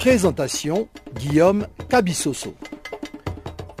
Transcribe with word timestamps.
Présentation 0.00 0.88
Guillaume 1.14 1.66
Cabissoso. 1.90 2.54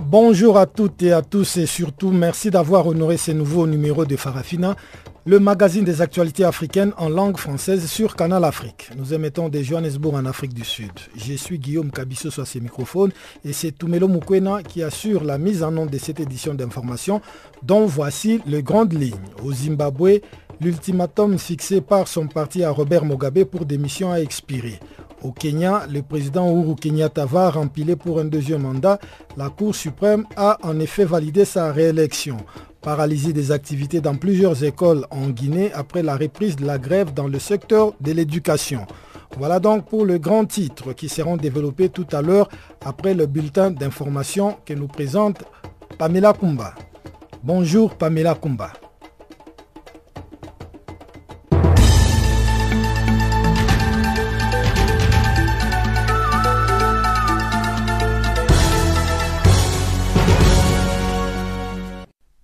Bonjour 0.04 0.58
à 0.58 0.66
toutes 0.66 1.02
et 1.02 1.12
à 1.12 1.22
tous 1.22 1.56
et 1.56 1.64
surtout 1.64 2.10
merci 2.10 2.50
d'avoir 2.50 2.86
honoré 2.86 3.16
ce 3.16 3.30
nouveau 3.30 3.66
numéro 3.66 4.04
de 4.04 4.16
Farafina, 4.16 4.76
le 5.24 5.40
magazine 5.40 5.82
des 5.82 6.02
actualités 6.02 6.44
africaines 6.44 6.92
en 6.98 7.08
langue 7.08 7.38
française 7.38 7.86
sur 7.86 8.16
Canal 8.16 8.44
Afrique. 8.44 8.90
Nous 8.98 9.14
émettons 9.14 9.48
de 9.48 9.62
Johannesburg 9.62 10.14
en 10.14 10.26
Afrique 10.26 10.52
du 10.52 10.62
Sud. 10.62 10.92
Je 11.16 11.32
suis 11.32 11.58
Guillaume 11.58 11.90
Cabissoso 11.90 12.42
à 12.42 12.44
ces 12.44 12.60
microphones 12.60 13.12
et 13.42 13.54
c'est 13.54 13.72
Tumelo 13.72 14.06
Mukwena 14.06 14.62
qui 14.62 14.82
assure 14.82 15.24
la 15.24 15.38
mise 15.38 15.62
en 15.62 15.70
nom 15.70 15.86
de 15.86 15.96
cette 15.96 16.20
édition 16.20 16.52
d'information 16.52 17.22
dont 17.62 17.86
voici 17.86 18.42
les 18.44 18.62
grandes 18.62 18.92
lignes. 18.92 19.16
Au 19.42 19.54
Zimbabwe, 19.54 20.20
l'ultimatum 20.60 21.38
fixé 21.38 21.80
par 21.80 22.06
son 22.06 22.26
parti 22.26 22.62
à 22.62 22.70
Robert 22.70 23.04
Mugabe 23.04 23.44
pour 23.44 23.64
démission 23.64 24.12
a 24.12 24.20
expiré. 24.20 24.78
Au 25.22 25.32
Kenya, 25.32 25.86
le 25.90 26.02
président 26.02 26.50
Uhuru 26.50 26.76
Kenyatta 26.76 27.26
va 27.26 27.50
rempiler 27.50 27.96
pour 27.96 28.20
un 28.20 28.24
deuxième 28.24 28.62
mandat. 28.62 28.98
La 29.36 29.50
Cour 29.50 29.74
suprême 29.74 30.24
a 30.36 30.58
en 30.62 30.80
effet 30.80 31.04
validé 31.04 31.44
sa 31.44 31.72
réélection. 31.72 32.38
Paralysie 32.80 33.34
des 33.34 33.52
activités 33.52 34.00
dans 34.00 34.16
plusieurs 34.16 34.64
écoles 34.64 35.04
en 35.10 35.28
Guinée 35.28 35.72
après 35.74 36.02
la 36.02 36.16
reprise 36.16 36.56
de 36.56 36.64
la 36.64 36.78
grève 36.78 37.12
dans 37.12 37.28
le 37.28 37.38
secteur 37.38 37.92
de 38.00 38.12
l'éducation. 38.12 38.86
Voilà 39.36 39.60
donc 39.60 39.86
pour 39.86 40.06
le 40.06 40.18
grand 40.18 40.46
titre 40.46 40.94
qui 40.94 41.08
seront 41.10 41.36
développés 41.36 41.90
tout 41.90 42.06
à 42.12 42.22
l'heure 42.22 42.48
après 42.84 43.12
le 43.12 43.26
bulletin 43.26 43.70
d'information 43.70 44.56
que 44.64 44.72
nous 44.72 44.88
présente 44.88 45.44
Pamela 45.98 46.32
Kumba. 46.32 46.74
Bonjour 47.44 47.94
Pamela 47.94 48.34
Kumba. 48.34 48.72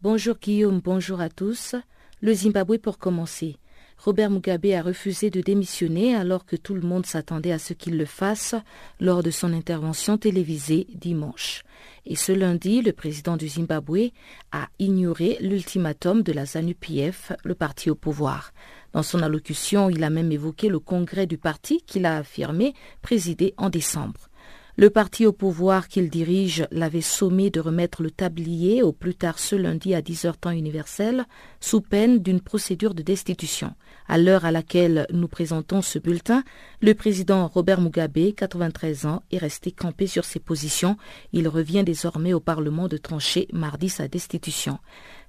Bonjour 0.09 0.37
Guillaume, 0.41 0.81
bonjour 0.85 1.21
à 1.21 1.29
tous. 1.29 1.75
Le 2.21 2.33
Zimbabwe 2.33 2.79
pour 2.79 2.99
commencer. 2.99 3.57
Robert 3.99 4.31
Mugabe 4.31 4.67
a 4.67 4.81
refusé 4.81 5.31
de 5.31 5.41
démissionner 5.41 6.15
alors 6.15 6.47
que 6.47 6.55
tout 6.55 6.75
le 6.75 6.81
monde 6.81 7.05
s'attendait 7.05 7.51
à 7.51 7.59
ce 7.59 7.73
qu'il 7.73 7.99
le 7.99 8.05
fasse 8.05 8.55
lors 9.01 9.25
de 9.25 9.33
son 9.33 9.53
intervention 9.53 10.17
télévisée 10.17 10.87
dimanche. 10.95 11.65
Et 12.05 12.15
ce 12.15 12.31
lundi, 12.31 12.83
le 12.83 12.93
président 12.93 13.37
du 13.37 13.49
Zimbabwe 13.49 14.12
a 14.53 14.69
ignoré 14.79 15.39
l'ultimatum 15.41 16.23
de 16.23 16.33
la 16.33 16.47
ZANU-PF, 16.47 17.33
le 17.43 17.57
parti 17.57 17.91
au 17.91 17.97
pouvoir. 17.97 18.53
Dans 18.93 19.03
son 19.03 19.25
allocution, 19.25 19.91
il 19.91 20.05
a 20.05 20.11
même 20.11 20.31
évoqué 20.31 20.69
le 20.69 20.79
congrès 20.79 21.27
du 21.27 21.37
parti 21.37 21.83
qu'il 21.84 22.07
a 22.07 22.19
affirmé 22.19 22.75
présider 23.03 23.55
en 23.57 23.71
décembre. 23.71 24.29
Le 24.78 24.91
parti 24.91 25.24
au 25.24 25.32
pouvoir 25.32 25.88
qu'il 25.88 26.10
dirige 26.10 26.66
l'avait 26.70 27.00
sommé 27.00 27.48
de 27.48 27.60
remettre 27.60 28.02
le 28.02 28.10
tablier 28.10 28.82
au 28.82 28.92
plus 28.92 29.14
tard 29.14 29.38
ce 29.38 29.56
lundi 29.56 29.94
à 29.94 30.02
10h 30.02 30.34
temps 30.38 30.50
universel, 30.50 31.24
sous 31.60 31.80
peine 31.80 32.19
d'une 32.19 32.42
procédure 32.42 32.92
de 32.92 33.00
destitution. 33.00 33.72
À 34.06 34.19
l'heure 34.19 34.44
à 34.44 34.52
laquelle 34.52 35.06
nous 35.10 35.28
présentons 35.28 35.80
ce 35.80 35.98
bulletin, 35.98 36.44
le 36.82 36.92
président 36.92 37.48
Robert 37.48 37.80
Mugabe, 37.80 38.34
93 38.36 39.06
ans, 39.06 39.22
est 39.32 39.38
resté 39.38 39.72
campé 39.72 40.06
sur 40.06 40.27
ses 40.27 40.41
positions. 40.41 40.98
Il 41.32 41.48
revient 41.48 41.82
désormais 41.82 42.34
au 42.34 42.41
Parlement 42.41 42.86
de 42.86 42.98
trancher 42.98 43.48
mardi 43.54 43.88
sa 43.88 44.08
destitution. 44.08 44.78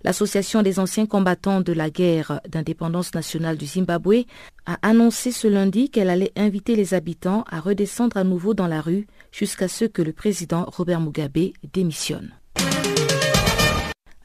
L'Association 0.03 0.61
des 0.61 0.77
anciens 0.77 1.05
combattants 1.05 1.61
de 1.61 1.71
la 1.71 1.89
guerre 1.89 2.41
d'indépendance 2.49 3.15
nationale 3.15 3.57
du 3.57 3.65
Zimbabwe 3.65 4.25
a 4.65 4.77
annoncé 4.81 5.31
ce 5.31 5.47
lundi 5.47 5.89
qu'elle 5.89 6.09
allait 6.09 6.33
inviter 6.35 6.75
les 6.75 6.93
habitants 6.93 7.45
à 7.49 7.61
redescendre 7.61 8.17
à 8.17 8.25
nouveau 8.25 8.53
dans 8.53 8.67
la 8.67 8.81
rue 8.81 9.07
jusqu'à 9.37 9.67
ce 9.67 9.85
que 9.85 10.01
le 10.01 10.13
président 10.13 10.65
Robert 10.67 10.99
Mugabe 10.99 11.51
démissionne. 11.71 12.31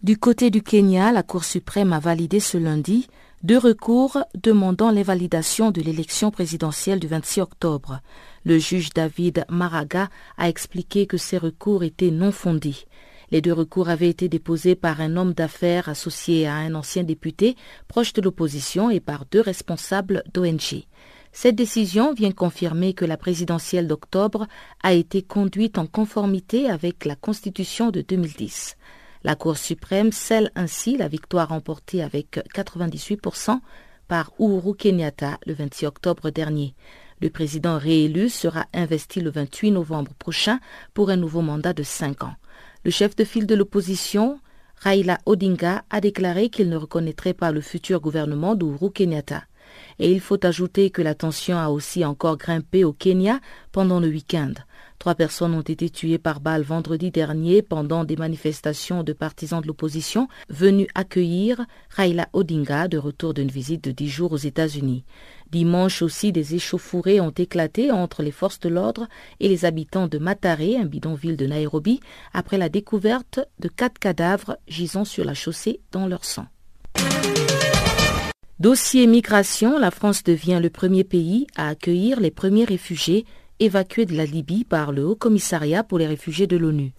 Du 0.02 0.16
côté 0.16 0.50
du 0.50 0.62
Kenya, 0.62 1.12
la 1.12 1.22
Cour 1.22 1.44
suprême 1.44 1.92
a 1.92 2.00
validé 2.00 2.40
ce 2.40 2.56
lundi 2.56 3.08
deux 3.42 3.58
recours 3.58 4.18
demandant 4.40 4.90
l'invalidation 4.90 5.70
de 5.70 5.82
l'élection 5.82 6.30
présidentielle 6.30 7.00
du 7.00 7.08
26 7.08 7.40
octobre. 7.40 8.00
Le 8.44 8.58
juge 8.58 8.90
David 8.90 9.44
Maraga 9.50 10.08
a 10.38 10.48
expliqué 10.48 11.06
que 11.06 11.16
ces 11.16 11.38
recours 11.38 11.82
étaient 11.82 12.12
non 12.12 12.32
fondés. 12.32 12.76
Les 13.32 13.40
deux 13.40 13.52
recours 13.52 13.88
avaient 13.88 14.08
été 14.08 14.28
déposés 14.28 14.76
par 14.76 15.00
un 15.00 15.16
homme 15.16 15.34
d'affaires 15.34 15.88
associé 15.88 16.46
à 16.46 16.54
un 16.54 16.74
ancien 16.74 17.02
député 17.02 17.56
proche 17.88 18.12
de 18.12 18.22
l'opposition 18.22 18.90
et 18.90 19.00
par 19.00 19.24
deux 19.30 19.40
responsables 19.40 20.22
d'ONG. 20.32 20.84
Cette 21.32 21.56
décision 21.56 22.12
vient 22.12 22.30
confirmer 22.30 22.92
que 22.92 23.06
la 23.06 23.16
présidentielle 23.16 23.88
d'octobre 23.88 24.46
a 24.82 24.92
été 24.92 25.22
conduite 25.22 25.78
en 25.78 25.86
conformité 25.86 26.68
avec 26.68 27.06
la 27.06 27.16
Constitution 27.16 27.90
de 27.90 28.02
2010. 28.02 28.76
La 29.24 29.34
Cour 29.34 29.56
suprême 29.56 30.12
scelle 30.12 30.50
ainsi 30.54 30.96
la 30.98 31.08
victoire 31.08 31.48
remportée 31.48 32.02
avec 32.02 32.38
98% 32.54 33.60
par 34.08 34.32
Uhuru 34.38 34.74
Kenyatta 34.76 35.38
le 35.46 35.54
26 35.54 35.86
octobre 35.86 36.28
dernier. 36.30 36.74
Le 37.20 37.30
président 37.30 37.78
réélu 37.78 38.28
sera 38.28 38.66
investi 38.74 39.20
le 39.20 39.30
28 39.30 39.70
novembre 39.70 40.12
prochain 40.18 40.60
pour 40.92 41.08
un 41.08 41.16
nouveau 41.16 41.40
mandat 41.40 41.72
de 41.72 41.82
cinq 41.82 42.24
ans. 42.24 42.34
Le 42.84 42.90
chef 42.90 43.16
de 43.16 43.24
file 43.24 43.46
de 43.46 43.54
l'opposition, 43.54 44.38
Raila 44.76 45.18
Odinga, 45.24 45.84
a 45.88 46.00
déclaré 46.00 46.50
qu'il 46.50 46.68
ne 46.68 46.76
reconnaîtrait 46.76 47.32
pas 47.32 47.52
le 47.52 47.60
futur 47.60 48.00
gouvernement 48.00 48.54
d'Uhuru 48.54 48.90
Kenyatta. 48.90 49.44
Et 49.98 50.12
il 50.12 50.20
faut 50.20 50.44
ajouter 50.44 50.90
que 50.90 51.02
la 51.02 51.14
tension 51.14 51.56
a 51.58 51.68
aussi 51.68 52.04
encore 52.04 52.36
grimpé 52.36 52.84
au 52.84 52.92
Kenya 52.92 53.40
pendant 53.72 54.00
le 54.00 54.08
week-end. 54.08 54.52
Trois 55.02 55.16
personnes 55.16 55.54
ont 55.54 55.62
été 55.62 55.90
tuées 55.90 56.18
par 56.18 56.38
balle 56.38 56.62
vendredi 56.62 57.10
dernier 57.10 57.60
pendant 57.60 58.04
des 58.04 58.14
manifestations 58.14 59.02
de 59.02 59.12
partisans 59.12 59.60
de 59.60 59.66
l'opposition 59.66 60.28
venus 60.48 60.86
accueillir 60.94 61.66
Raila 61.90 62.28
Odinga 62.32 62.86
de 62.86 62.98
retour 62.98 63.34
d'une 63.34 63.50
visite 63.50 63.82
de 63.82 63.90
dix 63.90 64.08
jours 64.08 64.30
aux 64.30 64.36
États-Unis. 64.36 65.04
Dimanche 65.50 66.02
aussi, 66.02 66.30
des 66.30 66.54
échauffourées 66.54 67.20
ont 67.20 67.30
éclaté 67.30 67.90
entre 67.90 68.22
les 68.22 68.30
forces 68.30 68.60
de 68.60 68.68
l'ordre 68.68 69.08
et 69.40 69.48
les 69.48 69.64
habitants 69.64 70.06
de 70.06 70.18
Matare, 70.18 70.60
un 70.60 70.86
bidonville 70.86 71.36
de 71.36 71.46
Nairobi, 71.46 71.98
après 72.32 72.56
la 72.56 72.68
découverte 72.68 73.40
de 73.58 73.66
quatre 73.68 73.98
cadavres 73.98 74.56
gisant 74.68 75.04
sur 75.04 75.24
la 75.24 75.34
chaussée 75.34 75.80
dans 75.90 76.06
leur 76.06 76.24
sang. 76.24 76.46
Dossier 78.60 79.06
migration, 79.06 79.78
la 79.78 79.90
France 79.90 80.22
devient 80.22 80.60
le 80.62 80.70
premier 80.70 81.04
pays 81.04 81.46
à 81.56 81.68
accueillir 81.68 82.20
les 82.20 82.30
premiers 82.30 82.64
réfugiés 82.64 83.24
évacués 83.58 84.06
de 84.06 84.14
la 84.14 84.26
Libye 84.26 84.64
par 84.64 84.92
le 84.92 85.04
Haut 85.04 85.16
Commissariat 85.16 85.82
pour 85.82 85.98
les 85.98 86.06
réfugiés 86.06 86.46
de 86.46 86.56
l'ONU. 86.56 86.92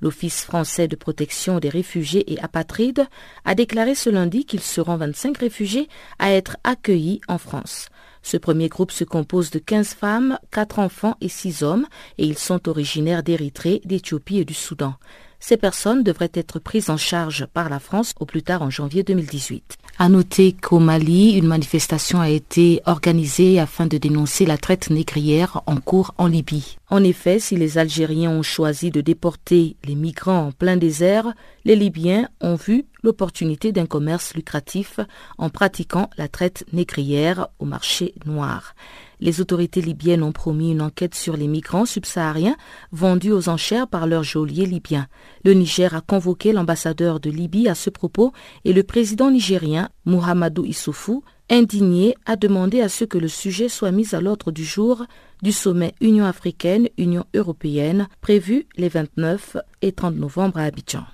L'Office 0.00 0.44
français 0.44 0.86
de 0.86 0.94
protection 0.94 1.58
des 1.58 1.70
réfugiés 1.70 2.32
et 2.32 2.38
apatrides 2.40 3.06
a 3.44 3.54
déclaré 3.54 3.94
ce 3.96 4.10
lundi 4.10 4.44
qu'ils 4.44 4.60
seront 4.60 4.96
25 4.96 5.38
réfugiés 5.38 5.88
à 6.20 6.30
être 6.30 6.56
accueillis 6.62 7.20
en 7.26 7.38
France. 7.38 7.88
Ce 8.22 8.36
premier 8.36 8.68
groupe 8.68 8.92
se 8.92 9.04
compose 9.04 9.50
de 9.50 9.58
15 9.58 9.94
femmes, 9.94 10.38
4 10.52 10.78
enfants 10.78 11.16
et 11.20 11.28
6 11.28 11.62
hommes 11.62 11.86
et 12.18 12.26
ils 12.26 12.38
sont 12.38 12.68
originaires 12.68 13.22
d'Érythrée, 13.22 13.80
d'Éthiopie 13.84 14.38
et 14.38 14.44
du 14.44 14.54
Soudan. 14.54 14.94
Ces 15.40 15.56
personnes 15.56 16.02
devraient 16.02 16.30
être 16.34 16.58
prises 16.58 16.90
en 16.90 16.96
charge 16.96 17.46
par 17.46 17.68
la 17.68 17.78
France 17.78 18.14
au 18.20 18.26
plus 18.26 18.42
tard 18.42 18.62
en 18.62 18.70
janvier 18.70 19.02
2018. 19.02 19.78
À 20.00 20.08
noter 20.08 20.52
qu'au 20.52 20.78
Mali, 20.78 21.32
une 21.32 21.48
manifestation 21.48 22.20
a 22.20 22.28
été 22.28 22.80
organisée 22.86 23.58
afin 23.58 23.86
de 23.86 23.98
dénoncer 23.98 24.46
la 24.46 24.56
traite 24.56 24.90
négrière 24.90 25.60
en 25.66 25.74
cours 25.78 26.14
en 26.18 26.28
Libye. 26.28 26.78
En 26.88 27.02
effet, 27.02 27.40
si 27.40 27.56
les 27.56 27.78
Algériens 27.78 28.30
ont 28.30 28.44
choisi 28.44 28.92
de 28.92 29.00
déporter 29.00 29.74
les 29.82 29.96
migrants 29.96 30.46
en 30.46 30.52
plein 30.52 30.76
désert, 30.76 31.34
les 31.64 31.74
Libyens 31.74 32.28
ont 32.40 32.54
vu 32.54 32.84
l'opportunité 33.02 33.72
d'un 33.72 33.86
commerce 33.86 34.34
lucratif 34.34 35.00
en 35.36 35.50
pratiquant 35.50 36.10
la 36.16 36.28
traite 36.28 36.64
négrière 36.72 37.48
au 37.58 37.64
marché 37.64 38.14
noir. 38.24 38.76
Les 39.20 39.40
autorités 39.40 39.80
libyennes 39.80 40.22
ont 40.22 40.32
promis 40.32 40.70
une 40.72 40.82
enquête 40.82 41.14
sur 41.14 41.36
les 41.36 41.48
migrants 41.48 41.86
subsahariens 41.86 42.56
vendus 42.92 43.32
aux 43.32 43.48
enchères 43.48 43.88
par 43.88 44.06
leurs 44.06 44.22
geôliers 44.22 44.66
libyens. 44.66 45.06
Le 45.44 45.54
Niger 45.54 45.94
a 45.94 46.00
convoqué 46.00 46.52
l'ambassadeur 46.52 47.20
de 47.20 47.30
Libye 47.30 47.68
à 47.68 47.74
ce 47.74 47.90
propos 47.90 48.32
et 48.64 48.72
le 48.72 48.82
président 48.82 49.30
nigérien, 49.30 49.88
Muhammadu 50.06 50.62
Issoufou, 50.66 51.22
indigné, 51.50 52.14
a 52.26 52.36
demandé 52.36 52.80
à 52.80 52.88
ce 52.88 53.04
que 53.04 53.18
le 53.18 53.28
sujet 53.28 53.68
soit 53.68 53.90
mis 53.92 54.14
à 54.14 54.20
l'ordre 54.20 54.52
du 54.52 54.64
jour 54.64 55.04
du 55.42 55.52
sommet 55.52 55.94
Union 56.00 56.24
africaine-Union 56.24 57.24
européenne 57.34 58.08
prévu 58.20 58.66
les 58.76 58.88
29 58.88 59.56
et 59.82 59.92
30 59.92 60.16
novembre 60.16 60.58
à 60.58 60.64
Abidjan. 60.64 61.04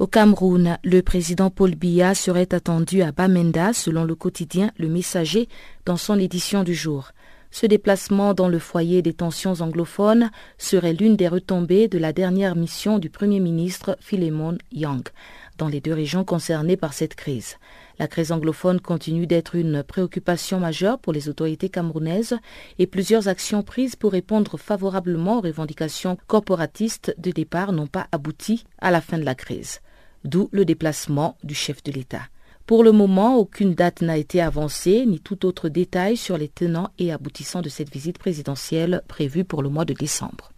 Au 0.00 0.08
Cameroun, 0.08 0.76
le 0.82 1.02
président 1.02 1.50
Paul 1.50 1.76
Biya 1.76 2.16
serait 2.16 2.52
attendu 2.52 3.02
à 3.02 3.12
Bamenda 3.12 3.72
selon 3.72 4.02
le 4.02 4.16
quotidien 4.16 4.72
Le 4.76 4.88
Messager 4.88 5.48
dans 5.86 5.96
son 5.96 6.18
édition 6.18 6.64
du 6.64 6.74
jour. 6.74 7.12
Ce 7.52 7.64
déplacement 7.64 8.34
dans 8.34 8.48
le 8.48 8.58
foyer 8.58 9.02
des 9.02 9.12
tensions 9.12 9.60
anglophones 9.60 10.32
serait 10.58 10.94
l'une 10.94 11.14
des 11.14 11.28
retombées 11.28 11.86
de 11.86 11.98
la 11.98 12.12
dernière 12.12 12.56
mission 12.56 12.98
du 12.98 13.08
Premier 13.08 13.38
ministre 13.38 13.96
Philemon 14.00 14.58
Yang 14.72 15.10
dans 15.58 15.68
les 15.68 15.80
deux 15.80 15.94
régions 15.94 16.24
concernées 16.24 16.76
par 16.76 16.92
cette 16.92 17.14
crise. 17.14 17.56
La 17.98 18.08
crise 18.08 18.32
anglophone 18.32 18.80
continue 18.80 19.26
d'être 19.26 19.54
une 19.54 19.82
préoccupation 19.82 20.58
majeure 20.58 20.98
pour 20.98 21.12
les 21.12 21.28
autorités 21.28 21.68
camerounaises 21.68 22.36
et 22.78 22.86
plusieurs 22.86 23.28
actions 23.28 23.62
prises 23.62 23.94
pour 23.94 24.12
répondre 24.12 24.58
favorablement 24.58 25.38
aux 25.38 25.42
revendications 25.42 26.18
corporatistes 26.26 27.14
de 27.18 27.30
départ 27.30 27.72
n'ont 27.72 27.86
pas 27.86 28.08
abouti 28.10 28.64
à 28.80 28.90
la 28.90 29.00
fin 29.00 29.18
de 29.18 29.24
la 29.24 29.34
crise. 29.34 29.80
D'où 30.24 30.48
le 30.52 30.64
déplacement 30.64 31.36
du 31.44 31.54
chef 31.54 31.82
de 31.84 31.92
l'État. 31.92 32.22
Pour 32.66 32.82
le 32.82 32.92
moment, 32.92 33.36
aucune 33.36 33.74
date 33.74 34.00
n'a 34.00 34.16
été 34.16 34.40
avancée, 34.40 35.04
ni 35.06 35.20
tout 35.20 35.44
autre 35.44 35.68
détail 35.68 36.16
sur 36.16 36.38
les 36.38 36.48
tenants 36.48 36.90
et 36.98 37.12
aboutissants 37.12 37.60
de 37.60 37.68
cette 37.68 37.92
visite 37.92 38.18
présidentielle 38.18 39.02
prévue 39.06 39.44
pour 39.44 39.62
le 39.62 39.68
mois 39.68 39.84
de 39.84 39.92
décembre. 39.92 40.50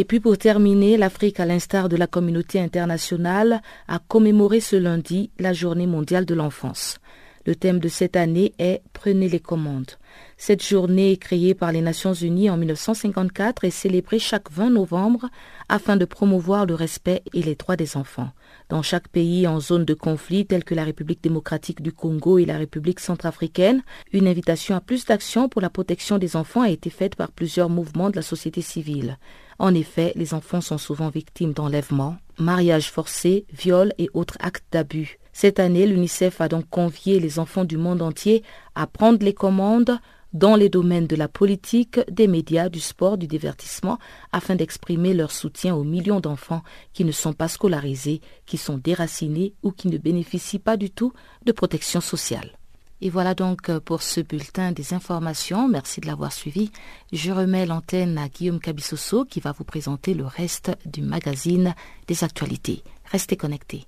Et 0.00 0.04
puis 0.04 0.20
pour 0.20 0.38
terminer, 0.38 0.96
l'Afrique, 0.96 1.40
à 1.40 1.44
l'instar 1.44 1.88
de 1.88 1.96
la 1.96 2.06
communauté 2.06 2.60
internationale, 2.60 3.60
a 3.88 3.98
commémoré 3.98 4.60
ce 4.60 4.76
lundi 4.76 5.32
la 5.40 5.52
journée 5.52 5.88
mondiale 5.88 6.24
de 6.24 6.36
l'enfance. 6.36 6.98
Le 7.46 7.56
thème 7.56 7.80
de 7.80 7.88
cette 7.88 8.14
année 8.14 8.52
est 8.60 8.80
Prenez 8.92 9.28
les 9.28 9.40
commandes. 9.40 9.92
Cette 10.36 10.64
journée, 10.64 11.16
créée 11.16 11.54
par 11.54 11.72
les 11.72 11.80
Nations 11.80 12.12
Unies 12.12 12.48
en 12.48 12.56
1954, 12.56 13.64
est 13.64 13.70
célébrée 13.70 14.20
chaque 14.20 14.52
20 14.52 14.70
novembre 14.70 15.30
afin 15.68 15.96
de 15.96 16.04
promouvoir 16.04 16.64
le 16.64 16.74
respect 16.74 17.22
et 17.34 17.42
les 17.42 17.56
droits 17.56 17.76
des 17.76 17.96
enfants. 17.96 18.30
Dans 18.68 18.82
chaque 18.82 19.08
pays 19.08 19.48
en 19.48 19.58
zone 19.58 19.84
de 19.84 19.94
conflit, 19.94 20.46
tel 20.46 20.62
que 20.62 20.76
la 20.76 20.84
République 20.84 21.24
démocratique 21.24 21.82
du 21.82 21.90
Congo 21.92 22.38
et 22.38 22.44
la 22.44 22.58
République 22.58 23.00
centrafricaine, 23.00 23.82
une 24.12 24.28
invitation 24.28 24.76
à 24.76 24.80
plus 24.80 25.06
d'action 25.06 25.48
pour 25.48 25.60
la 25.60 25.70
protection 25.70 26.18
des 26.18 26.36
enfants 26.36 26.62
a 26.62 26.70
été 26.70 26.88
faite 26.88 27.16
par 27.16 27.32
plusieurs 27.32 27.68
mouvements 27.68 28.10
de 28.10 28.16
la 28.16 28.22
société 28.22 28.60
civile. 28.60 29.18
En 29.58 29.74
effet, 29.74 30.12
les 30.14 30.34
enfants 30.34 30.60
sont 30.60 30.78
souvent 30.78 31.08
victimes 31.08 31.52
d'enlèvements, 31.52 32.16
mariages 32.38 32.90
forcés, 32.90 33.44
viols 33.52 33.92
et 33.98 34.08
autres 34.14 34.36
actes 34.40 34.66
d'abus. 34.70 35.18
Cette 35.32 35.58
année, 35.58 35.86
l'UNICEF 35.86 36.40
a 36.40 36.48
donc 36.48 36.68
convié 36.70 37.20
les 37.20 37.38
enfants 37.38 37.64
du 37.64 37.76
monde 37.76 38.02
entier 38.02 38.42
à 38.74 38.86
prendre 38.86 39.24
les 39.24 39.34
commandes 39.34 39.98
dans 40.32 40.56
les 40.56 40.68
domaines 40.68 41.06
de 41.06 41.16
la 41.16 41.28
politique, 41.28 42.00
des 42.10 42.28
médias, 42.28 42.68
du 42.68 42.80
sport, 42.80 43.16
du 43.16 43.26
divertissement, 43.26 43.98
afin 44.30 44.54
d'exprimer 44.54 45.14
leur 45.14 45.30
soutien 45.30 45.74
aux 45.74 45.84
millions 45.84 46.20
d'enfants 46.20 46.62
qui 46.92 47.04
ne 47.04 47.12
sont 47.12 47.32
pas 47.32 47.48
scolarisés, 47.48 48.20
qui 48.46 48.58
sont 48.58 48.78
déracinés 48.78 49.54
ou 49.62 49.72
qui 49.72 49.88
ne 49.88 49.98
bénéficient 49.98 50.58
pas 50.58 50.76
du 50.76 50.90
tout 50.90 51.12
de 51.46 51.52
protection 51.52 52.00
sociale. 52.00 52.58
Et 53.00 53.10
voilà 53.10 53.34
donc 53.34 53.76
pour 53.78 54.02
ce 54.02 54.20
bulletin 54.20 54.72
des 54.72 54.94
informations. 54.94 55.68
Merci 55.68 56.00
de 56.00 56.06
l'avoir 56.06 56.32
suivi. 56.32 56.70
Je 57.12 57.32
remets 57.32 57.66
l'antenne 57.66 58.18
à 58.18 58.28
Guillaume 58.28 58.60
Cabissoso 58.60 59.24
qui 59.24 59.40
va 59.40 59.52
vous 59.52 59.64
présenter 59.64 60.14
le 60.14 60.26
reste 60.26 60.76
du 60.86 61.02
magazine 61.02 61.74
des 62.06 62.24
actualités. 62.24 62.82
Restez 63.10 63.36
connectés. 63.36 63.87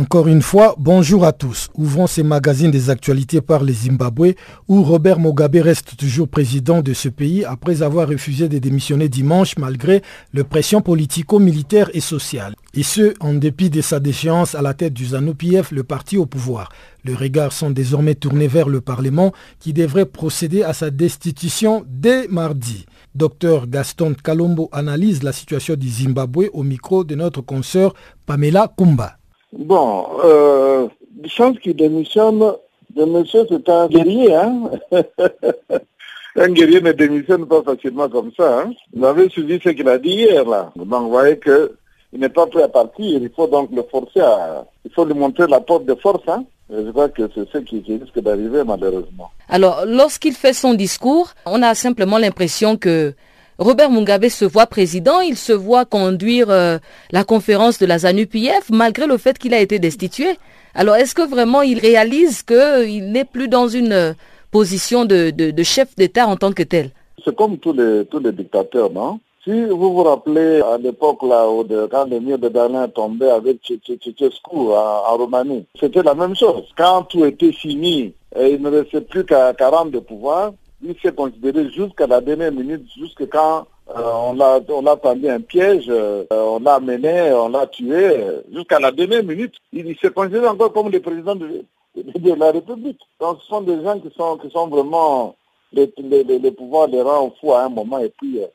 Encore 0.00 0.28
une 0.28 0.40
fois, 0.40 0.76
bonjour 0.78 1.26
à 1.26 1.32
tous. 1.32 1.68
Ouvrons 1.74 2.06
ces 2.06 2.22
magazines 2.22 2.70
des 2.70 2.88
actualités 2.88 3.42
par 3.42 3.62
les 3.62 3.74
Zimbabwe, 3.74 4.32
où 4.66 4.82
Robert 4.82 5.20
Mugabe 5.20 5.56
reste 5.56 5.94
toujours 5.94 6.26
président 6.26 6.80
de 6.80 6.94
ce 6.94 7.10
pays 7.10 7.44
après 7.44 7.82
avoir 7.82 8.08
refusé 8.08 8.48
de 8.48 8.56
démissionner 8.56 9.10
dimanche 9.10 9.58
malgré 9.58 10.00
les 10.32 10.42
pressions 10.42 10.80
politico-militaires 10.80 11.90
et 11.92 12.00
sociales. 12.00 12.54
Et 12.72 12.82
ce, 12.82 13.12
en 13.20 13.34
dépit 13.34 13.68
de 13.68 13.82
sa 13.82 14.00
déchéance 14.00 14.54
à 14.54 14.62
la 14.62 14.72
tête 14.72 14.94
du 14.94 15.04
ZANU-PF, 15.04 15.70
le 15.70 15.84
parti 15.84 16.16
au 16.16 16.24
pouvoir. 16.24 16.70
Les 17.04 17.14
regards 17.14 17.52
sont 17.52 17.70
désormais 17.70 18.14
tournés 18.14 18.48
vers 18.48 18.70
le 18.70 18.80
Parlement 18.80 19.32
qui 19.58 19.74
devrait 19.74 20.06
procéder 20.06 20.62
à 20.62 20.72
sa 20.72 20.88
destitution 20.88 21.84
dès 21.86 22.26
mardi. 22.28 22.86
Docteur 23.14 23.66
Gaston 23.66 24.14
Kalombo 24.14 24.70
analyse 24.72 25.22
la 25.22 25.32
situation 25.32 25.74
du 25.74 25.90
Zimbabwe 25.90 26.48
au 26.54 26.62
micro 26.62 27.04
de 27.04 27.14
notre 27.16 27.42
consoeur 27.42 27.92
Pamela 28.24 28.72
Kumba. 28.78 29.19
Bon, 29.52 30.06
euh, 30.24 30.88
chance 31.26 31.58
qu'il 31.58 31.76
démissionne, 31.76 32.54
de 32.94 33.04
monsieur 33.04 33.46
c'est 33.48 33.68
un 33.68 33.88
guerrier, 33.88 34.34
hein? 34.34 34.70
Un 36.36 36.50
guerrier 36.50 36.80
ne 36.80 36.92
démissionne 36.92 37.44
pas 37.46 37.60
facilement 37.62 38.08
comme 38.08 38.30
ça, 38.36 38.60
hein? 38.60 38.72
Vous 38.94 39.04
avez 39.04 39.28
suivi 39.28 39.58
ce 39.62 39.70
qu'il 39.70 39.88
a 39.88 39.98
dit 39.98 40.10
hier, 40.10 40.44
là. 40.44 40.70
Donc, 40.76 40.86
vous 40.88 41.10
voyez 41.10 41.36
que 41.36 41.72
il 42.12 42.20
n'est 42.20 42.28
pas 42.28 42.46
prêt 42.46 42.62
à 42.62 42.68
partir, 42.68 43.20
il 43.20 43.30
faut 43.34 43.46
donc 43.46 43.70
le 43.72 43.82
forcer 43.90 44.20
à... 44.20 44.64
Il 44.84 44.92
faut 44.92 45.04
lui 45.04 45.14
montrer 45.14 45.46
la 45.46 45.60
porte 45.60 45.86
de 45.86 45.94
force, 45.94 46.22
hein? 46.28 46.44
Je 46.70 46.90
crois 46.90 47.08
que 47.08 47.22
c'est 47.34 47.48
ce 47.52 47.58
qui 47.58 47.82
risque 47.86 48.20
d'arriver 48.20 48.62
malheureusement. 48.64 49.30
Alors, 49.48 49.84
lorsqu'il 49.86 50.34
fait 50.34 50.52
son 50.52 50.74
discours, 50.74 51.32
on 51.46 51.62
a 51.62 51.74
simplement 51.74 52.18
l'impression 52.18 52.76
que 52.76 53.12
Robert 53.60 53.90
Mugabe 53.90 54.28
se 54.30 54.46
voit 54.46 54.64
président, 54.64 55.20
il 55.20 55.36
se 55.36 55.52
voit 55.52 55.84
conduire 55.84 56.48
euh, 56.48 56.78
la 57.12 57.24
conférence 57.24 57.78
de 57.78 57.84
la 57.84 57.98
ZANU-PF 57.98 58.70
malgré 58.70 59.06
le 59.06 59.18
fait 59.18 59.38
qu'il 59.38 59.52
a 59.52 59.60
été 59.60 59.78
destitué. 59.78 60.38
Alors 60.74 60.96
est-ce 60.96 61.14
que 61.14 61.28
vraiment 61.28 61.60
il 61.60 61.78
réalise 61.78 62.42
qu'il 62.42 63.12
n'est 63.12 63.26
plus 63.26 63.48
dans 63.48 63.68
une 63.68 63.92
euh, 63.92 64.12
position 64.50 65.04
de, 65.04 65.30
chef 65.62 65.94
d'État 65.94 66.26
en 66.26 66.36
tant 66.36 66.52
que 66.52 66.62
tel? 66.62 66.90
C'est 67.22 67.36
comme 67.36 67.58
tous 67.58 67.74
les, 67.74 68.32
dictateurs, 68.32 68.90
non? 68.90 69.20
Si 69.44 69.66
vous 69.66 69.92
vous 69.92 70.04
rappelez 70.04 70.62
à 70.62 70.78
l'époque 70.78 71.22
là 71.22 71.46
où 71.50 71.62
quand 71.90 72.06
le 72.10 72.18
mur 72.18 72.38
de 72.38 72.48
Berlin 72.48 72.88
tombait 72.88 73.30
avec 73.30 73.58
Ceausescu 73.62 74.56
en, 74.56 75.16
Roumanie, 75.18 75.66
c'était 75.78 76.02
la 76.02 76.14
même 76.14 76.34
chose. 76.34 76.64
Quand 76.78 77.02
tout 77.02 77.26
était 77.26 77.52
fini 77.52 78.14
il 78.38 78.62
ne 78.62 78.70
restait 78.70 79.00
plus 79.00 79.24
qu'à 79.24 79.52
40 79.52 79.90
de 79.90 79.98
pouvoir, 79.98 80.52
il 80.82 80.94
s'est 81.02 81.12
considéré 81.12 81.68
jusqu'à 81.70 82.06
la 82.06 82.20
dernière 82.20 82.52
minute, 82.52 82.86
jusqu'à 82.96 83.26
quand 83.26 83.66
euh, 83.96 84.12
on 84.24 84.34
l'a 84.34 84.60
on 84.68 84.82
l'a 84.82 84.96
tendu 84.96 85.28
un 85.28 85.40
piège, 85.40 85.86
euh, 85.88 86.24
on 86.30 86.60
l'a 86.60 86.74
amené, 86.74 87.32
on 87.32 87.48
l'a 87.48 87.66
tué, 87.66 88.24
jusqu'à 88.52 88.78
la 88.78 88.92
dernière 88.92 89.24
minute. 89.24 89.54
Il, 89.72 89.96
s'est 89.98 90.10
considéré 90.10 90.46
encore 90.46 90.72
comme 90.72 90.90
le 90.90 91.00
président 91.00 91.34
de, 91.34 91.64
la 91.94 92.52
République. 92.52 93.00
Donc 93.20 93.38
ce 93.42 93.48
sont 93.48 93.62
des 93.62 93.82
gens 93.82 93.98
qui 93.98 94.10
sont 94.16 94.38
qui 94.38 94.50
sont 94.50 94.68
vraiment 94.68 95.34
les, 95.72 95.92
les, 95.98 96.24
les 96.24 96.50
pouvoirs 96.52 96.88
les 96.88 97.02
rend 97.02 97.32
fous 97.40 97.52
à 97.52 97.64
un 97.64 97.68
moment 97.68 97.98
et 97.98 98.12
puis 98.16 98.40
euh, 98.40 98.46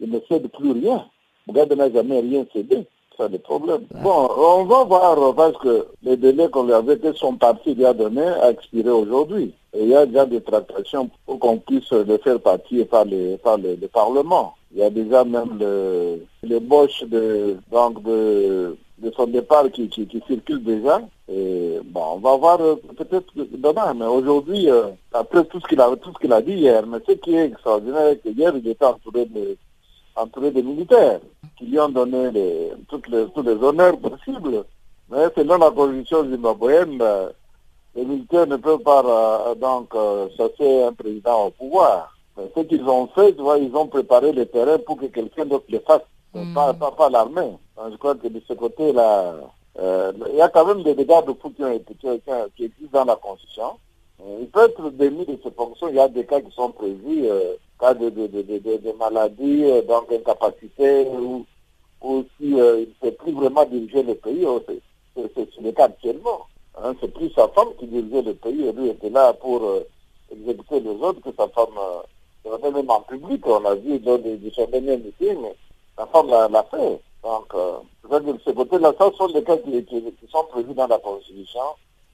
ils 0.00 0.10
ne 0.10 0.20
cèdent 0.28 0.50
plus 0.50 0.72
rien. 0.72 1.04
Mugabe 1.46 1.74
n'a 1.74 1.90
jamais 1.90 2.20
rien 2.20 2.46
cédé. 2.52 2.86
C'est 3.16 3.30
le 3.30 3.38
problème. 3.38 3.86
Bon, 4.02 4.28
on 4.36 4.64
va 4.64 4.84
voir 4.84 5.34
parce 5.36 5.56
que 5.58 5.86
les 6.02 6.16
délais 6.16 6.48
qu'on 6.48 6.64
lui 6.64 6.72
avait 6.72 6.94
été 6.94 7.12
son 7.14 7.36
parti 7.36 7.74
lui 7.74 7.84
a 7.86 7.92
donné 7.92 8.22
a 8.22 8.50
expiré 8.50 8.90
aujourd'hui. 8.90 9.54
Il 9.76 9.88
y 9.88 9.94
a 9.94 10.06
déjà 10.06 10.24
des 10.24 10.40
tractations 10.40 11.10
pour 11.26 11.38
qu'on 11.38 11.58
puisse 11.58 11.90
le 11.90 12.16
faire 12.18 12.40
partir 12.40 12.86
par, 12.86 13.04
les, 13.04 13.36
par 13.38 13.58
le, 13.58 13.76
Parlement. 13.92 14.54
Il 14.72 14.78
y 14.78 14.82
a 14.82 14.90
déjà 14.90 15.24
même 15.24 15.58
le, 15.58 16.24
l'ébauche 16.42 17.02
de, 17.04 17.56
donc 17.70 18.02
de, 18.02 18.76
de 18.98 19.10
son 19.16 19.26
départ 19.26 19.70
qui, 19.72 19.88
qui, 19.88 20.22
circule 20.26 20.62
déjà. 20.62 21.00
Bon, 21.94 22.14
on 22.14 22.18
va 22.18 22.36
voir 22.36 22.60
euh, 22.60 22.76
peut-être 22.96 23.32
demain, 23.36 23.94
mais 23.94 24.06
aujourd'hui, 24.06 24.68
euh, 24.68 24.88
après 25.12 25.44
tout 25.44 25.60
ce 25.60 25.66
qu'il 25.68 25.80
a 25.80 25.88
tout 25.96 26.12
a 26.32 26.42
dit 26.42 26.54
hier, 26.54 26.84
mais 26.86 26.98
ce 27.06 27.12
qui 27.12 27.34
est 27.36 27.46
extraordinaire, 27.46 28.10
c'est 28.10 28.18
que 28.18 28.28
hier 28.36 28.52
il 28.56 28.66
était 28.68 28.84
entouré 28.84 29.24
de 29.26 29.56
entouré 30.16 30.50
de 30.50 30.60
militaires 30.60 31.20
qui 31.56 31.66
lui 31.66 31.78
ont 31.78 31.88
donné 31.88 32.30
les, 32.32 32.72
toutes 32.88 33.08
les, 33.08 33.26
tous 33.34 33.42
les 33.42 33.52
honneurs 33.54 33.96
possibles. 33.98 34.64
Mais 35.10 35.26
selon 35.36 35.58
la 35.58 35.70
constitution 35.70 36.28
zimbabwéenne, 36.28 36.98
euh, 37.00 37.28
les 37.96 38.04
militaires 38.04 38.46
ne 38.46 38.56
peuvent 38.56 38.80
pas 38.80 39.02
euh, 39.04 39.54
donc 39.54 39.94
euh, 39.94 40.28
chasser 40.36 40.82
un 40.82 40.92
président 40.92 41.46
au 41.46 41.50
pouvoir. 41.50 42.14
ce 42.36 42.60
qu'ils 42.62 42.84
ont 42.84 43.06
fait, 43.08 43.34
tu 43.34 43.42
vois, 43.42 43.58
ils 43.58 43.74
ont 43.74 43.86
préparé 43.86 44.32
le 44.32 44.46
terrain 44.46 44.78
pour 44.78 44.96
que 44.96 45.06
quelqu'un 45.06 45.46
d'autre 45.46 45.66
le 45.68 45.78
fasse, 45.80 46.02
hmm. 46.34 46.54
pas, 46.54 46.72
pas, 46.74 47.10
l'armée. 47.10 47.52
je 47.90 47.96
crois 47.96 48.14
que 48.16 48.28
de 48.28 48.40
ce 48.48 48.54
côté-là, 48.54 49.34
euh, 49.78 50.12
il 50.30 50.36
y 50.36 50.40
a 50.40 50.48
quand 50.48 50.66
même 50.66 50.82
des 50.82 50.94
dégâts 50.94 51.24
de 51.26 51.32
fou 51.32 51.50
qui, 51.50 51.62
existent 51.62 53.00
dans 53.00 53.04
la 53.04 53.16
Constitution. 53.16 53.78
Il 54.40 54.46
peut 54.48 54.64
être 54.64 54.90
démis 54.90 55.26
de 55.26 55.38
ses 55.42 55.50
fonctions. 55.50 55.88
Il 55.88 55.96
y 55.96 56.00
a 56.00 56.08
des 56.08 56.24
cas 56.24 56.40
qui 56.40 56.50
sont 56.52 56.70
prévus, 56.70 57.26
euh, 57.26 57.54
cas 57.80 57.94
de, 57.94 58.08
de, 58.08 58.26
de, 58.26 58.42
de 58.42 58.92
maladies, 58.98 59.64
euh, 59.64 59.82
donc 59.82 60.12
incapacité, 60.12 61.06
ou, 61.08 61.44
ou 62.00 62.24
si 62.38 62.50
il 62.50 62.56
ne 62.56 62.86
sait 63.02 63.12
plus 63.12 63.32
vraiment 63.32 63.64
diriger 63.64 64.02
le 64.02 64.14
pays. 64.14 64.44
Oh, 64.46 64.60
c'est 65.16 65.60
le 65.60 65.72
cas 65.72 65.86
actuellement. 65.86 66.46
Hein, 66.82 66.94
c'est 67.00 67.12
plus 67.12 67.30
sa 67.30 67.48
femme 67.48 67.68
qui 67.78 67.86
dirigeait 67.86 68.22
le 68.22 68.34
pays 68.34 68.66
et 68.66 68.72
lui 68.72 68.88
était 68.88 69.10
là 69.10 69.32
pour 69.34 69.62
exécuter 70.30 70.80
les 70.80 70.90
autres 70.90 71.20
que 71.20 71.30
sa 71.36 71.48
femme, 71.48 71.78
même 72.62 72.90
en 72.90 73.00
public, 73.02 73.46
on 73.46 73.64
a 73.64 73.74
vu 73.74 73.98
dans 74.00 74.18
des, 74.18 74.38
son 74.54 74.66
dernier 74.66 74.96
meeting, 74.96 75.38
sa 75.96 76.06
femme 76.06 76.28
l'a 76.28 76.62
fait. 76.70 77.00
Donc, 77.24 77.54
euh, 77.54 77.78
de 78.20 78.38
ce 78.44 78.50
côté-là, 78.50 78.92
ça 78.98 79.10
sont 79.16 79.28
des 79.28 79.42
cas 79.42 79.56
qui, 79.56 79.86
sont 80.30 80.44
prévus 80.50 80.74
dans 80.74 80.86
la 80.86 80.98
Constitution. 80.98 81.60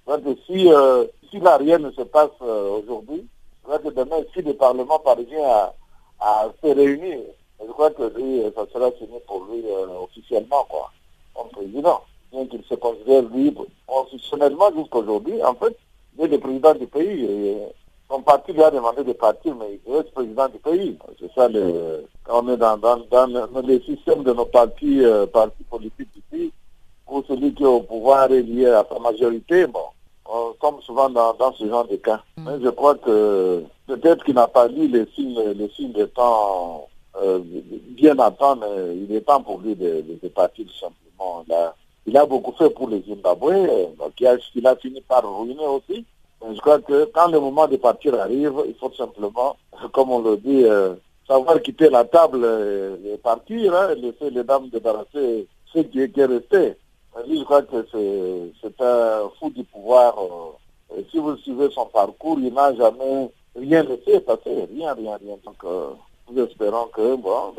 Que 0.06 0.36
si, 0.46 0.72
euh, 0.72 1.06
si 1.30 1.40
là, 1.40 1.56
rien 1.56 1.78
ne 1.78 1.90
se 1.90 2.02
passe 2.02 2.30
euh, 2.42 2.80
aujourd'hui, 2.80 3.26
que 3.64 3.88
demain, 3.90 4.22
si 4.32 4.42
le 4.42 4.54
Parlement 4.54 4.98
parvient 4.98 5.44
à, 5.48 5.74
à 6.20 6.48
se 6.62 6.68
réunir, 6.68 7.20
je 7.60 7.70
crois 7.72 7.90
que 7.90 8.02
lui, 8.16 8.42
ça 8.54 8.64
sera 8.72 8.90
fini 8.92 9.18
pour 9.26 9.44
lui 9.44 9.62
euh, 9.66 9.86
officiellement, 10.02 10.64
quoi, 10.68 10.90
comme 11.34 11.48
président. 11.50 12.00
Bien 12.32 12.46
qu'il 12.46 12.62
se 12.64 12.74
considère 12.74 13.22
libre 13.32 13.66
constitutionnellement 13.86 14.70
jusqu'aujourd'hui, 14.76 15.42
en 15.42 15.54
fait, 15.54 15.76
il 16.18 16.24
est 16.24 16.28
le 16.28 16.38
président 16.38 16.74
du 16.74 16.86
pays. 16.86 17.28
son 18.08 18.22
parti 18.22 18.52
lui 18.52 18.62
a 18.62 18.70
demandé 18.70 19.04
de 19.04 19.12
partir, 19.12 19.54
mais 19.56 19.80
il 19.86 19.94
est 19.94 20.12
président 20.12 20.48
du 20.48 20.58
pays. 20.58 20.98
C'est 21.18 21.32
ça 21.32 21.48
le, 21.48 22.04
on 22.28 22.48
est 22.48 22.56
dans, 22.56 22.76
dans, 22.76 22.98
dans 23.10 23.26
le 23.26 23.80
système 23.80 24.22
de 24.22 24.32
nos 24.32 24.46
partis, 24.46 25.04
euh, 25.04 25.26
partis 25.26 25.64
politiques 25.64 26.08
ici, 26.16 26.52
où 27.08 27.22
celui 27.26 27.54
qui 27.54 27.62
est 27.62 27.66
au 27.66 27.80
pouvoir 27.80 28.30
est 28.32 28.42
lié 28.42 28.66
à 28.66 28.86
sa 28.90 28.98
majorité, 28.98 29.66
bon, 29.66 29.84
on 30.26 30.52
tombe 30.60 30.80
souvent 30.82 31.10
dans, 31.10 31.34
dans 31.34 31.52
ce 31.54 31.66
genre 31.66 31.86
de 31.86 31.96
cas. 31.96 32.22
Mm. 32.36 32.44
Mais 32.44 32.64
je 32.64 32.68
crois 32.70 32.94
que 32.96 33.64
peut-être 33.86 34.24
qu'il 34.24 34.34
n'a 34.34 34.46
pas 34.46 34.68
lu 34.68 34.88
les 34.88 35.06
signes, 35.14 35.40
les 35.56 35.68
signes 35.70 35.92
de 35.92 36.04
temps 36.06 36.88
euh, 37.20 37.40
bien 37.90 38.18
à 38.18 38.30
temps, 38.30 38.56
mais 38.56 38.96
il 38.96 39.14
est 39.14 39.22
temps 39.22 39.42
pour 39.42 39.58
lui 39.60 39.74
de, 39.74 40.04
de, 40.22 40.28
partir 40.28 40.66
tout 40.66 40.74
simplement. 40.74 41.44
Là. 41.48 41.74
Il 42.06 42.16
a 42.16 42.26
beaucoup 42.26 42.52
fait 42.52 42.70
pour 42.70 42.88
les 42.88 43.02
Zimbabwe, 43.02 43.68
il 44.18 44.26
a, 44.26 44.36
il 44.54 44.66
a 44.66 44.76
fini 44.76 45.00
par 45.02 45.22
ruiner 45.22 45.66
aussi. 45.66 46.04
Je 46.42 46.58
crois 46.60 46.80
que 46.80 47.04
quand 47.12 47.28
le 47.28 47.38
moment 47.38 47.68
de 47.68 47.76
partir 47.76 48.14
arrive, 48.14 48.54
il 48.66 48.74
faut 48.74 48.92
simplement, 48.92 49.56
comme 49.92 50.10
on 50.10 50.20
le 50.20 50.36
dit, 50.38 50.64
euh, 50.64 50.94
savoir 51.28 51.60
quitter 51.60 51.90
la 51.90 52.04
table 52.04 52.46
et, 53.04 53.18
partir, 53.18 53.74
hein, 53.74 53.94
laisser 53.94 54.30
les 54.30 54.42
dames 54.42 54.68
débarrasser 54.70 55.46
ce 55.72 55.80
qui 55.80 56.00
est, 56.00 56.24
resté. 56.24 56.76
je 57.28 57.44
crois 57.44 57.62
que 57.62 57.86
c'est 57.92 58.80
un 58.82 59.30
fou 59.38 59.50
du 59.50 59.64
pouvoir. 59.64 60.16
Euh, 60.18 61.02
si 61.10 61.18
vous 61.18 61.36
suivez 61.36 61.70
son 61.70 61.86
parcours, 61.86 62.38
il 62.40 62.52
n'a 62.52 62.74
jamais 62.74 63.30
rien 63.54 63.82
laissé 63.82 64.20
passer, 64.20 64.66
rien, 64.74 64.94
rien, 64.94 65.18
rien. 65.18 65.36
Donc, 65.44 65.62
euh, 65.64 65.90
nous 66.30 66.42
espérons 66.42 66.86
que, 66.86 67.16
bon, 67.16 67.54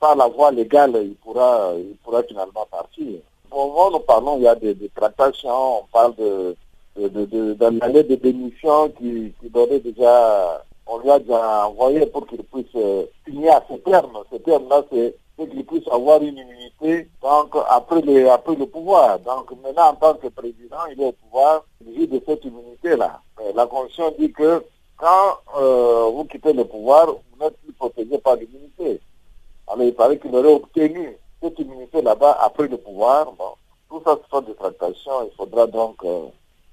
par 0.00 0.16
la 0.16 0.26
voie 0.26 0.50
légale, 0.50 1.00
il 1.02 1.14
pourra, 1.14 1.72
il 1.78 1.96
pourra 2.02 2.22
finalement 2.24 2.66
partir. 2.70 3.20
Moment 3.50 3.90
nous 3.90 4.00
parlons, 4.00 4.36
il 4.38 4.42
y 4.42 4.48
a 4.48 4.54
des, 4.54 4.76
tractations, 4.94 5.80
on 5.80 5.84
parle 5.92 6.14
de, 6.16 6.56
de, 6.96 7.08
de, 7.08 7.54
de, 7.54 8.14
démission 8.16 8.90
qui, 8.90 9.32
qui 9.40 9.50
déjà 9.50 10.62
on 10.86 10.98
lui 10.98 11.10
a 11.10 11.18
déjà 11.18 11.66
envoyé 11.66 12.06
pour 12.06 12.26
qu'il 12.26 12.42
puisse 12.44 12.66
euh, 12.76 13.04
signer 13.26 13.50
à 13.50 13.62
ce 13.68 13.74
terme. 13.78 14.18
Ce 14.30 14.36
terme-là, 14.36 14.84
c'est 14.90 15.16
qu'il 15.36 15.66
puisse 15.66 15.86
avoir 15.88 16.22
une 16.22 16.38
immunité 16.38 17.08
donc, 17.20 17.54
après, 17.68 18.00
le, 18.02 18.30
après 18.30 18.54
le 18.54 18.66
pouvoir. 18.66 19.18
Donc 19.20 19.50
maintenant, 19.62 19.90
en 19.90 19.94
tant 19.94 20.14
que 20.14 20.28
président, 20.28 20.86
il 20.92 21.00
est 21.02 21.06
au 21.06 21.12
pouvoir, 21.12 21.64
il 21.84 22.08
de 22.08 22.22
cette 22.26 22.44
immunité-là. 22.44 23.20
La 23.54 23.66
Constitution 23.66 24.14
dit 24.18 24.32
que 24.32 24.64
quand 24.96 25.38
euh, 25.58 26.08
vous 26.14 26.24
quittez 26.24 26.52
le 26.52 26.64
pouvoir, 26.64 27.06
vous 27.06 27.44
n'êtes 27.44 27.56
plus 27.58 27.72
protégé 27.72 28.16
par 28.18 28.36
l'immunité. 28.36 29.00
Alors 29.68 29.84
il 29.84 29.94
paraît 29.94 30.18
qu'il 30.18 30.34
aurait 30.34 30.54
obtenu 30.54 31.18
cette 31.46 31.58
immunité 31.58 32.02
là-bas 32.02 32.38
après 32.42 32.68
le 32.68 32.76
pouvoir. 32.76 33.26
Bon, 33.38 33.52
tout 33.88 34.02
ça, 34.04 34.18
ce 34.22 34.28
sont 34.30 34.42
des 34.42 34.54
tractations. 34.54 35.28
Il 35.30 35.36
faudra 35.36 35.66
donc 35.66 35.96
euh, 36.04 36.26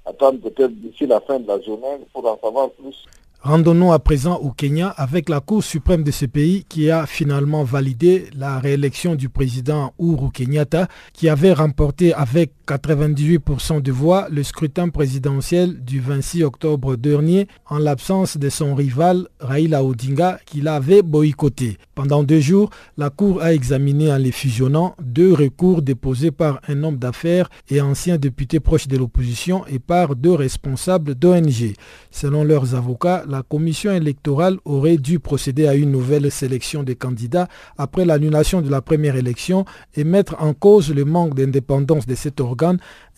attendre 0.06 0.39
peut-être 0.39 0.74
d'ici 0.82 1.06
la 1.06 1.22
fin 1.22 1.39
de 1.39 1.48
la 1.48 1.62
journée 1.62 2.00
pour 2.12 2.25
en 2.25 2.38
savoir 2.42 2.70
plus. 2.72 3.06
Rendons-nous 3.42 3.92
à 3.92 4.00
présent 4.00 4.38
au 4.38 4.51
Kenya 4.51 4.88
avec 4.88 5.27
la 5.27 5.42
Cour 5.42 5.62
suprême 5.65 6.03
de 6.03 6.12
ce 6.12 6.25
pays 6.25 6.63
qui 6.63 6.89
a 6.89 7.06
finalement 7.06 7.65
validé 7.65 8.30
la 8.38 8.58
réélection 8.58 9.15
du 9.15 9.27
président 9.27 9.94
Uhuru 10.00 10.32
Kenyatta 10.32 10.88
qui 11.12 11.27
avait 11.27 11.51
remporté 11.51 12.13
avec 12.13 12.51
98% 12.67 13.82
de 13.82 13.91
voix 13.91 14.27
le 14.32 14.41
scrutin 14.41 14.88
présidentiel 14.88 15.84
du 15.84 16.00
26 16.00 16.43
octobre 16.43 16.96
dernier 16.96 17.48
en 17.70 17.77
l'absence 17.77 18.38
de 18.38 18.50
son 18.50 18.74
rival 18.74 19.27
Raila 19.41 19.84
Odinga 19.84 20.39
qui 20.46 20.62
l'avait 20.62 21.01
boycotté. 21.01 21.77
Pendant 21.93 22.24
deux 22.24 22.39
jours, 22.39 22.70
la 22.98 23.10
Cour 23.10 23.41
a 23.41 23.53
examiné 23.53 24.12
en 24.12 24.17
les 24.17 24.32
fusionnant 24.32 24.96
deux 25.01 25.34
recours 25.34 25.82
déposés 25.82 26.32
par 26.32 26.62
un 26.70 26.84
homme 26.84 26.98
d'affaires 26.98 27.50
et 27.70 27.82
ancien 27.82 28.17
député 28.17 28.60
proche 28.62 28.88
de 28.88 28.98
l'opposition 28.98 29.65
et 29.67 29.79
par 29.79 30.15
deux 30.15 30.34
responsables 30.34 31.15
d'ONG. 31.15 31.74
Selon 32.12 32.43
leurs 32.46 32.75
avocats, 32.75 33.25
la 33.27 33.43
commission 33.43 33.91
électorale 33.91 34.58
aurait 34.63 34.98
dû 34.98 35.20
procéder 35.20 35.67
à 35.67 35.75
une 35.75 35.91
nouvelle 35.91 36.32
sélection 36.32 36.84
des 36.84 36.96
candidats 36.96 37.50
après 37.77 38.05
l'annulation 38.05 38.62
de 38.62 38.70
la 38.70 38.82
première 38.82 39.17
élection 39.17 39.65
et 39.96 40.03
mettre 40.03 40.36
en 40.41 40.53
cause 40.53 40.93
le 40.93 41.03
manque 41.05 41.36
d'indépendance 41.36 42.05
de 42.05 42.15
cet 42.15 42.39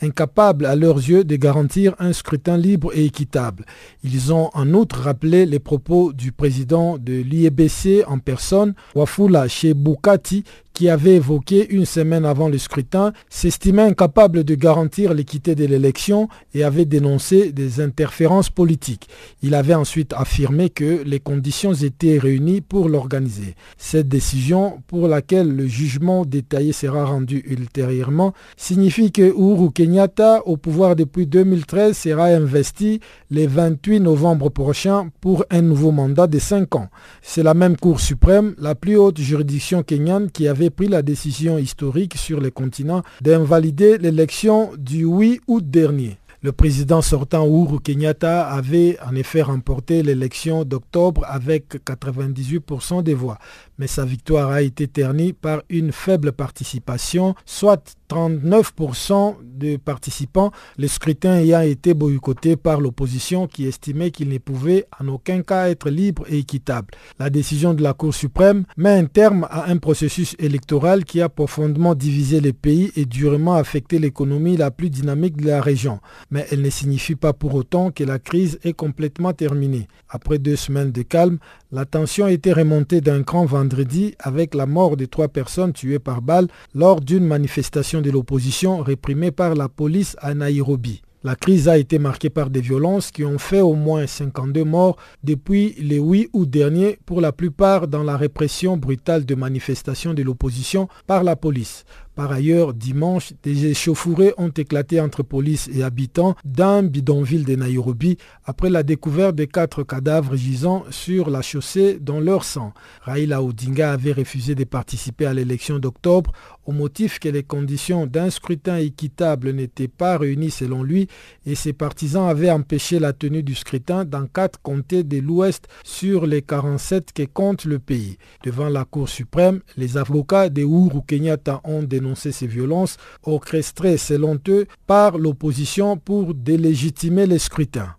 incapables 0.02 0.66
à 0.66 0.76
leurs 0.76 0.98
yeux 0.98 1.24
de 1.24 1.36
garantir 1.36 1.96
un 2.00 2.14
scrutin 2.14 2.58
libre 2.58 2.92
et 2.94 3.06
équitable. 3.06 3.66
Ils 4.04 4.34
ont 4.34 4.50
en 4.54 4.74
outre 4.74 5.02
rappelé 5.02 5.46
les 5.46 5.60
propos 5.60 6.14
du 6.14 6.32
président 6.32 6.98
de 6.98 7.14
l'IEBC 7.14 8.04
en 8.08 8.20
personne, 8.20 8.74
Wafula 8.94 9.48
Chebukati, 9.48 10.44
qui 10.76 10.90
avait 10.90 11.16
évoqué 11.16 11.68
une 11.74 11.86
semaine 11.86 12.26
avant 12.26 12.50
le 12.50 12.58
scrutin, 12.58 13.14
s'estimait 13.30 13.82
incapable 13.82 14.44
de 14.44 14.56
garantir 14.56 15.14
l'équité 15.14 15.56
de 15.56 15.66
l'élection 15.66 16.28
et 16.54 16.66
avait 16.66 16.86
dénoncé 16.86 17.54
des 17.54 17.80
interférences 17.80 18.50
politiques. 18.50 19.08
Il 19.42 19.56
avait 19.56 19.74
ensuite 19.74 20.14
affirmé 20.14 20.70
que 20.70 21.02
les 21.04 21.22
conditions 21.22 21.74
étaient 21.74 22.20
réunies 22.20 22.60
pour 22.60 22.90
l'organiser. 22.90 23.56
Cette 23.78 24.10
décision, 24.10 24.82
pour 24.88 25.08
laquelle 25.08 25.56
le 25.56 25.66
jugement 25.66 26.26
détaillé 26.26 26.74
sera 26.74 27.06
rendu 27.06 27.44
ultérieurement, 27.48 28.34
signifie 28.58 29.14
que 29.14 29.22
Uhuru 29.22 29.72
Kenyatta, 29.72 30.46
au 30.46 30.58
pouvoir 30.58 30.98
depuis 30.98 31.26
2013, 31.26 31.98
sera 31.98 32.26
investi 32.26 33.00
le 33.32 33.48
28 33.48 34.02
novembre 34.02 34.50
prochain 34.50 35.10
pour 35.22 35.46
un 35.50 35.62
nouveau 35.62 35.92
mandat 35.92 36.28
de 36.28 36.38
5 36.38 36.76
ans. 36.76 36.90
C'est 37.22 37.44
la 37.44 37.54
même 37.54 37.78
Cour 37.78 38.02
suprême, 38.02 38.56
la 38.58 38.76
plus 38.76 38.98
haute 38.98 39.20
juridiction 39.20 39.82
kenyane, 39.82 40.30
qui 40.32 40.50
avait 40.50 40.65
pris 40.70 40.88
la 40.88 41.02
décision 41.02 41.58
historique 41.58 42.16
sur 42.18 42.40
le 42.40 42.52
continent 42.52 43.04
d'invalider 43.22 43.98
l'élection 43.98 44.72
du 44.78 45.06
8 45.06 45.42
août 45.48 45.70
dernier. 45.70 46.18
Le 46.46 46.52
président 46.52 47.02
sortant 47.02 47.48
Uhuru 47.48 47.80
Kenyatta 47.80 48.48
avait 48.48 49.00
en 49.04 49.16
effet 49.16 49.42
remporté 49.42 50.04
l'élection 50.04 50.64
d'octobre 50.64 51.26
avec 51.28 51.84
98% 51.84 53.02
des 53.02 53.16
voix 53.16 53.40
mais 53.78 53.88
sa 53.88 54.06
victoire 54.06 54.52
a 54.52 54.62
été 54.62 54.88
ternie 54.88 55.34
par 55.34 55.62
une 55.70 55.92
faible 55.92 56.32
participation, 56.32 57.36
soit 57.46 57.96
39% 58.10 59.36
de 59.44 59.78
participants, 59.78 60.52
le 60.78 60.88
scrutin 60.88 61.38
ayant 61.38 61.62
été 61.62 61.94
boycotté 61.94 62.56
par 62.56 62.80
l'opposition 62.82 63.48
qui 63.48 63.66
estimait 63.66 64.12
qu'il 64.12 64.30
ne 64.30 64.38
pouvait 64.38 64.86
en 65.00 65.08
aucun 65.08 65.42
cas 65.42 65.70
être 65.70 65.90
libre 65.90 66.24
et 66.30 66.40
équitable. 66.40 66.94
La 67.20 67.30
décision 67.30 67.74
de 67.74 67.82
la 67.82 67.94
Cour 67.94 68.14
suprême 68.14 68.66
met 68.78 68.92
un 68.98 69.06
terme 69.06 69.48
à 69.50 69.70
un 69.70 69.78
processus 69.78 70.36
électoral 70.40 71.04
qui 71.06 71.22
a 71.22 71.30
profondément 71.30 71.96
divisé 71.96 72.42
le 72.42 72.54
pays 72.54 72.92
et 72.96 73.06
durement 73.06 73.56
affecté 73.56 74.00
l'économie 74.00 74.58
la 74.58 74.72
plus 74.72 74.90
dynamique 74.90 75.38
de 75.38 75.48
la 75.48 75.62
région. 75.62 76.00
Mais 76.30 76.46
elle 76.52 76.62
ne 76.62 76.70
signifie 76.70 77.16
pas 77.16 77.34
pour 77.34 77.56
autant 77.56 77.92
que 77.92 78.04
la 78.04 78.20
crise 78.20 78.60
est 78.64 78.74
complètement 78.74 79.34
terminée. 79.34 79.88
Après 80.10 80.38
deux 80.38 80.56
semaines 80.56 80.92
de 80.92 81.02
calme, 81.02 81.40
la 81.76 81.84
tension 81.84 82.28
était 82.30 82.54
remontée 82.54 83.02
d'un 83.02 83.22
cran 83.22 83.44
vendredi 83.44 84.16
avec 84.20 84.56
la 84.56 84.66
mort 84.66 84.96
de 84.96 85.04
trois 85.04 85.28
personnes 85.28 85.74
tuées 85.74 86.00
par 86.00 86.22
balle 86.22 86.48
lors 86.74 87.02
d'une 87.02 87.26
manifestation 87.26 88.00
de 88.00 88.10
l'opposition 88.10 88.82
réprimée 88.82 89.32
par 89.32 89.56
la 89.56 89.68
police 89.68 90.16
à 90.22 90.34
Nairobi. 90.34 91.02
La 91.26 91.36
crise 91.36 91.68
a 91.68 91.78
été 91.78 92.00
marquée 92.00 92.30
par 92.30 92.50
des 92.50 92.62
violences 92.62 93.12
qui 93.12 93.26
ont 93.26 93.38
fait 93.38 93.60
au 93.60 93.74
moins 93.74 94.08
52 94.08 94.64
morts 94.64 94.96
depuis 95.26 95.76
le 95.82 95.98
8 95.98 96.30
août 96.32 96.50
dernier, 96.50 96.98
pour 97.06 97.20
la 97.20 97.34
plupart 97.34 97.90
dans 97.90 98.04
la 98.04 98.16
répression 98.16 98.78
brutale 98.78 99.26
de 99.26 99.36
manifestations 99.36 100.14
de 100.14 100.24
l'opposition 100.24 100.88
par 101.08 101.26
la 101.26 101.36
police. 101.36 101.84
Par 102.16 102.32
ailleurs, 102.32 102.74
dimanche, 102.74 103.34
des 103.44 103.66
échauffourées 103.66 104.34
ont 104.38 104.50
éclaté 104.50 105.02
entre 105.02 105.22
police 105.22 105.70
et 105.74 105.84
habitants 105.84 106.36
d'un 106.46 106.82
bidonville 106.82 107.44
de 107.44 107.56
Nairobi 107.56 108.18
après 108.46 108.70
la 108.70 108.84
découverte 108.84 109.36
de 109.36 109.44
quatre 109.44 109.84
cadavres 109.84 110.38
gisant 110.38 110.86
sur 110.92 111.30
la 111.30 111.42
chaussée 111.42 112.00
dans 112.00 112.22
leur 112.22 112.46
sang. 112.46 112.74
Raila 113.02 113.44
Odinga 113.44 113.92
avait 113.92 114.14
refusé 114.14 114.56
de 114.56 114.64
participer 114.64 115.26
à 115.26 115.34
l'élection 115.34 115.78
d'octobre 115.78 116.32
au 116.66 116.72
motif 116.72 117.20
que 117.20 117.30
les 117.30 117.44
conditions 117.44 118.06
d'un 118.08 118.30
scrutin 118.30 118.78
équitable 118.78 119.52
n'étaient 119.52 119.88
pas 119.88 120.18
réunies 120.18 120.52
selon 120.52 120.84
lui 120.84 121.08
et 121.46 121.56
ses 121.56 121.74
partisans 121.74 122.28
avaient 122.28 122.50
empêché 122.52 123.00
la 123.00 123.14
tenue 123.14 123.44
du 123.44 123.56
scrutin 123.56 124.06
dans 124.06 124.28
quatre 124.28 124.62
comtés 124.62 125.04
de 125.04 125.20
l'Ouest 125.20 125.68
sur 125.84 126.26
les 126.26 126.42
47 126.42 127.14
que 127.14 127.24
compte 127.24 127.66
le 127.66 127.80
pays. 127.80 128.18
Devant 128.44 128.70
la 128.70 128.86
Cour 128.86 129.10
suprême, 129.10 129.62
les 129.78 129.98
avocats 129.98 130.50
de 130.50 130.62
Uhuru 130.62 131.02
Kenyatta 131.08 131.62
ont 131.64 131.84
dénoncé 131.84 132.32
ces 132.32 132.48
violences 132.48 132.98
orchestrées 133.24 133.98
selon 133.98 134.40
eux 134.48 134.66
par 134.88 135.18
l'opposition 135.18 135.98
pour 135.98 136.34
délégitimer 136.34 137.28
les 137.28 137.40
scrutins. 137.40 137.96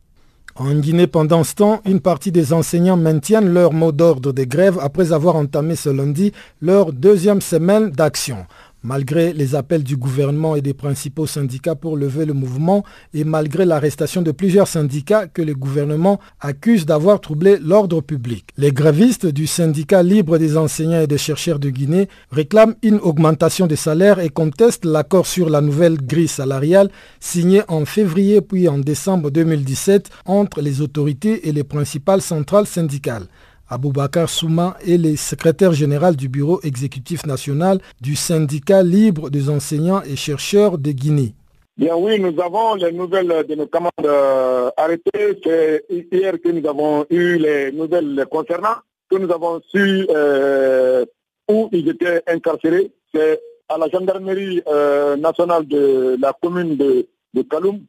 En 0.59 0.75
Guinée, 0.75 1.07
pendant 1.07 1.45
ce 1.45 1.55
temps, 1.55 1.83
une 1.85 2.01
partie 2.01 2.33
des 2.33 2.55
enseignants 2.55 2.97
maintiennent 2.97 3.53
leur 3.53 3.75
mot 3.75 3.93
d'ordre 3.93 4.33
de 4.33 4.45
grève 4.45 4.79
après 4.81 5.13
avoir 5.13 5.37
entamé 5.37 5.77
ce 5.77 5.91
lundi 5.91 6.33
leur 6.63 6.95
deuxième 6.95 7.43
semaine 7.43 7.91
d'action. 7.91 8.47
Malgré 8.87 9.33
les 9.33 9.57
appels 9.57 9.83
du 9.83 9.97
gouvernement 9.97 10.55
et 10.55 10.62
des 10.62 10.73
principaux 10.73 11.26
syndicats 11.26 11.75
pour 11.75 11.97
lever 11.97 12.25
le 12.25 12.35
mouvement 12.35 12.85
et 13.14 13.25
malgré 13.25 13.64
l'arrestation 13.64 14.23
de 14.23 14.31
plusieurs 14.31 14.69
syndicats 14.69 15.26
que 15.26 15.43
le 15.43 15.55
gouvernement 15.57 16.21
accuse 16.38 16.87
d'avoir 16.87 17.21
troublé 17.21 17.57
l'ordre 17.61 18.00
public, 18.00 18.47
les 18.57 18.71
grévistes 18.71 19.26
du 19.26 19.49
syndicat 19.49 20.05
libre 20.05 20.38
des 20.38 20.57
enseignants 20.57 21.00
et 21.00 21.09
des 21.09 21.19
chercheurs 21.19 21.59
de 21.59 21.69
Guinée 21.69 22.09
réclament 22.31 22.76
une 22.85 23.00
augmentation 23.00 23.66
des 23.66 23.75
salaires 23.75 24.21
et 24.21 24.28
contestent 24.28 24.85
l'accord 24.85 25.26
sur 25.26 25.50
la 25.50 25.61
nouvelle 25.62 25.97
grille 25.97 26.28
salariale 26.28 26.88
signé 27.19 27.62
en 27.66 27.87
février 27.87 28.40
puis 28.40 28.69
en 28.69 28.78
décembre 28.78 29.33
2017 29.33 30.11
entre 30.26 30.61
les 30.61 30.81
autorités 30.81 31.49
et 31.49 31.52
les 31.52 31.64
principales 31.64 32.23
centrales 32.23 32.69
syndicales. 32.69 33.26
Aboubakar 33.69 34.29
Souma 34.29 34.77
est 34.87 34.97
le 34.97 35.17
secrétaire 35.17 35.73
général 35.73 36.15
du 36.15 36.29
bureau 36.29 36.61
exécutif 36.63 37.27
national 37.27 37.81
du 38.01 38.15
syndicat 38.15 38.83
libre 38.85 39.29
des 39.29 39.51
enseignants 39.51 40.03
et 40.03 40.15
chercheurs 40.15 40.79
de 40.79 40.93
Guinée. 40.93 41.35
Bien 41.77 41.97
oui, 41.97 42.21
nous 42.21 42.41
avons 42.41 42.77
les 42.77 42.93
nouvelles 42.93 43.45
de 43.47 43.55
nos 43.57 43.67
commandes 43.67 43.91
euh, 44.05 44.71
arrêtées. 44.77 45.39
C'est 45.45 45.85
hier 45.91 46.41
que 46.41 46.49
nous 46.49 46.67
avons 46.69 47.05
eu 47.11 47.39
les 47.39 47.73
nouvelles 47.73 48.25
concernant, 48.31 48.77
que 49.11 49.17
nous 49.17 49.31
avons 49.33 49.61
su 49.73 50.07
euh, 50.11 51.05
où 51.51 51.69
ils 51.73 51.89
étaient 51.89 52.23
incarcérés. 52.29 52.93
C'est 53.13 53.41
à 53.69 53.77
la 53.79 53.89
gendarmerie 53.89 54.63
euh, 54.69 55.17
nationale 55.17 55.67
de 55.67 56.17
la 56.23 56.33
commune 56.41 56.77
de, 56.77 57.07
Kaloum, 57.51 57.81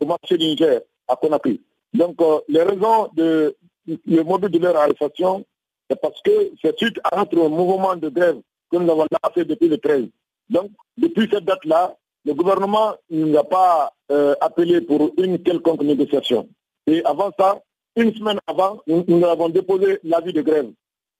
au 0.00 0.04
marché 0.04 0.36
du 0.36 0.46
Niger, 0.46 0.80
à 1.08 1.14
Conakry. 1.16 1.60
Donc 1.94 2.16
les 2.48 2.62
raisons 2.62 3.08
de 3.14 3.54
le 3.86 4.22
mobile 4.22 4.50
de 4.50 4.58
leur 4.58 4.76
arrestation, 4.76 5.44
c'est 5.88 6.00
parce 6.00 6.20
que 6.22 6.50
c'est 6.62 6.76
suite 6.78 6.98
à 7.04 7.16
notre 7.16 7.36
mouvement 7.48 7.96
de 7.96 8.08
grève 8.08 8.40
que 8.70 8.76
nous 8.76 8.90
avons 8.90 9.06
lancé 9.22 9.44
depuis 9.44 9.68
le 9.68 9.78
13. 9.78 10.06
Donc, 10.48 10.70
depuis 10.96 11.28
cette 11.30 11.44
date-là, 11.44 11.96
le 12.24 12.34
gouvernement 12.34 12.94
ne 13.10 13.26
nous 13.26 13.36
a 13.36 13.44
pas 13.44 13.92
euh, 14.10 14.34
appelé 14.40 14.80
pour 14.80 15.12
une 15.18 15.42
quelconque 15.42 15.82
négociation. 15.82 16.48
Et 16.86 17.04
avant 17.04 17.30
ça, 17.38 17.60
une 17.96 18.14
semaine 18.14 18.38
avant, 18.46 18.80
nous, 18.86 19.24
avons 19.24 19.48
déposé 19.48 19.98
l'avis 20.04 20.32
de 20.32 20.42
grève. 20.42 20.70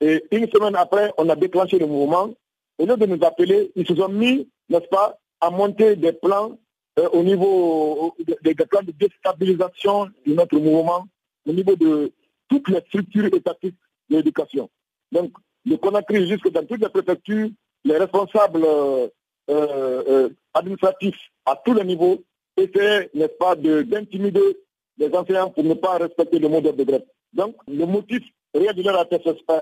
Et 0.01 0.25
une 0.31 0.49
semaine 0.49 0.77
après, 0.77 1.13
on 1.19 1.29
a 1.29 1.37
déclenché 1.37 1.79
le 1.79 1.87
mouvement. 1.87 2.31
Au 2.79 2.87
lieu 2.87 2.97
de 2.97 3.07
nous 3.07 3.25
appeler, 3.25 3.71
ils 3.77 3.87
se 3.87 3.95
sont 3.95 4.09
mis, 4.09 4.49
n'est-ce 4.69 4.89
pas, 4.89 5.19
à 5.41 5.51
monter 5.51 5.97
des 5.97 6.13
plans 6.13 6.59
euh, 6.99 7.09
au 7.13 7.23
niveau 7.23 8.15
des 8.43 8.55
plans 8.55 8.83
de 8.83 8.93
déstabilisation 8.93 10.09
de 10.27 10.35
notre 10.35 10.59
mouvement, 10.59 11.07
au 11.47 11.53
niveau 11.53 11.75
de, 11.77 12.13
toutes 12.49 12.69
les 12.69 12.81
structures 12.81 13.27
étatiques 13.27 13.77
de 14.11 14.17
l'éducation. 14.17 14.69
Donc, 15.11 15.33
le 15.65 15.77
Conakry, 15.77 16.29
jusque 16.29 16.51
dans 16.51 16.65
toutes 16.65 16.83
les 16.83 16.89
préfectures, 16.89 17.51
les 17.85 17.99
responsables 17.99 18.65
euh, 18.65 19.09
euh, 19.51 20.29
administratifs 20.55 21.19
à 21.47 21.57
tous 21.65 21.75
les 21.75 21.85
niveaux 21.85 22.23
essaient, 22.57 23.11
n'est-ce 23.15 23.37
pas, 23.39 23.55
d'intimider 23.57 24.59
les 24.99 25.15
enseignants 25.15 25.51
pour 25.51 25.65
ne 25.65 25.75
pas 25.75 25.99
respecter 25.99 26.39
le 26.39 26.49
modèle 26.49 26.77
de 26.77 26.85
grève. 26.85 27.05
Donc, 27.33 27.57
le 27.67 27.87
motif 27.87 28.23
réel 28.55 28.75
de 28.75 28.83
leur 28.83 29.07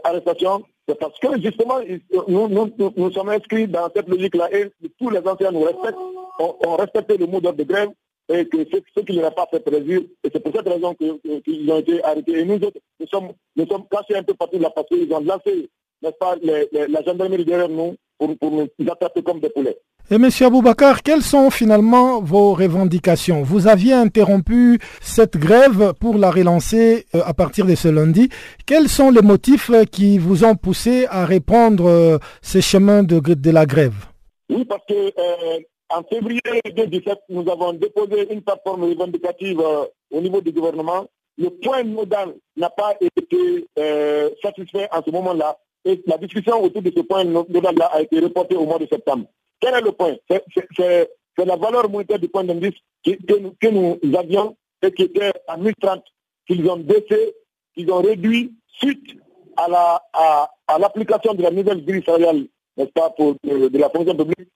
arrestation, 0.05 0.65
c'est 0.89 0.99
parce 0.99 1.19
que 1.19 1.41
justement, 1.41 1.81
nous, 2.29 3.13
sommes 3.13 3.29
inscrits 3.29 3.69
dans 3.69 3.89
cette 3.95 4.09
logique-là 4.09 4.49
et 4.53 4.71
tous 4.99 5.11
les 5.11 5.21
enseignants 5.21 5.53
nous 5.53 5.65
respectent, 5.65 5.99
ont, 6.39 6.77
respecté 6.77 7.17
le 7.17 7.27
modèle 7.27 7.55
de 7.57 7.65
grève 7.65 7.91
et 8.33 8.47
que 8.47 8.59
ce, 8.65 9.01
qui 9.01 9.13
leur 9.13 9.27
a 9.27 9.31
pas 9.33 9.49
fait 9.51 9.61
plaisir, 9.61 10.01
et 10.25 10.31
c'est 10.33 10.41
pour 10.41 10.53
cette 10.55 10.69
raison 10.69 10.95
qu'ils 10.95 11.71
ont 11.73 11.79
été 11.79 12.03
arrêtés. 12.05 12.39
Et 12.39 12.45
nous 12.45 12.57
autres, 12.57 12.79
nous 12.99 13.07
sommes, 13.07 13.33
nous 13.57 13.67
sommes 13.67 13.85
cachés 13.91 14.17
un 14.17 14.23
peu 14.23 14.35
partout 14.35 14.59
là 14.59 14.71
parce 14.71 14.87
qu'ils 14.89 15.13
ont 15.13 15.21
lancé, 15.21 15.69
n'est-ce 16.03 16.17
pas, 16.19 16.37
la 16.43 17.03
gendarmerie 17.03 17.45
derrière 17.45 17.69
nous 17.69 17.97
pour, 18.19 18.37
pour 18.39 18.51
nous 18.51 18.91
attraper 18.91 19.23
comme 19.23 19.41
des 19.41 19.51
poulets. 19.51 19.79
Et 20.13 20.17
M. 20.17 20.29
Aboubakar, 20.41 21.05
quelles 21.05 21.23
sont 21.23 21.51
finalement 21.51 22.21
vos 22.21 22.53
revendications? 22.55 23.43
Vous 23.43 23.69
aviez 23.69 23.93
interrompu 23.93 24.81
cette 25.01 25.37
grève 25.37 25.93
pour 26.01 26.19
la 26.19 26.33
relancer 26.33 27.07
euh, 27.15 27.21
à 27.25 27.33
partir 27.33 27.65
de 27.65 27.77
ce 27.77 27.87
lundi. 27.87 28.29
Quels 28.67 28.89
sont 28.89 29.13
les 29.13 29.23
motifs 29.23 29.71
qui 29.93 30.19
vous 30.19 30.45
ont 30.45 30.57
poussé 30.57 31.07
à 31.11 31.27
reprendre 31.27 31.89
euh, 31.89 32.19
ces 32.43 32.61
chemins 32.61 33.05
de, 33.05 33.21
de 33.21 33.51
la 33.53 33.67
grève? 33.67 34.07
Oui, 34.49 34.65
parce 34.65 34.83
que 34.89 34.95
euh, 34.95 35.59
en 35.91 36.03
février 36.05 36.41
2017, 36.65 37.19
nous 37.31 37.49
avons 37.51 37.73
déposé 37.73 38.33
une 38.33 38.43
plateforme 38.43 38.85
revendicative 38.85 39.61
euh, 39.61 39.85
au 40.11 40.21
niveau 40.21 40.41
du 40.41 40.53
gouvernement. 40.53 41.07
Le 41.37 41.51
point 41.51 41.83
modal 41.85 42.35
n'a 42.57 42.71
pas 42.71 42.95
été 43.01 43.67
euh, 43.79 44.31
satisfait 44.43 44.89
en 44.93 45.03
ce 45.03 45.11
moment-là. 45.11 45.59
Et 45.85 46.01
la 46.07 46.19
discussion 46.19 46.63
autour 46.63 46.83
de 46.83 46.93
ce 46.95 47.01
point 47.01 47.25
modal-là 47.25 47.87
a 47.87 48.03
été 48.03 48.21
reportée 48.21 48.57
au 48.57 48.67
mois 48.67 48.79
de 48.79 48.87
septembre. 48.87 49.27
Quel 49.59 49.75
est 49.75 49.81
le 49.81 49.93
point? 49.93 50.17
C'est 50.29 51.47
la 51.47 51.57
valeur 51.57 51.89
monétaire 51.89 52.19
du 52.19 52.29
point 52.29 52.45
d'indice 52.45 52.75
que, 53.05 53.69
nous 53.71 53.99
avions 54.17 54.57
et 54.83 54.93
qui 54.93 55.03
était 55.03 55.33
à 55.47 55.57
1030, 55.57 56.03
qu'ils 56.47 56.69
ont 56.69 56.77
baissé, 56.77 57.35
qu'ils 57.75 57.91
ont 57.91 58.03
réduit 58.03 58.55
suite 58.67 59.17
à 59.57 60.79
l'application 60.79 61.35
de 61.35 61.43
la 61.43 61.51
nouvelle 61.51 61.85
grille 61.85 62.05
salariale, 62.05 62.47
n'est-ce 62.77 62.91
pas, 62.91 63.11
pour, 63.11 63.37
de 63.43 63.79
la 63.79 63.89
fonction 63.89 64.15
publique 64.15 64.49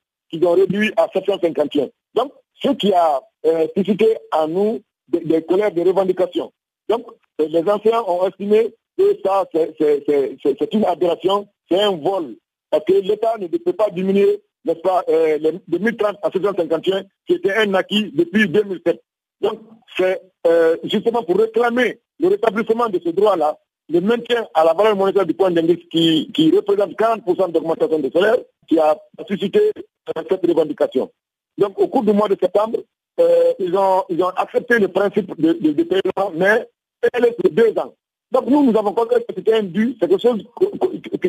ont 0.42 0.52
réduit 0.52 0.92
à 0.96 1.08
751. 1.12 1.88
Donc, 2.14 2.32
ce 2.62 2.70
qui 2.70 2.92
a 2.92 3.20
euh, 3.46 3.66
suscité 3.76 4.16
à 4.30 4.46
nous 4.46 4.80
des, 5.08 5.42
colères 5.42 5.72
de 5.72 5.82
revendication. 5.82 6.52
Donc, 6.88 7.06
euh, 7.40 7.46
les 7.48 7.62
anciens 7.68 8.02
ont 8.06 8.26
estimé 8.26 8.74
que 8.96 9.18
ça, 9.24 9.44
c'est 9.52 10.74
une 10.74 10.84
aberration, 10.84 11.46
c'est 11.70 11.80
un 11.80 11.90
vol. 11.96 12.36
Parce 12.70 12.84
que 12.84 12.94
l'État 12.94 13.36
ne 13.38 13.46
peut 13.48 13.72
pas 13.72 13.90
diminuer, 13.90 14.40
n'est-ce 14.64 14.80
pas, 14.80 15.04
euh, 15.08 15.38
de 15.38 15.60
2030 15.68 16.16
à 16.22 16.30
751, 16.30 17.02
qui 17.26 17.34
était 17.34 17.54
un 17.54 17.74
acquis 17.74 18.10
depuis 18.14 18.48
2007. 18.48 19.02
Donc, 19.40 19.60
c'est 19.96 20.22
justement 20.84 21.22
pour 21.22 21.36
réclamer 21.36 22.00
le 22.18 22.28
rétablissement 22.28 22.88
de 22.88 23.00
ce 23.04 23.10
droit-là, 23.10 23.58
le 23.88 24.00
maintien 24.00 24.46
à 24.54 24.64
la 24.64 24.72
valeur 24.72 24.96
monétaire 24.96 25.26
du 25.26 25.34
point 25.34 25.50
d'indice 25.50 25.84
qui, 25.90 26.30
qui 26.32 26.50
représente 26.50 26.92
40% 26.92 27.52
d'augmentation 27.52 27.98
de 27.98 28.10
salaire, 28.10 28.38
qui 28.68 28.78
a 28.78 28.96
suscité 29.26 29.72
cette 30.28 30.46
revendication. 30.46 31.10
Donc, 31.58 31.78
au 31.78 31.88
cours 31.88 32.02
du 32.02 32.12
mois 32.12 32.28
de 32.28 32.36
septembre, 32.40 32.78
euh, 33.20 33.52
ils, 33.58 33.76
ont, 33.76 34.04
accepté 34.36 34.78
le 34.78 34.88
principe 34.88 35.38
de, 35.40 35.52
de, 35.52 35.82
paiement, 35.84 36.32
mais 36.34 36.68
elle 37.12 37.26
est 37.26 37.32
pour 37.32 37.50
deux 37.50 37.72
ans. 37.78 37.94
Donc, 38.32 38.46
nous, 38.46 38.64
nous 38.64 38.76
avons 38.76 38.92
compris 38.92 39.20
que 39.20 39.34
c'était 39.36 39.54
un 39.54 39.62
dû, 39.62 39.96
c'est 40.00 40.08
quelque 40.08 40.20
chose 40.20 40.44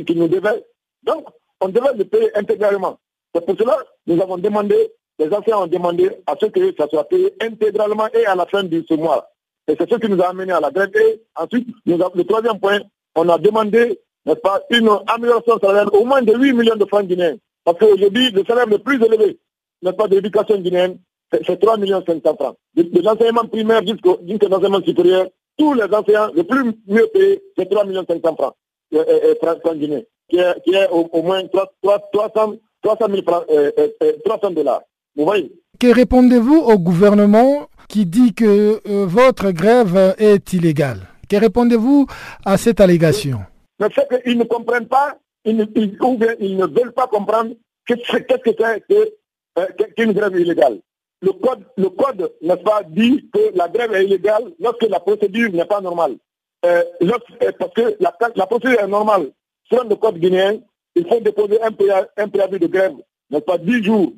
qui 0.05 0.15
nous 0.15 0.27
devait. 0.27 0.65
Donc, 1.03 1.27
on 1.61 1.69
devait 1.69 1.93
le 1.95 2.05
payer 2.05 2.35
intégralement. 2.35 2.97
C'est 3.33 3.45
pour 3.45 3.55
cela 3.57 3.77
nous 4.07 4.21
avons 4.21 4.37
demandé, 4.37 4.91
les 5.19 5.31
anciens 5.33 5.57
ont 5.57 5.67
demandé 5.67 6.09
à 6.25 6.35
ce 6.39 6.45
que 6.47 6.73
ça 6.77 6.87
soit 6.87 7.07
payé 7.07 7.33
intégralement 7.41 8.07
et 8.13 8.25
à 8.25 8.35
la 8.35 8.45
fin 8.45 8.63
de 8.63 8.83
ce 8.87 8.93
mois. 8.95 9.29
Et 9.67 9.75
c'est 9.77 9.89
ce 9.89 9.95
qui 9.95 10.09
nous 10.09 10.21
a 10.21 10.29
amené 10.29 10.53
à 10.53 10.59
la 10.59 10.71
grève. 10.71 10.91
Et 10.95 11.21
ensuite, 11.35 11.67
le 11.85 12.23
troisième 12.23 12.59
point, 12.59 12.79
on 13.15 13.27
a 13.29 13.37
demandé, 13.37 13.99
n'est-ce 14.25 14.39
pas, 14.39 14.61
une 14.71 14.89
amélioration 15.07 15.59
salariale 15.59 15.89
au 15.93 16.03
moins 16.05 16.21
de 16.21 16.33
8 16.33 16.53
millions 16.53 16.75
de 16.75 16.85
francs 16.85 17.05
guinéens. 17.05 17.35
Parce 17.63 17.77
qu'aujourd'hui, 17.79 18.31
le 18.31 18.43
salaire 18.45 18.67
le 18.67 18.77
plus 18.77 18.95
élevé, 19.03 19.39
n'est-ce 19.81 19.95
pas, 19.95 20.07
de 20.07 20.15
l'éducation 20.15 20.57
guinéenne, 20.59 20.97
c'est 21.31 21.59
3 21.59 21.77
millions 21.77 22.03
500 22.05 22.35
francs. 22.35 22.55
De, 22.75 23.01
l'enseignement 23.01 23.45
primaire 23.45 23.85
jusqu'au 23.85 24.19
l'enseignement 24.49 24.81
supérieur, 24.85 25.27
tous 25.57 25.73
les 25.73 25.83
enseignants, 25.83 26.29
le 26.35 26.43
plus 26.43 26.63
mieux 26.87 27.07
payé, 27.13 27.41
c'est 27.57 27.69
3 27.69 27.85
millions 27.85 28.05
500 28.07 28.35
francs, 28.35 28.53
euh, 28.93 29.03
euh, 29.07 29.33
euh, 29.43 29.55
francs 29.61 29.77
guinéens, 29.77 30.01
qui 30.29 30.37
est, 30.37 30.63
qui 30.63 30.73
est 30.73 30.87
au, 30.89 31.21
moins 31.21 31.41
300, 31.47 31.69
300 32.81 33.05
000 33.09 33.21
francs, 33.25 33.45
300 34.25 34.51
dollars. 34.51 34.81
Vous 35.15 35.25
voyez? 35.25 35.51
Que 35.79 35.93
répondez-vous 35.93 36.57
au 36.57 36.77
gouvernement 36.77 37.67
qui 37.89 38.05
dit 38.05 38.33
que 38.33 38.79
votre 39.05 39.51
grève 39.51 40.15
est 40.17 40.53
illégale? 40.53 40.99
Que 41.29 41.37
répondez-vous 41.37 42.07
à 42.45 42.57
cette 42.57 42.79
allégation? 42.79 43.39
Mais 43.79 43.87
c'est 43.93 44.23
qu'ils 44.23 44.37
ne 44.37 44.43
comprennent 44.43 44.87
pas 44.87 45.17
ils 45.45 45.55
ne, 45.55 45.63
ou 45.63 46.17
bien 46.17 46.33
ils 46.39 46.57
ne 46.57 46.65
veulent 46.65 46.93
pas 46.93 47.07
comprendre 47.07 47.53
qu'est-ce 47.85 48.17
que 48.17 48.51
c'est 48.57 49.13
euh, 49.57 49.65
qu'une 49.95 50.11
grève 50.11 50.35
illégale. 50.35 50.79
Le 51.21 51.31
code, 51.31 51.63
le 51.77 51.89
n'est-ce 52.41 52.63
pas, 52.63 52.81
dit 52.87 53.29
que 53.31 53.55
la 53.55 53.69
grève 53.69 53.93
est 53.93 54.05
illégale 54.05 54.51
lorsque 54.59 54.83
la 54.89 54.99
procédure 54.99 55.51
n'est 55.51 55.65
pas 55.65 55.81
normale. 55.81 56.17
Euh, 56.65 56.83
euh, 57.03 57.51
parce 57.59 57.73
que 57.73 57.95
la, 57.99 58.45
procédure 58.47 58.79
est 58.79 58.87
normale. 58.87 59.31
Selon 59.69 59.87
le 59.87 59.95
code 59.95 60.17
guinéen, 60.17 60.59
il 60.95 61.07
faut 61.07 61.19
déposer 61.19 61.61
un, 61.61 61.71
préavis 61.71 62.59
de 62.59 62.67
grève, 62.67 62.95
n'est-ce 63.29 63.43
pas, 63.43 63.57
dix 63.57 63.83
jours 63.83 64.13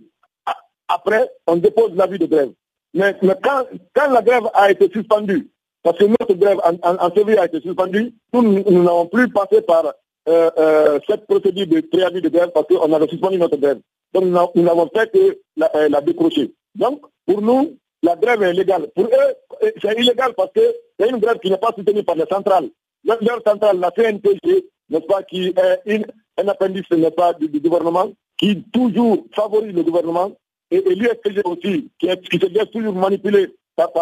après, 0.87 1.29
on 1.45 1.57
dépose 1.57 1.93
l'avis 1.95 2.17
de 2.17 2.25
grève. 2.25 2.51
Mais, 2.93 3.15
quand, 3.43 3.65
la 4.09 4.21
grève 4.21 4.49
a 4.53 4.71
été 4.71 4.89
suspendue, 4.89 5.49
parce 5.87 5.99
que 5.99 6.03
notre 6.03 6.33
grève 6.33 6.59
en, 6.65 6.95
en, 6.95 6.97
a 6.97 7.45
été 7.45 7.61
suspendue, 7.61 8.13
nous 8.33 8.83
n'avons 8.83 9.05
plus 9.05 9.29
passé 9.29 9.61
par 9.61 9.85
euh, 10.27 10.51
euh, 10.57 10.99
cette 11.07 11.25
procédure 11.25 11.65
de 11.65 11.79
préavis 11.79 12.21
de 12.21 12.27
grève 12.27 12.51
parce 12.53 12.67
qu'on 12.67 12.91
avait 12.91 13.07
suspendu 13.07 13.37
notre 13.37 13.55
grève. 13.55 13.79
Donc 14.13 14.25
nous 14.53 14.63
n'avons 14.63 14.89
fait 14.93 15.09
que 15.09 15.39
la, 15.55 15.71
euh, 15.77 15.87
la, 15.87 16.01
décrocher. 16.01 16.53
Donc 16.75 16.99
pour 17.25 17.41
nous, 17.41 17.77
la 18.03 18.17
grève 18.17 18.43
est 18.43 18.51
légale. 18.51 18.89
Pour 18.93 19.05
eux, 19.05 19.69
c'est 19.81 19.97
illégal 19.97 20.33
parce 20.35 20.51
que 20.51 20.59
c'est 20.99 21.09
une 21.09 21.19
grève 21.19 21.39
qui 21.39 21.49
n'est 21.49 21.57
pas 21.57 21.71
soutenue 21.73 22.03
par 22.03 22.17
les 22.17 22.25
centrales. 22.29 22.67
Leur, 23.05 23.41
centrale, 23.47 23.79
la 23.79 23.91
CNTG, 23.91 24.65
n'est-ce 24.89 25.05
pas, 25.05 25.23
qui 25.23 25.53
est 25.85 26.05
un 26.37 26.47
appendice, 26.49 26.91
n'est 26.91 27.11
pas, 27.11 27.31
du, 27.31 27.47
gouvernement, 27.61 28.09
qui 28.37 28.61
toujours 28.73 29.23
favorise 29.33 29.73
le 29.73 29.83
gouvernement, 29.83 30.33
et, 30.69 30.79
et 30.79 31.41
aussi, 31.45 31.89
qui, 31.97 32.07
se 32.09 32.45
laisse 32.47 32.71
toujours 32.71 32.93
manipuler 32.93 33.55
par, 33.77 33.93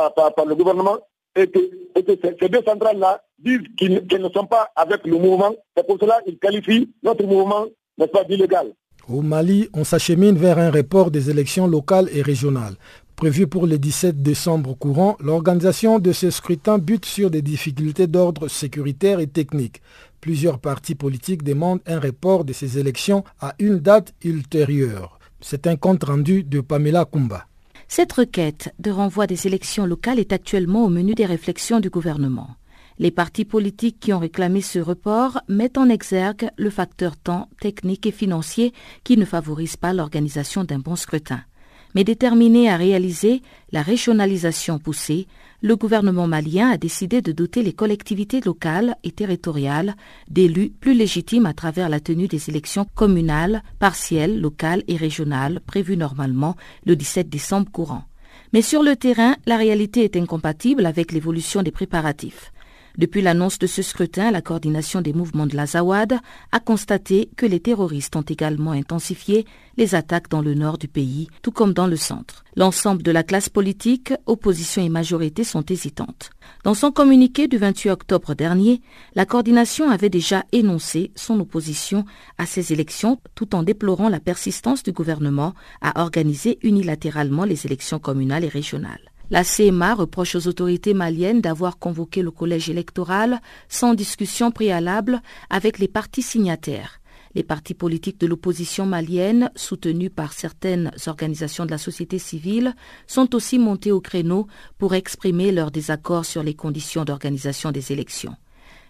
le 0.47 0.55
gouvernement, 0.55 0.97
et 1.35 1.51
ces 2.39 2.49
deux 2.49 2.61
centrales-là 2.65 3.21
disent 3.39 3.67
qu'elles 3.77 4.21
ne 4.21 4.29
sont 4.29 4.45
pas 4.45 4.69
avec 4.75 5.05
le 5.05 5.17
mouvement. 5.17 5.53
C'est 5.75 5.85
pour 5.85 5.97
cela 5.99 6.19
qu'ils 6.25 6.37
qualifient 6.39 6.89
notre 7.03 7.25
mouvement, 7.25 7.65
n'est-ce 7.97 8.11
pas, 8.11 8.23
d'illégal. 8.23 8.67
Au 9.07 9.21
Mali, 9.21 9.69
on 9.73 9.83
s'achemine 9.83 10.35
vers 10.35 10.57
un 10.57 10.71
report 10.71 11.11
des 11.11 11.29
élections 11.29 11.67
locales 11.67 12.09
et 12.13 12.21
régionales. 12.21 12.75
Prévu 13.15 13.47
pour 13.47 13.65
le 13.67 13.77
17 13.77 14.21
décembre 14.21 14.73
courant, 14.77 15.15
l'organisation 15.21 15.99
de 15.99 16.11
ce 16.11 16.29
scrutin 16.31 16.79
bute 16.79 17.05
sur 17.05 17.29
des 17.29 17.41
difficultés 17.41 18.07
d'ordre 18.07 18.47
sécuritaire 18.49 19.19
et 19.19 19.27
technique. 19.27 19.81
Plusieurs 20.19 20.59
partis 20.59 20.95
politiques 20.95 21.43
demandent 21.43 21.81
un 21.85 21.99
report 21.99 22.45
de 22.45 22.51
ces 22.51 22.77
élections 22.79 23.23
à 23.39 23.53
une 23.59 23.77
date 23.77 24.13
ultérieure. 24.23 25.19
C'est 25.39 25.67
un 25.67 25.75
compte 25.75 26.03
rendu 26.03 26.43
de 26.43 26.59
Pamela 26.59 27.05
Kumba. 27.05 27.45
Cette 27.87 28.13
requête 28.13 28.73
de 28.79 28.91
renvoi 28.91 29.27
des 29.27 29.47
élections 29.47 29.85
locales 29.85 30.19
est 30.19 30.33
actuellement 30.33 30.85
au 30.85 30.89
menu 30.89 31.13
des 31.13 31.25
réflexions 31.25 31.79
du 31.79 31.89
gouvernement. 31.89 32.55
Les 32.97 33.11
partis 33.11 33.45
politiques 33.45 33.99
qui 33.99 34.13
ont 34.13 34.19
réclamé 34.19 34.61
ce 34.61 34.79
report 34.79 35.39
mettent 35.47 35.77
en 35.77 35.89
exergue 35.89 36.49
le 36.57 36.69
facteur 36.69 37.17
temps 37.17 37.49
technique 37.59 38.05
et 38.05 38.11
financier 38.11 38.73
qui 39.03 39.17
ne 39.17 39.25
favorise 39.25 39.75
pas 39.75 39.93
l'organisation 39.93 40.63
d'un 40.63 40.79
bon 40.79 40.95
scrutin 40.95 41.41
mais 41.95 42.03
déterminé 42.03 42.69
à 42.69 42.75
réaliser 42.75 43.41
la 43.71 43.81
régionalisation 43.81 44.77
poussée, 44.77 45.27
le 45.65 45.75
gouvernement 45.75 46.27
malien 46.27 46.69
a 46.69 46.77
décidé 46.77 47.23
de 47.23 47.31
doter 47.31 47.63
les 47.63 47.73
collectivités 47.73 48.39
locales 48.39 48.95
et 49.03 49.09
territoriales 49.09 49.95
d'élus 50.29 50.69
plus 50.69 50.93
légitimes 50.93 51.47
à 51.47 51.55
travers 51.55 51.89
la 51.89 51.99
tenue 51.99 52.27
des 52.27 52.51
élections 52.51 52.85
communales, 52.93 53.63
partielles, 53.79 54.39
locales 54.39 54.83
et 54.87 54.95
régionales 54.95 55.59
prévues 55.65 55.97
normalement 55.97 56.55
le 56.85 56.95
17 56.95 57.29
décembre 57.29 57.71
courant. 57.71 58.03
Mais 58.53 58.61
sur 58.61 58.83
le 58.83 58.95
terrain, 58.95 59.37
la 59.47 59.57
réalité 59.57 60.03
est 60.03 60.17
incompatible 60.17 60.85
avec 60.85 61.11
l'évolution 61.11 61.63
des 61.63 61.71
préparatifs. 61.71 62.51
Depuis 62.97 63.21
l'annonce 63.21 63.59
de 63.59 63.67
ce 63.67 63.81
scrutin, 63.81 64.31
la 64.31 64.41
coordination 64.41 65.01
des 65.01 65.13
mouvements 65.13 65.47
de 65.47 65.55
la 65.55 65.65
Zawad 65.65 66.19
a 66.51 66.59
constaté 66.59 67.29
que 67.35 67.45
les 67.45 67.59
terroristes 67.59 68.15
ont 68.15 68.21
également 68.21 68.71
intensifié 68.71 69.45
les 69.77 69.95
attaques 69.95 70.29
dans 70.29 70.41
le 70.41 70.53
nord 70.53 70.77
du 70.77 70.87
pays, 70.87 71.27
tout 71.41 71.51
comme 71.51 71.73
dans 71.73 71.87
le 71.87 71.97
centre. 71.97 72.45
L'ensemble 72.55 73.03
de 73.03 73.11
la 73.11 73.23
classe 73.23 73.49
politique, 73.49 74.13
opposition 74.25 74.81
et 74.81 74.89
majorité 74.89 75.43
sont 75.43 75.63
hésitantes. 75.63 76.29
Dans 76.63 76.73
son 76.73 76.91
communiqué 76.91 77.47
du 77.47 77.57
28 77.57 77.89
octobre 77.89 78.33
dernier, 78.33 78.81
la 79.13 79.25
coordination 79.25 79.89
avait 79.89 80.09
déjà 80.09 80.45
énoncé 80.53 81.11
son 81.15 81.39
opposition 81.41 82.05
à 82.37 82.45
ces 82.45 82.71
élections 82.71 83.19
tout 83.35 83.55
en 83.55 83.63
déplorant 83.63 84.07
la 84.07 84.21
persistance 84.21 84.83
du 84.83 84.93
gouvernement 84.93 85.53
à 85.81 86.01
organiser 86.01 86.59
unilatéralement 86.63 87.43
les 87.43 87.65
élections 87.65 87.99
communales 87.99 88.45
et 88.45 88.49
régionales. 88.49 89.11
La 89.31 89.43
CMA 89.43 89.95
reproche 89.95 90.35
aux 90.35 90.47
autorités 90.47 90.93
maliennes 90.93 91.41
d'avoir 91.41 91.79
convoqué 91.79 92.21
le 92.21 92.29
collège 92.29 92.69
électoral 92.69 93.41
sans 93.69 93.95
discussion 93.95 94.51
préalable 94.51 95.21
avec 95.49 95.79
les 95.79 95.87
partis 95.87 96.21
signataires. 96.21 97.01
Les 97.33 97.43
partis 97.43 97.73
politiques 97.73 98.19
de 98.19 98.27
l'opposition 98.27 98.85
malienne, 98.85 99.51
soutenus 99.55 100.11
par 100.15 100.31
certaines 100.31 100.91
organisations 101.07 101.65
de 101.65 101.71
la 101.71 101.77
société 101.77 102.19
civile, 102.19 102.75
sont 103.07 103.35
aussi 103.35 103.59
montés 103.59 103.91
au 103.91 103.99
créneau 103.99 104.47
pour 104.77 104.93
exprimer 104.93 105.51
leur 105.51 105.71
désaccord 105.71 106.23
sur 106.25 106.43
les 106.43 106.53
conditions 106.53 107.03
d'organisation 107.03 107.71
des 107.71 107.91
élections. 107.91 108.35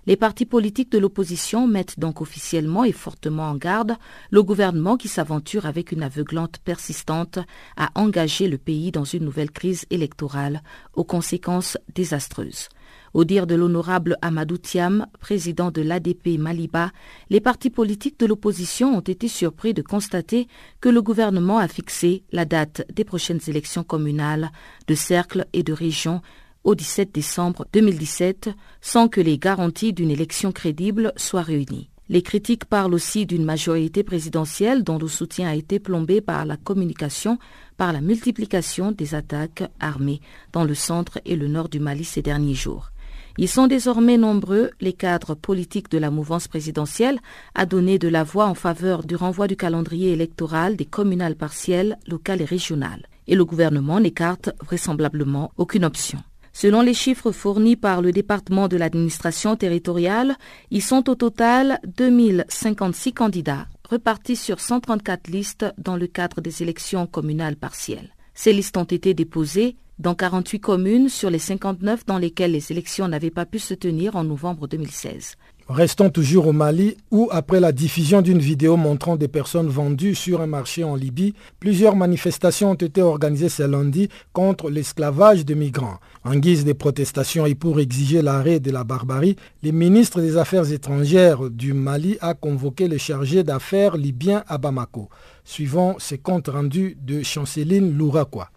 Les 0.07 0.15
partis 0.17 0.45
politiques 0.45 0.91
de 0.91 0.99
l'opposition 0.99 1.65
mettent 1.65 1.99
donc 1.99 2.21
officiellement 2.21 2.83
et 2.83 2.91
fortement 2.91 3.49
en 3.49 3.55
garde 3.55 3.95
le 4.29 4.43
gouvernement 4.43 4.97
qui 4.97 5.07
s'aventure 5.07 5.65
avec 5.65 5.91
une 5.91 6.03
aveuglante 6.03 6.59
persistante 6.59 7.39
à 7.75 7.89
engager 7.95 8.47
le 8.47 8.59
pays 8.59 8.91
dans 8.91 9.03
une 9.03 9.25
nouvelle 9.25 9.49
crise 9.49 9.85
électorale 9.89 10.61
aux 10.93 11.03
conséquences 11.03 11.79
désastreuses. 11.95 12.69
Au 13.15 13.23
dire 13.23 13.47
de 13.47 13.55
l'honorable 13.55 14.17
Amadou 14.21 14.57
Thiam, 14.57 15.07
président 15.19 15.71
de 15.71 15.81
l'ADP 15.81 16.37
Maliba, 16.37 16.91
les 17.29 17.39
partis 17.39 17.69
politiques 17.69 18.19
de 18.19 18.25
l'opposition 18.25 18.95
ont 18.95 18.99
été 18.99 19.27
surpris 19.27 19.73
de 19.73 19.81
constater 19.81 20.47
que 20.81 20.89
le 20.89 21.01
gouvernement 21.01 21.57
a 21.57 21.67
fixé 21.67 22.23
la 22.31 22.45
date 22.45 22.85
des 22.93 23.05
prochaines 23.05 23.39
élections 23.47 23.83
communales 23.83 24.51
de 24.87 24.93
cercle 24.93 25.47
et 25.53 25.63
de 25.63 25.73
région 25.73 26.21
au 26.65 26.75
17 26.75 27.13
décembre 27.13 27.65
2017 27.71 28.49
sans 28.81 29.07
que 29.07 29.21
les 29.21 29.37
garanties 29.37 29.93
d'une 29.93 30.11
élection 30.11 30.51
crédible 30.51 31.13
soient 31.15 31.41
réunies. 31.43 31.89
Les 32.09 32.21
critiques 32.21 32.65
parlent 32.65 32.93
aussi 32.93 33.25
d'une 33.25 33.45
majorité 33.45 34.03
présidentielle 34.03 34.83
dont 34.83 34.99
le 34.99 35.07
soutien 35.07 35.49
a 35.49 35.55
été 35.55 35.79
plombé 35.79 36.21
par 36.21 36.45
la 36.45 36.57
communication, 36.57 37.39
par 37.77 37.93
la 37.93 38.01
multiplication 38.01 38.91
des 38.91 39.15
attaques 39.15 39.63
armées 39.79 40.21
dans 40.51 40.65
le 40.65 40.75
centre 40.75 41.19
et 41.25 41.35
le 41.35 41.47
nord 41.47 41.69
du 41.69 41.79
Mali 41.79 42.03
ces 42.03 42.21
derniers 42.21 42.53
jours. 42.53 42.91
Ils 43.37 43.49
sont 43.49 43.67
désormais 43.67 44.17
nombreux, 44.17 44.69
les 44.79 44.93
cadres 44.93 45.35
politiques 45.35 45.91
de 45.91 45.97
la 45.97 46.09
mouvance 46.09 46.47
présidentielle, 46.47 47.19
à 47.53 47.65
donner 47.65 47.99
de 47.99 48.07
la 48.07 48.23
voix 48.23 48.45
en 48.45 48.53
faveur 48.53 49.03
du 49.03 49.15
renvoi 49.15 49.47
du 49.47 49.57
calendrier 49.57 50.13
électoral 50.13 50.77
des 50.77 50.85
communales 50.85 51.35
partielles, 51.35 51.97
locales 52.07 52.41
et 52.41 52.45
régionales. 52.45 53.07
Et 53.27 53.35
le 53.35 53.43
gouvernement 53.43 53.99
n'écarte 53.99 54.51
vraisemblablement 54.63 55.51
aucune 55.57 55.83
option. 55.83 56.19
Selon 56.57 56.79
les 56.79 56.93
chiffres 56.93 57.33
fournis 57.33 57.75
par 57.75 58.01
le 58.01 58.13
département 58.13 58.69
de 58.69 58.77
l'administration 58.77 59.57
territoriale, 59.57 60.37
ils 60.71 60.81
sont 60.81 61.09
au 61.09 61.15
total 61.15 61.81
2056 61.97 63.11
candidats 63.11 63.67
repartis 63.89 64.37
sur 64.37 64.61
134 64.61 65.27
listes 65.27 65.65
dans 65.77 65.97
le 65.97 66.07
cadre 66.07 66.39
des 66.39 66.63
élections 66.63 67.07
communales 67.07 67.57
partielles. 67.57 68.15
Ces 68.33 68.53
listes 68.53 68.77
ont 68.77 68.85
été 68.85 69.13
déposées 69.13 69.75
dans 69.99 70.15
48 70.15 70.61
communes 70.61 71.09
sur 71.09 71.29
les 71.29 71.39
59 71.39 72.05
dans 72.05 72.17
lesquelles 72.17 72.53
les 72.53 72.71
élections 72.71 73.09
n'avaient 73.09 73.31
pas 73.31 73.45
pu 73.45 73.59
se 73.59 73.73
tenir 73.73 74.15
en 74.15 74.23
novembre 74.23 74.69
2016. 74.69 75.35
Restons 75.67 76.11
toujours 76.11 76.45
au 76.45 76.53
Mali 76.53 76.95
où, 77.09 77.27
après 77.31 77.59
la 77.59 77.71
diffusion 77.71 78.21
d'une 78.21 78.37
vidéo 78.37 78.77
montrant 78.77 79.15
des 79.15 79.27
personnes 79.27 79.67
vendues 79.67 80.13
sur 80.13 80.41
un 80.41 80.45
marché 80.45 80.83
en 80.83 80.95
Libye, 80.95 81.33
plusieurs 81.59 81.95
manifestations 81.95 82.71
ont 82.71 82.75
été 82.75 83.01
organisées 83.01 83.49
ce 83.49 83.63
lundi 83.63 84.09
contre 84.31 84.69
l'esclavage 84.69 85.43
de 85.43 85.55
migrants. 85.55 85.97
En 86.23 86.35
guise 86.35 86.65
de 86.65 86.73
protestations 86.73 87.47
et 87.47 87.55
pour 87.55 87.79
exiger 87.79 88.21
l'arrêt 88.21 88.59
de 88.59 88.69
la 88.69 88.83
barbarie, 88.83 89.37
le 89.63 89.71
ministre 89.71 90.21
des 90.21 90.37
Affaires 90.37 90.71
étrangères 90.71 91.49
du 91.49 91.73
Mali 91.73 92.19
a 92.21 92.35
convoqué 92.35 92.87
le 92.87 92.99
chargé 92.99 93.43
d'affaires 93.43 93.97
libyen 93.97 94.43
à 94.47 94.59
Bamako, 94.59 95.09
suivant 95.43 95.95
ce 95.97 96.13
compte 96.13 96.47
rendu 96.47 96.95
de 97.01 97.23
Chanceline 97.23 97.97
Louraquois. 97.97 98.51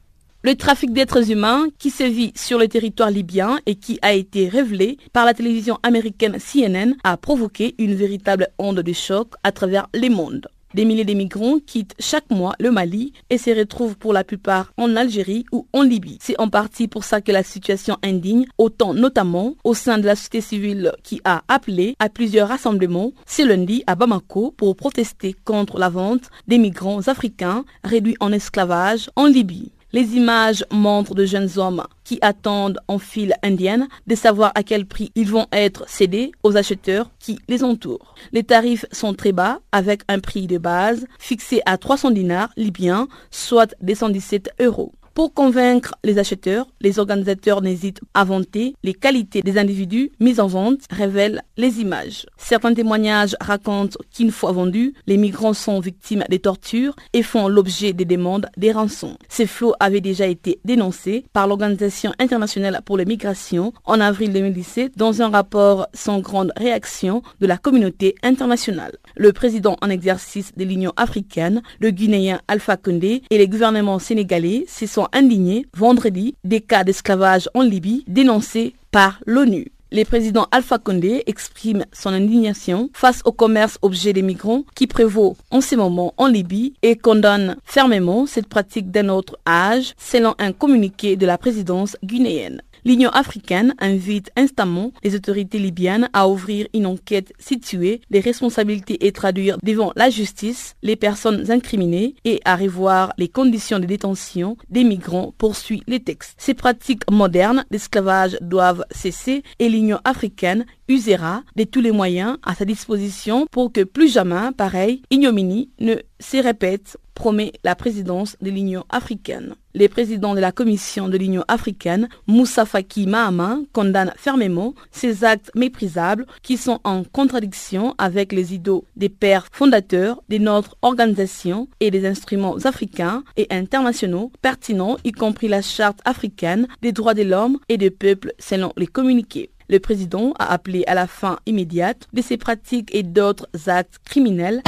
Le 0.45 0.55
trafic 0.55 0.93
d'êtres 0.93 1.33
humains 1.33 1.67
qui 1.81 1.91
sévit 1.91 2.33
sur 2.37 2.61
le 2.61 2.69
territoire 2.69 3.11
libyen 3.11 3.59
et 3.67 3.75
qui 3.75 3.99
a 4.03 4.13
été 4.13 4.49
révélé 4.49 4.97
par 5.13 5.27
la 5.27 5.35
télévision 5.35 5.81
américaine 5.83 6.39
CNN 6.39 6.95
a 7.03 7.17
provoqué 7.17 7.75
une 7.79 7.97
véritable 7.97 8.47
onde 8.57 8.79
de 8.79 8.93
choc 8.93 9.33
à 9.43 9.51
travers 9.51 9.89
les 9.95 10.09
mondes. 10.09 10.47
Des 10.75 10.85
milliers 10.85 11.05
de 11.05 11.15
migrants 11.15 11.59
quittent 11.59 11.97
chaque 11.99 12.31
mois 12.31 12.55
le 12.61 12.71
Mali 12.71 13.15
et 13.31 13.39
se 13.39 13.51
retrouvent 13.51 13.97
pour 13.97 14.13
la 14.13 14.23
plupart 14.23 14.73
en 14.77 14.95
Algérie 14.95 15.45
ou 15.51 15.67
en 15.73 15.83
Libye. 15.83 16.19
C'est 16.21 16.39
en 16.39 16.49
partie 16.49 16.87
pour 16.87 17.03
ça 17.03 17.21
que 17.21 17.33
la 17.33 17.43
situation 17.43 17.97
indigne, 18.05 18.47
autant 18.59 18.95
notamment 18.95 19.57
au 19.65 19.75
sein 19.75 19.99
de 19.99 20.07
la 20.07 20.15
société 20.15 20.41
civile 20.41 20.93
qui 21.03 21.21
a 21.25 21.43
appelé 21.49 21.97
à 21.99 22.09
plusieurs 22.09 22.49
rassemblements 22.49 23.11
ce 23.27 23.43
lundi 23.43 23.83
à 23.89 23.97
Bamako 23.97 24.53
pour 24.57 24.77
protester 24.77 25.35
contre 25.45 25.79
la 25.79 25.89
vente 25.89 26.31
des 26.47 26.59
migrants 26.59 27.09
africains 27.09 27.65
réduits 27.83 28.17
en 28.21 28.31
esclavage 28.31 29.11
en 29.17 29.27
Libye. 29.27 29.73
Les 29.93 30.17
images 30.17 30.65
montrent 30.71 31.15
de 31.15 31.25
jeunes 31.25 31.59
hommes 31.59 31.83
qui 32.05 32.19
attendent 32.21 32.79
en 32.89 32.99
file 32.99 33.35
indienne 33.43 33.89
de 34.07 34.15
savoir 34.15 34.53
à 34.55 34.63
quel 34.63 34.85
prix 34.85 35.11
ils 35.15 35.31
vont 35.31 35.47
être 35.51 35.89
cédés 35.89 36.33
aux 36.43 36.59
acheteurs 36.59 37.11
qui 37.19 37.39
les 37.49 37.65
entourent. 37.65 38.15
Les 38.33 38.45
tarifs 38.45 38.85
sont 38.93 39.15
très 39.15 39.33
bas 39.33 39.61
avec 39.73 40.03
un 40.09 40.19
prix 40.19 40.47
de 40.47 40.59
base 40.59 41.07
fixé 41.19 41.63
à 41.65 41.79
300 41.79 42.11
dinars 42.11 42.51
libyens, 42.57 43.09
soit 43.31 43.75
des 43.81 43.95
117 43.95 44.51
euros. 44.61 44.93
Pour 45.19 45.35
convaincre 45.35 45.97
les 46.05 46.21
acheteurs, 46.21 46.69
les 46.81 47.01
organisateurs 47.01 47.61
n'hésitent 47.61 48.01
à 48.15 48.23
vanter 48.23 48.77
les 48.85 48.95
qualités 48.95 49.43
des 49.43 49.59
individus 49.59 50.13
mis 50.21 50.39
en 50.39 50.47
vente, 50.47 50.83
révèlent 50.93 51.43
les 51.57 51.81
images. 51.81 52.25
Certains 52.37 52.73
témoignages 52.73 53.35
racontent 53.41 53.99
qu'une 54.15 54.31
fois 54.31 54.53
vendus, 54.53 54.95
les 55.09 55.17
migrants 55.17 55.55
sont 55.55 55.81
victimes 55.81 56.23
des 56.29 56.39
tortures 56.39 56.95
et 57.15 57.25
font 57.25 57.49
l'objet 57.49 57.93
des 57.93 58.05
demandes 58.05 58.47
des 58.57 58.71
rançons. 58.71 59.19
Ces 59.29 59.49
flots 59.49 59.75
avaient 59.81 60.01
déjà 60.01 60.29
été 60.29 60.61
dénoncés 60.65 61.25
par 61.33 61.49
l'Organisation 61.49 62.13
internationale 62.21 62.81
pour 62.85 62.97
les 62.97 63.05
migrations 63.05 63.73
en 63.87 63.99
avril 63.99 64.33
2017 64.33 64.97
dans 64.97 65.21
un 65.21 65.31
rapport 65.31 65.89
sans 65.95 66.21
grande 66.21 66.53
réaction 66.57 67.23
de 67.41 67.49
la 67.49 67.59
communauté 67.59 68.15
internationale. 68.23 68.97
Le 69.17 69.33
président 69.33 69.77
en 69.83 69.91
exercice 69.91 70.53
de 70.57 70.63
l'Union 70.63 70.93
africaine, 70.97 71.61
le 71.81 71.91
Guinéen 71.91 72.41
Alpha 72.47 72.77
Condé 72.77 73.23
et 73.31 73.39
les 73.39 73.49
gouvernements 73.49 73.99
sénégalais 73.99 74.65
se 74.69 74.87
sont 74.87 75.08
indignés 75.13 75.67
vendredi 75.75 76.35
des 76.45 76.61
cas 76.61 76.85
d'esclavage 76.85 77.49
en 77.55 77.63
Libye 77.63 78.05
dénoncés 78.07 78.75
par 78.91 79.21
l'ONU. 79.27 79.73
Le 79.91 80.05
président 80.05 80.47
Alpha 80.51 80.77
Condé 80.77 81.23
exprime 81.27 81.87
son 81.95 82.11
indignation 82.11 82.91
face 82.93 83.23
au 83.25 83.33
commerce 83.33 83.79
objet 83.81 84.13
des 84.13 84.21
migrants 84.21 84.65
qui 84.75 84.87
prévaut 84.87 85.35
en 85.51 85.63
ce 85.63 85.77
moment 85.77 86.13
en 86.19 86.27
Libye 86.27 86.75
et 86.83 86.95
condamne 86.95 87.57
fermement 87.65 88.27
cette 88.27 88.49
pratique 88.49 88.91
d'un 88.91 89.09
autre 89.09 89.39
âge 89.49 89.95
selon 89.97 90.35
un 90.39 90.53
communiqué 90.53 91.17
de 91.17 91.25
la 91.25 91.39
présidence 91.39 91.97
guinéenne. 92.05 92.61
L'Union 92.89 93.11
africaine 93.11 93.75
invite 93.81 94.31
instamment 94.35 94.93
les 95.05 95.15
autorités 95.15 95.59
libyennes 95.59 96.09
à 96.15 96.27
ouvrir 96.27 96.69
une 96.73 96.87
enquête 96.87 97.35
située 97.39 98.01
les 98.09 98.21
responsabilités 98.21 99.07
et 99.07 99.13
traduire 99.13 99.59
devant 99.63 99.93
la 99.95 100.09
justice 100.09 100.75
les 100.83 100.97
personnes 100.97 101.51
incriminées 101.51 102.15
et 102.25 102.41
à 102.47 102.57
revoir 102.57 103.13
les 103.19 103.29
conditions 103.29 103.79
de 103.79 103.85
détention 103.85 104.57
des 104.71 104.85
migrants, 104.85 105.35
poursuit 105.37 105.83
les 105.87 106.01
textes. 106.01 106.33
Ces 106.39 106.55
pratiques 106.55 107.03
modernes 107.11 107.67
d'esclavage 107.71 108.39
doivent 108.41 108.87
cesser 108.91 109.43
et 109.59 109.69
l'Union 109.69 110.01
africaine 110.05 110.65
usera 110.89 111.43
de 111.57 111.65
tous 111.65 111.83
les 111.83 111.93
moyens 111.93 112.39
à 112.43 112.55
sa 112.55 112.65
disposition 112.65 113.47
pour 113.51 113.71
que 113.71 113.85
plus 113.85 114.11
jamais 114.11 114.51
pareil 114.57 115.03
ignominie 115.11 115.69
ne 115.79 115.97
se 116.21 116.43
répète 116.43 116.97
promet 117.19 117.53
la 117.65 117.75
présidence 117.75 118.37
de 118.41 118.49
l'Union 118.49 118.85
africaine. 118.89 119.57
Les 119.79 119.89
présidents 119.89 120.35
de 120.35 120.41
la 120.41 120.51
Commission 120.51 121.09
de 121.09 121.17
l'Union 121.17 121.45
africaine, 121.47 122.09
Moussa 122.27 122.65
Faki 122.65 123.07
Mahama, 123.07 123.61
condamnent 123.73 124.13
fermement 124.17 124.75
ces 124.91 125.23
actes 125.23 125.53
méprisables 125.55 126.27
qui 126.43 126.57
sont 126.57 126.81
en 126.83 127.05
contradiction 127.05 127.95
avec 127.97 128.33
les 128.33 128.55
idées 128.55 128.81
des 128.97 129.09
pères 129.09 129.47
fondateurs 129.53 130.21
de 130.31 130.39
notre 130.39 130.77
organisation 130.83 131.69
et 131.79 131.93
des 131.93 132.09
instruments 132.09 132.57
africains 132.65 133.23
et 133.37 133.47
internationaux 133.51 134.33
pertinents, 134.43 134.97
y 135.05 135.13
compris 135.13 135.47
la 135.47 135.63
Charte 135.63 136.01
africaine 136.05 136.67
des 136.83 136.91
droits 136.91 137.15
de 137.15 137.23
l'homme 137.23 137.59
et 137.69 137.79
des 137.79 137.91
peuples 137.91 138.33
selon 138.41 138.73
les 138.77 138.89
communiqués. 138.89 139.49
Le 139.69 139.79
président 139.79 140.33
a 140.41 140.53
appelé 140.53 140.83
à 140.89 140.95
la 140.97 141.07
fin 141.07 141.39
immédiate 141.47 142.09
de 142.13 142.21
ces 142.21 142.37
pratiques 142.37 142.93
et 142.93 143.05
d'autres 143.05 143.47
actes 143.69 144.01
criminels 144.05 144.61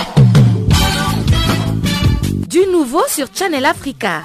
du 2.51 2.67
nouveau 2.67 3.03
sur 3.07 3.29
Channel 3.33 3.65
Africa. 3.65 4.25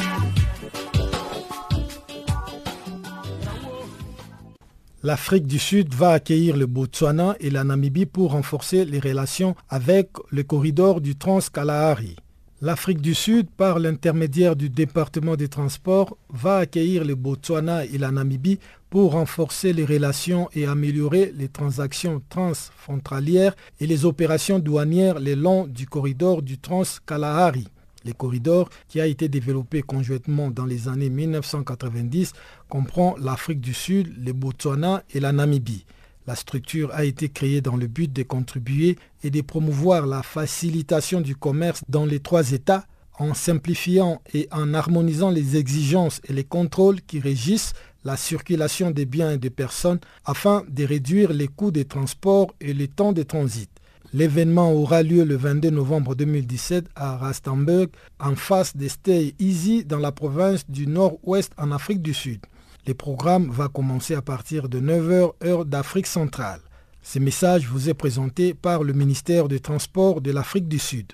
L'Afrique 5.03 5.47
du 5.47 5.57
Sud 5.57 5.95
va 5.95 6.11
accueillir 6.11 6.55
le 6.55 6.67
Botswana 6.67 7.35
et 7.39 7.49
la 7.49 7.63
Namibie 7.63 8.05
pour 8.05 8.33
renforcer 8.33 8.85
les 8.85 8.99
relations 8.99 9.55
avec 9.67 10.09
le 10.29 10.43
corridor 10.43 11.01
du 11.01 11.15
Trans-Kalahari. 11.15 12.17
L'Afrique 12.61 13.01
du 13.01 13.15
Sud, 13.15 13.49
par 13.49 13.79
l'intermédiaire 13.79 14.55
du 14.55 14.69
département 14.69 15.35
des 15.35 15.47
transports, 15.47 16.15
va 16.29 16.57
accueillir 16.57 17.03
le 17.03 17.15
Botswana 17.15 17.83
et 17.85 17.97
la 17.97 18.11
Namibie 18.11 18.59
pour 18.91 19.13
renforcer 19.13 19.73
les 19.73 19.85
relations 19.85 20.51
et 20.53 20.67
améliorer 20.67 21.33
les 21.35 21.47
transactions 21.47 22.21
transfrontalières 22.29 23.55
et 23.79 23.87
les 23.87 24.05
opérations 24.05 24.59
douanières 24.59 25.19
le 25.19 25.33
long 25.33 25.65
du 25.65 25.87
corridor 25.87 26.43
du 26.43 26.59
Trans-Kalahari. 26.59 27.69
Le 28.05 28.13
corridor, 28.13 28.69
qui 28.87 28.99
a 28.99 29.05
été 29.05 29.29
développé 29.29 29.81
conjointement 29.81 30.49
dans 30.49 30.65
les 30.65 30.87
années 30.87 31.09
1990, 31.09 32.33
comprend 32.69 33.15
l'Afrique 33.19 33.61
du 33.61 33.73
Sud, 33.73 34.13
le 34.17 34.33
Botswana 34.33 35.03
et 35.13 35.19
la 35.19 35.31
Namibie. 35.31 35.85
La 36.27 36.35
structure 36.35 36.91
a 36.93 37.03
été 37.03 37.29
créée 37.29 37.61
dans 37.61 37.75
le 37.75 37.87
but 37.87 38.11
de 38.11 38.23
contribuer 38.23 38.97
et 39.23 39.29
de 39.29 39.41
promouvoir 39.41 40.05
la 40.05 40.23
facilitation 40.23 41.21
du 41.21 41.35
commerce 41.35 41.81
dans 41.89 42.05
les 42.05 42.19
trois 42.19 42.51
États 42.51 42.85
en 43.19 43.33
simplifiant 43.33 44.21
et 44.33 44.47
en 44.51 44.73
harmonisant 44.73 45.29
les 45.29 45.57
exigences 45.57 46.21
et 46.27 46.33
les 46.33 46.43
contrôles 46.43 47.01
qui 47.01 47.19
régissent 47.19 47.73
la 48.03 48.17
circulation 48.17 48.91
des 48.91 49.05
biens 49.05 49.31
et 49.31 49.37
des 49.37 49.49
personnes 49.49 49.99
afin 50.25 50.63
de 50.69 50.83
réduire 50.83 51.33
les 51.33 51.47
coûts 51.47 51.71
des 51.71 51.85
transports 51.85 52.53
et 52.59 52.73
les 52.73 52.87
temps 52.87 53.13
de 53.13 53.23
transit. 53.23 53.69
L'événement 54.13 54.73
aura 54.73 55.03
lieu 55.03 55.23
le 55.23 55.37
22 55.37 55.69
novembre 55.69 56.15
2017 56.15 56.85
à 56.95 57.15
Rastenburg, 57.15 57.87
en 58.19 58.35
face 58.35 58.75
des 58.75 58.89
Stay 58.89 59.33
Easy 59.39 59.85
dans 59.85 59.99
la 59.99 60.11
province 60.11 60.69
du 60.69 60.85
Nord-Ouest 60.85 61.53
en 61.57 61.71
Afrique 61.71 62.01
du 62.01 62.13
Sud. 62.13 62.41
Le 62.85 62.93
programme 62.93 63.49
va 63.49 63.69
commencer 63.69 64.13
à 64.13 64.21
partir 64.21 64.67
de 64.67 64.81
9h 64.81 65.31
heure 65.45 65.63
d'Afrique 65.63 66.07
centrale. 66.07 66.59
Ce 67.01 67.19
message 67.19 67.67
vous 67.67 67.87
est 67.87 67.93
présenté 67.93 68.53
par 68.53 68.83
le 68.83 68.91
ministère 68.91 69.47
des 69.47 69.61
Transports 69.61 70.19
de 70.19 70.31
l'Afrique 70.31 70.67
du 70.67 70.79
Sud. 70.79 71.13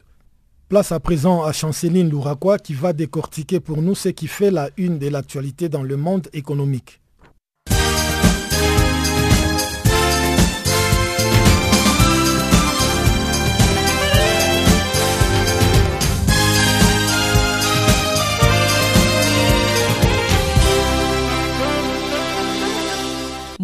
Place 0.67 0.91
à 0.91 0.99
présent 0.99 1.43
à 1.43 1.53
Chanceline 1.53 2.09
Louraquois 2.09 2.57
qui 2.57 2.73
va 2.73 2.93
décortiquer 2.93 3.59
pour 3.59 3.83
nous 3.83 3.93
ce 3.93 4.09
qui 4.09 4.27
fait 4.27 4.49
la 4.49 4.71
une 4.75 4.97
de 4.97 5.07
l'actualité 5.07 5.69
dans 5.69 5.83
le 5.83 5.97
monde 5.97 6.29
économique. 6.33 6.99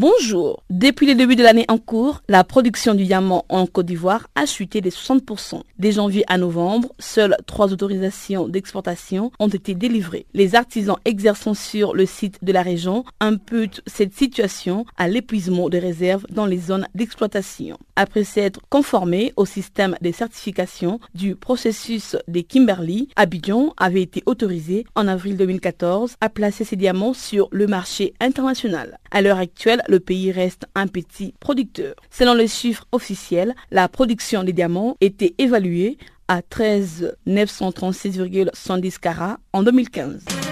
Bonjour. 0.06 0.62
Depuis 0.70 1.08
le 1.08 1.16
début 1.16 1.38
de 1.38 1.44
l'année 1.44 1.64
en 1.70 1.78
cours, 1.78 2.24
la 2.28 2.44
production 2.44 2.94
du 2.94 3.06
diamant 3.06 3.46
en 3.48 3.66
Côte 3.66 3.86
d'Ivoire 3.86 4.28
a 4.36 4.46
chuté 4.46 4.82
de 4.82 4.90
60%. 4.90 5.62
Dès 5.80 5.94
janvier 5.94 6.26
à 6.28 6.38
novembre, 6.38 6.90
seules 7.00 7.38
trois 7.46 7.72
autorisations 7.72 8.50
d'exportation 8.50 9.32
ont 9.40 9.48
été 9.48 9.76
délivrées. 9.76 10.26
Les 10.34 10.56
artisans 10.56 10.98
exerçant 11.06 11.54
sur 11.54 11.94
le 11.94 12.06
site 12.06 12.38
de 12.44 12.52
la 12.52 12.64
région 12.64 13.06
imputent 13.22 13.82
cette 13.88 14.14
situation 14.14 14.86
à 14.98 15.08
l'épuisement 15.08 15.70
des 15.70 15.80
réserves 15.80 16.26
dans 16.30 16.48
les 16.48 16.60
zones 16.60 16.86
d'exploitation. 16.96 17.78
Après 17.96 18.26
s'être 18.26 18.60
conformé 18.70 19.32
au 19.38 19.46
système 19.46 19.96
de 20.02 20.12
certification 20.12 21.00
du 21.16 21.38
processus 21.38 22.18
des 22.28 22.44
Kimberley, 22.44 23.08
Abidjan 23.16 23.74
avait 23.78 24.02
été 24.02 24.22
autorisé 24.26 24.84
en 24.96 25.08
avril 25.08 25.38
2014 25.38 26.16
à 26.20 26.28
placer 26.28 26.66
ses 26.66 26.76
diamants 26.76 27.14
sur 27.14 27.48
le 27.54 27.68
marché 27.68 28.14
international. 28.20 29.00
À 29.12 29.22
l'heure 29.22 29.38
actuelle, 29.38 29.82
le 29.94 30.00
pays 30.00 30.32
reste 30.32 30.66
un 30.74 30.88
petit 30.88 31.36
producteur. 31.40 31.94
Selon 32.10 32.34
les 32.34 32.48
chiffres 32.48 32.88
officiels, 32.92 33.54
la 33.70 33.88
production 33.88 34.44
des 34.44 34.52
diamants 34.52 34.98
était 35.02 35.36
évaluée 35.38 36.00
à 36.28 36.42
13 36.42 37.16
936,110 37.28 38.98
carats 38.98 39.38
en 39.54 39.62
2015. 39.62 40.43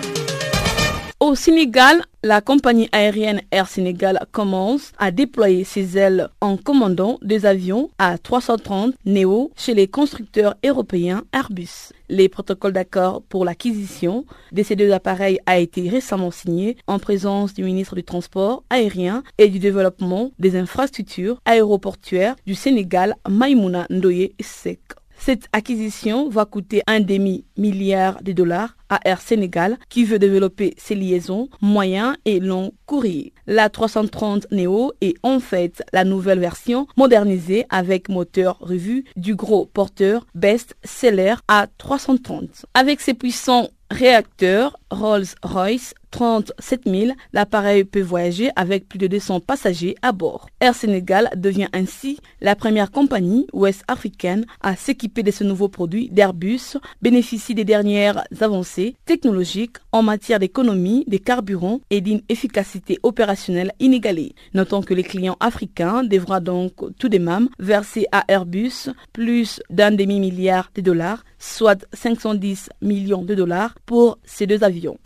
Au 1.24 1.36
Sénégal, 1.36 2.02
la 2.24 2.42
compagnie 2.42 2.90
aérienne 2.92 3.42
Air 3.52 3.68
Sénégal 3.68 4.26
commence 4.32 4.92
à 4.98 5.12
déployer 5.12 5.64
ses 5.64 5.96
ailes 5.96 6.30
en 6.42 6.58
commandant 6.58 7.20
des 7.22 7.46
avions 7.46 7.92
à 8.00 8.18
330 8.18 8.96
Neo 9.06 9.52
chez 9.56 9.76
les 9.76 9.88
constructeurs 9.88 10.56
européens 10.66 11.22
Airbus. 11.32 11.94
Les 12.10 12.28
protocoles 12.28 12.74
d'accord 12.74 13.22
pour 13.30 13.46
l'acquisition 13.46 14.26
de 14.52 14.64
ces 14.64 14.76
deux 14.76 14.92
appareils 14.92 15.38
a 15.46 15.60
été 15.60 15.88
récemment 15.90 16.32
signé 16.32 16.76
en 16.88 16.98
présence 16.98 17.54
du 17.54 17.64
ministre 17.64 17.94
du 17.94 18.04
Transport 18.04 18.64
aérien 18.72 19.22
et 19.38 19.48
du 19.50 19.60
développement 19.60 20.32
des 20.40 20.56
infrastructures 20.56 21.40
aéroportuaires 21.46 22.36
du 22.48 22.56
Sénégal, 22.56 23.16
Maïmouna 23.30 23.86
Ndoye 23.92 24.30
Sek. 24.40 24.80
Cette 25.24 25.50
acquisition 25.54 26.30
va 26.30 26.46
coûter 26.46 26.82
un 26.88 27.00
demi-milliard 27.00 28.24
de 28.24 28.32
dollars 28.32 28.76
à 28.90 29.00
Air 29.06 29.22
Sénégal 29.22 29.78
qui 29.88 30.04
veut 30.04 30.18
développer 30.18 30.74
ses 30.78 30.96
liaisons 30.96 31.48
moyen 31.62 32.18
et 32.26 32.40
long 32.40 32.72
courrier. 32.88 33.32
La 33.46 33.70
330 33.70 34.48
Neo 34.50 34.94
est 35.00 35.14
en 35.22 35.40
fait 35.40 35.84
la 35.94 36.06
nouvelle 36.06 36.40
version 36.40 36.88
modernisée 36.98 37.66
avec 37.70 38.10
moteur 38.10 38.58
revu 38.62 39.06
du 39.16 39.36
gros 39.36 39.68
porteur 39.68 40.26
Best 40.34 40.76
Seller 40.84 41.36
A330. 41.48 42.64
Avec 42.74 43.00
ses 43.00 43.14
puissants 43.14 43.70
réacteurs 43.92 44.76
Rolls-Royce 44.90 45.94
37 46.12 46.82
000, 46.86 47.12
l'appareil 47.34 47.84
peut 47.84 48.02
voyager 48.02 48.52
avec 48.56 48.88
plus 48.88 49.00
de 49.00 49.08
200 49.08 49.40
passagers 49.40 49.96
à 50.02 50.12
bord. 50.12 50.48
Air 50.60 50.76
Sénégal 50.76 51.30
devient 51.36 51.70
ainsi 51.74 52.20
la 52.42 52.56
première 52.56 52.92
compagnie 52.92 53.48
ouest-africaine 53.54 54.46
à 54.62 54.76
s'équiper 54.76 55.24
de 55.24 55.32
ce 55.32 55.44
nouveau 55.44 55.70
produit 55.70 56.10
d'Airbus, 56.10 56.78
bénéficie 57.02 57.56
des 57.56 57.64
dernières 57.66 58.24
avancées 58.40 58.96
technologiques 59.06 59.78
en 59.92 60.04
matière 60.04 60.40
d'économie 60.40 61.06
des 61.08 61.20
carburants 61.20 61.80
et 61.90 62.02
d'une 62.02 62.22
efficacité 62.30 63.00
opérationnelle 63.04 63.72
inégalée. 63.80 64.34
Notons 64.54 64.82
que 64.82 64.94
les 64.94 65.04
clients 65.04 65.38
africains 65.40 66.04
devront 66.04 66.40
donc 66.40 66.74
tout 66.98 67.10
de 67.10 67.18
même 67.18 67.50
verser 67.60 68.06
à 68.12 68.24
Airbus 68.28 68.90
plus 69.14 69.62
d'un 69.70 69.92
demi-milliard 69.92 70.70
de 70.76 70.82
dollars, 70.82 71.24
soit 71.40 71.86
510 71.94 72.70
millions 72.82 73.24
de 73.24 73.36
dollars 73.36 73.76
pour 73.86 74.18
ces 74.24 74.48
deux 74.48 74.64
avions. 74.64 74.98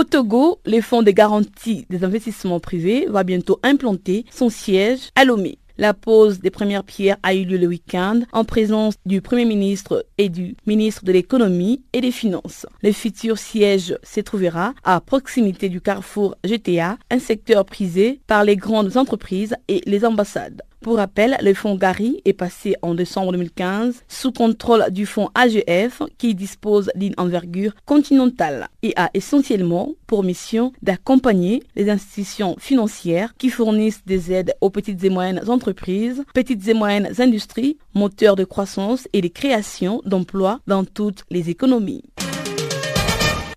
Au 0.00 0.04
Togo, 0.04 0.60
le 0.64 0.80
fonds 0.80 1.02
de 1.02 1.10
garantie 1.10 1.84
des 1.90 2.04
investissements 2.04 2.58
privés 2.58 3.04
va 3.10 3.22
bientôt 3.22 3.60
implanter 3.62 4.24
son 4.32 4.48
siège 4.48 5.10
à 5.14 5.26
Lomé. 5.26 5.58
La 5.76 5.92
pose 5.92 6.40
des 6.40 6.48
premières 6.48 6.84
pierres 6.84 7.18
a 7.22 7.34
eu 7.34 7.44
lieu 7.44 7.58
le 7.58 7.66
week-end 7.66 8.20
en 8.32 8.44
présence 8.44 8.94
du 9.04 9.20
Premier 9.20 9.44
ministre 9.44 10.06
et 10.16 10.30
du 10.30 10.56
ministre 10.66 11.04
de 11.04 11.12
l'économie 11.12 11.82
et 11.92 12.00
des 12.00 12.12
finances. 12.12 12.64
Le 12.82 12.92
futur 12.92 13.36
siège 13.36 13.94
se 14.02 14.20
trouvera 14.20 14.72
à 14.84 15.02
proximité 15.02 15.68
du 15.68 15.82
carrefour 15.82 16.34
GTA, 16.46 16.96
un 17.10 17.18
secteur 17.18 17.66
prisé 17.66 18.22
par 18.26 18.44
les 18.44 18.56
grandes 18.56 18.96
entreprises 18.96 19.54
et 19.68 19.82
les 19.84 20.06
ambassades. 20.06 20.62
Pour 20.80 20.96
rappel, 20.96 21.36
le 21.42 21.52
fonds 21.52 21.74
Gary 21.76 22.22
est 22.24 22.32
passé 22.32 22.74
en 22.80 22.94
décembre 22.94 23.32
2015 23.32 24.02
sous 24.08 24.32
contrôle 24.32 24.86
du 24.90 25.04
fonds 25.04 25.28
AGF 25.34 26.00
qui 26.16 26.34
dispose 26.34 26.90
d'une 26.94 27.12
envergure 27.18 27.74
continentale 27.84 28.68
et 28.82 28.94
a 28.96 29.10
essentiellement 29.12 29.90
pour 30.06 30.24
mission 30.24 30.72
d'accompagner 30.80 31.62
les 31.76 31.90
institutions 31.90 32.56
financières 32.58 33.34
qui 33.36 33.50
fournissent 33.50 34.06
des 34.06 34.32
aides 34.32 34.54
aux 34.62 34.70
petites 34.70 35.04
et 35.04 35.10
moyennes 35.10 35.42
entreprises, 35.48 36.24
petites 36.32 36.66
et 36.66 36.74
moyennes 36.74 37.12
industries, 37.18 37.76
moteurs 37.94 38.36
de 38.36 38.44
croissance 38.44 39.06
et 39.12 39.20
de 39.20 39.28
création 39.28 40.00
d'emplois 40.06 40.60
dans 40.66 40.84
toutes 40.84 41.24
les 41.30 41.50
économies. 41.50 42.04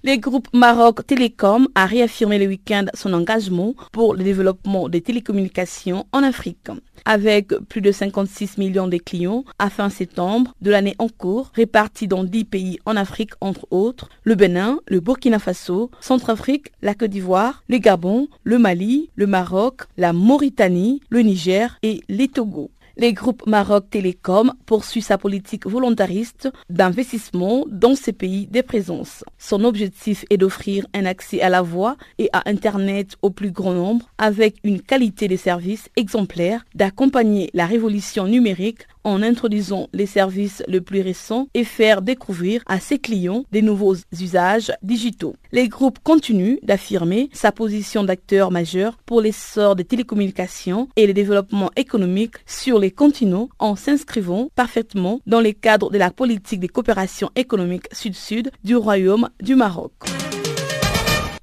Le 0.06 0.18
groupe 0.18 0.50
Maroc 0.52 1.08
Télécom 1.08 1.70
a 1.76 1.86
réaffirmé 1.86 2.38
le 2.38 2.46
week-end 2.48 2.88
son 2.94 3.14
engagement 3.14 3.74
pour 3.94 4.16
le 4.16 4.24
développement 4.26 4.90
des 4.90 5.00
télécommunications 5.00 6.06
en 6.12 6.24
Afrique. 6.24 6.68
Avec 7.06 7.54
plus 7.70 7.80
de 7.80 7.90
56 7.90 8.58
millions 8.58 8.90
de 8.90 8.98
clients 8.98 9.46
à 9.60 9.70
fin 9.70 9.90
septembre 9.90 10.54
de 10.60 10.72
l'année 10.72 10.96
en 11.00 11.08
cours, 11.08 11.54
répartis 11.56 12.10
dans 12.10 12.26
10 12.26 12.44
pays 12.44 12.80
en 12.86 12.98
Afrique 12.98 13.32
entre 13.40 13.66
autres, 13.72 14.10
le 14.24 14.36
Bénin, 14.36 14.80
le 14.90 15.00
Burkina 15.00 15.40
Faso, 15.40 15.90
Centrafrique, 16.02 16.74
la 16.82 16.96
Côte 16.96 17.12
d'Ivoire, 17.12 17.64
le 17.70 17.78
Gabon, 17.78 18.28
le 18.44 18.58
Mali, 18.58 19.10
le 19.16 19.26
Maroc, 19.26 19.84
la 19.96 20.12
Mauritanie, 20.12 21.00
le 21.12 21.22
Niger 21.22 21.80
et 21.82 22.02
les 22.10 22.28
Togo. 22.28 22.72
Le 22.96 23.10
groupe 23.10 23.48
Maroc 23.48 23.90
Télécom 23.90 24.54
poursuit 24.68 25.02
sa 25.02 25.18
politique 25.18 25.66
volontariste 25.66 26.50
d'investissement 26.70 27.66
dans 27.68 27.96
ces 27.96 28.14
pays 28.14 28.46
de 28.46 28.62
présence. 28.62 29.24
Son 29.40 29.64
objectif 29.64 30.26
est 30.30 30.38
d'offrir 30.38 30.86
un 30.94 31.06
accès 31.06 31.42
à 31.42 31.50
la 31.50 31.64
voix 31.64 31.98
et 32.20 32.30
à 32.34 32.48
Internet 32.48 33.16
au 33.24 33.32
plus 33.32 33.50
grand 33.50 33.74
nombre 33.74 34.06
avec 34.20 34.58
une 34.64 34.80
qualité 34.80 35.28
de 35.28 35.36
service 35.38 35.90
exemplaire, 35.96 36.66
d'accompagner 36.76 37.50
la 37.56 37.66
révolution 37.66 38.28
numérique 38.28 38.88
en 39.04 39.22
introduisant 39.22 39.90
les 39.94 40.06
services 40.06 40.64
les 40.68 40.82
plus 40.82 41.02
récents 41.02 41.48
et 41.54 41.64
faire 41.64 42.02
découvrir 42.02 42.62
à 42.66 42.80
ses 42.80 43.00
clients 43.00 43.46
des 43.52 43.62
nouveaux 43.62 43.96
usages 44.20 44.72
digitaux. 44.82 45.36
Les 45.52 45.68
groupes 45.68 46.00
continuent 46.04 46.58
d'affirmer 46.64 47.30
sa 47.34 47.52
position 47.52 48.04
d'acteur 48.04 48.52
majeur 48.52 48.98
pour 49.06 49.22
l'essor 49.22 49.76
des 49.76 49.86
télécommunications 49.86 50.88
et 50.96 51.08
le 51.08 51.14
développement 51.14 51.70
économique 51.76 52.36
sur 52.46 52.80
les 52.80 52.92
continents 52.92 53.50
en 53.60 53.76
s'inscrivant 53.76 54.50
parfaitement 54.56 55.20
dans 55.26 55.40
les 55.40 55.54
cadres 55.54 55.92
de 55.92 55.98
la 55.98 56.12
politique 56.12 56.60
de 56.60 56.68
coopération 56.68 57.30
économique 57.36 57.88
sud-sud 57.92 58.52
du 58.64 58.76
Royaume 58.76 59.30
du 59.42 59.56
Maroc. 59.56 59.92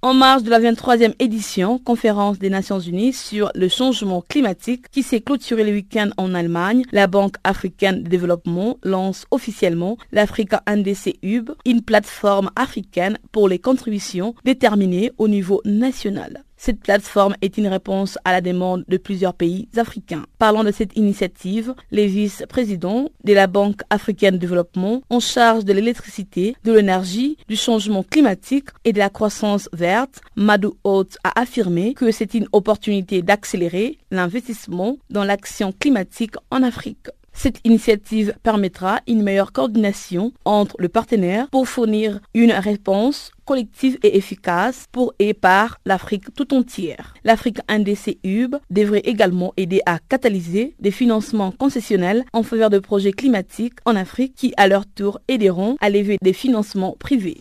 En 0.03 0.15
marge 0.15 0.45
de 0.45 0.51
la 0.51 0.59
23e 0.59 1.13
édition, 1.19 1.79
conférence 1.79 2.39
des 2.39 2.49
Nations 2.49 2.81
Unies 2.81 3.13
sur 3.13 3.51
le 3.55 3.69
changement 3.69 4.25
climatique 4.27 4.87
qui 4.91 5.03
s'est 5.03 5.21
clôturée 5.21 5.63
le 5.63 5.73
week-end 5.73 6.09
en 6.17 6.33
Allemagne, 6.35 6.85
la 6.91 7.07
Banque 7.07 7.37
africaine 7.45 8.03
de 8.03 8.09
développement 8.09 8.79
lance 8.83 9.27
officiellement 9.31 9.99
l'Africa 10.11 10.63
NDC 10.67 11.19
Hub, 11.23 11.51
une 11.67 11.83
plateforme 11.83 12.51
africaine 12.57 13.19
pour 13.31 13.47
les 13.47 13.59
contributions 13.59 14.35
déterminées 14.43 15.13
au 15.19 15.29
niveau 15.29 15.61
national. 15.67 16.45
Cette 16.63 16.81
plateforme 16.81 17.37
est 17.41 17.57
une 17.57 17.69
réponse 17.69 18.19
à 18.27 18.33
la 18.33 18.43
demande 18.43 18.85
de 18.87 18.99
plusieurs 18.99 19.33
pays 19.33 19.67
africains. 19.79 20.27
Parlant 20.39 20.63
de 20.63 20.71
cette 20.71 20.95
initiative, 20.95 21.75
les 21.91 22.07
vice-présidents 22.07 23.09
de 23.25 23.33
la 23.33 23.47
Banque 23.47 23.81
africaine 23.89 24.35
de 24.35 24.41
développement 24.41 25.01
en 25.09 25.21
charge 25.21 25.65
de 25.65 25.73
l'électricité, 25.73 26.55
de 26.65 26.75
l'énergie, 26.75 27.39
du 27.49 27.57
changement 27.57 28.03
climatique 28.03 28.69
et 28.85 28.93
de 28.93 28.99
la 28.99 29.09
croissance 29.09 29.71
verte, 29.73 30.21
Madou 30.37 30.75
Haute 30.85 31.17
a 31.25 31.41
affirmé 31.41 31.95
que 31.95 32.11
c'est 32.11 32.35
une 32.35 32.47
opportunité 32.53 33.23
d'accélérer 33.23 33.97
l'investissement 34.11 34.99
dans 35.09 35.25
l'action 35.25 35.73
climatique 35.73 36.35
en 36.51 36.63
Afrique. 36.63 37.09
Cette 37.43 37.61
initiative 37.65 38.35
permettra 38.43 39.01
une 39.09 39.23
meilleure 39.23 39.53
coordination 39.53 40.35
entre 40.45 40.77
le 40.79 40.91
partenaire 40.91 41.49
pour 41.49 41.67
fournir 41.67 42.21
une 42.35 42.53
réponse 42.53 43.33
collective 43.47 43.99
et 44.03 44.19
efficace 44.19 44.85
pour 44.93 45.15
et 45.19 45.33
par 45.33 45.79
l'Afrique 45.87 46.35
tout 46.35 46.53
entière. 46.53 47.15
L'Afrique 47.25 47.61
NDC 47.71 48.19
Hub 48.25 48.57
devrait 48.69 49.01
également 49.07 49.55
aider 49.57 49.81
à 49.87 50.01
catalyser 50.01 50.75
des 50.81 50.91
financements 50.91 51.53
concessionnels 51.53 52.27
en 52.35 52.43
faveur 52.43 52.69
de 52.69 52.79
projets 52.79 53.13
climatiques 53.13 53.79
en 53.87 53.97
Afrique 53.97 54.35
qui 54.35 54.53
à 54.59 54.69
leur 54.69 54.85
tour 54.85 55.19
aideront 55.27 55.77
à 55.81 55.89
lever 55.89 56.19
des 56.21 56.35
financements 56.35 56.95
privés. 57.01 57.41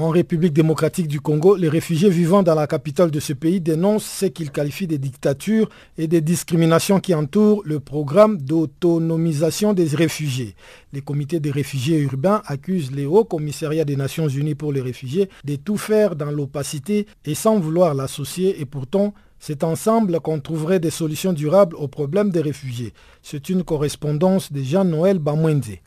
En 0.00 0.10
République 0.10 0.52
démocratique 0.52 1.08
du 1.08 1.20
Congo, 1.20 1.56
les 1.56 1.68
réfugiés 1.68 2.08
vivant 2.08 2.44
dans 2.44 2.54
la 2.54 2.68
capitale 2.68 3.10
de 3.10 3.18
ce 3.18 3.32
pays 3.32 3.60
dénoncent 3.60 4.06
ce 4.06 4.26
qu'ils 4.26 4.52
qualifient 4.52 4.86
de 4.86 4.96
dictatures 4.96 5.68
et 5.96 6.06
des 6.06 6.20
discriminations 6.20 7.00
qui 7.00 7.14
entourent 7.14 7.62
le 7.64 7.80
programme 7.80 8.38
d'autonomisation 8.40 9.72
des 9.74 9.88
réfugiés. 9.88 10.54
Les 10.92 11.00
comités 11.00 11.40
des 11.40 11.50
réfugiés 11.50 11.98
urbains 11.98 12.42
accusent 12.46 12.92
les 12.92 13.06
hauts 13.06 13.24
commissariats 13.24 13.84
des 13.84 13.96
Nations 13.96 14.28
Unies 14.28 14.54
pour 14.54 14.72
les 14.72 14.82
réfugiés 14.82 15.28
de 15.44 15.56
tout 15.56 15.76
faire 15.76 16.14
dans 16.14 16.30
l'opacité 16.30 17.08
et 17.24 17.34
sans 17.34 17.58
vouloir 17.58 17.92
l'associer 17.94 18.60
et 18.60 18.66
pourtant 18.66 19.14
c'est 19.40 19.64
ensemble 19.64 20.20
qu'on 20.20 20.38
trouverait 20.38 20.78
des 20.78 20.90
solutions 20.90 21.32
durables 21.32 21.74
aux 21.74 21.88
problèmes 21.88 22.30
des 22.30 22.40
réfugiés. 22.40 22.92
C'est 23.20 23.48
une 23.48 23.64
correspondance 23.64 24.52
de 24.52 24.62
Jean-Noël 24.62 25.18
Bamwenze. 25.18 25.78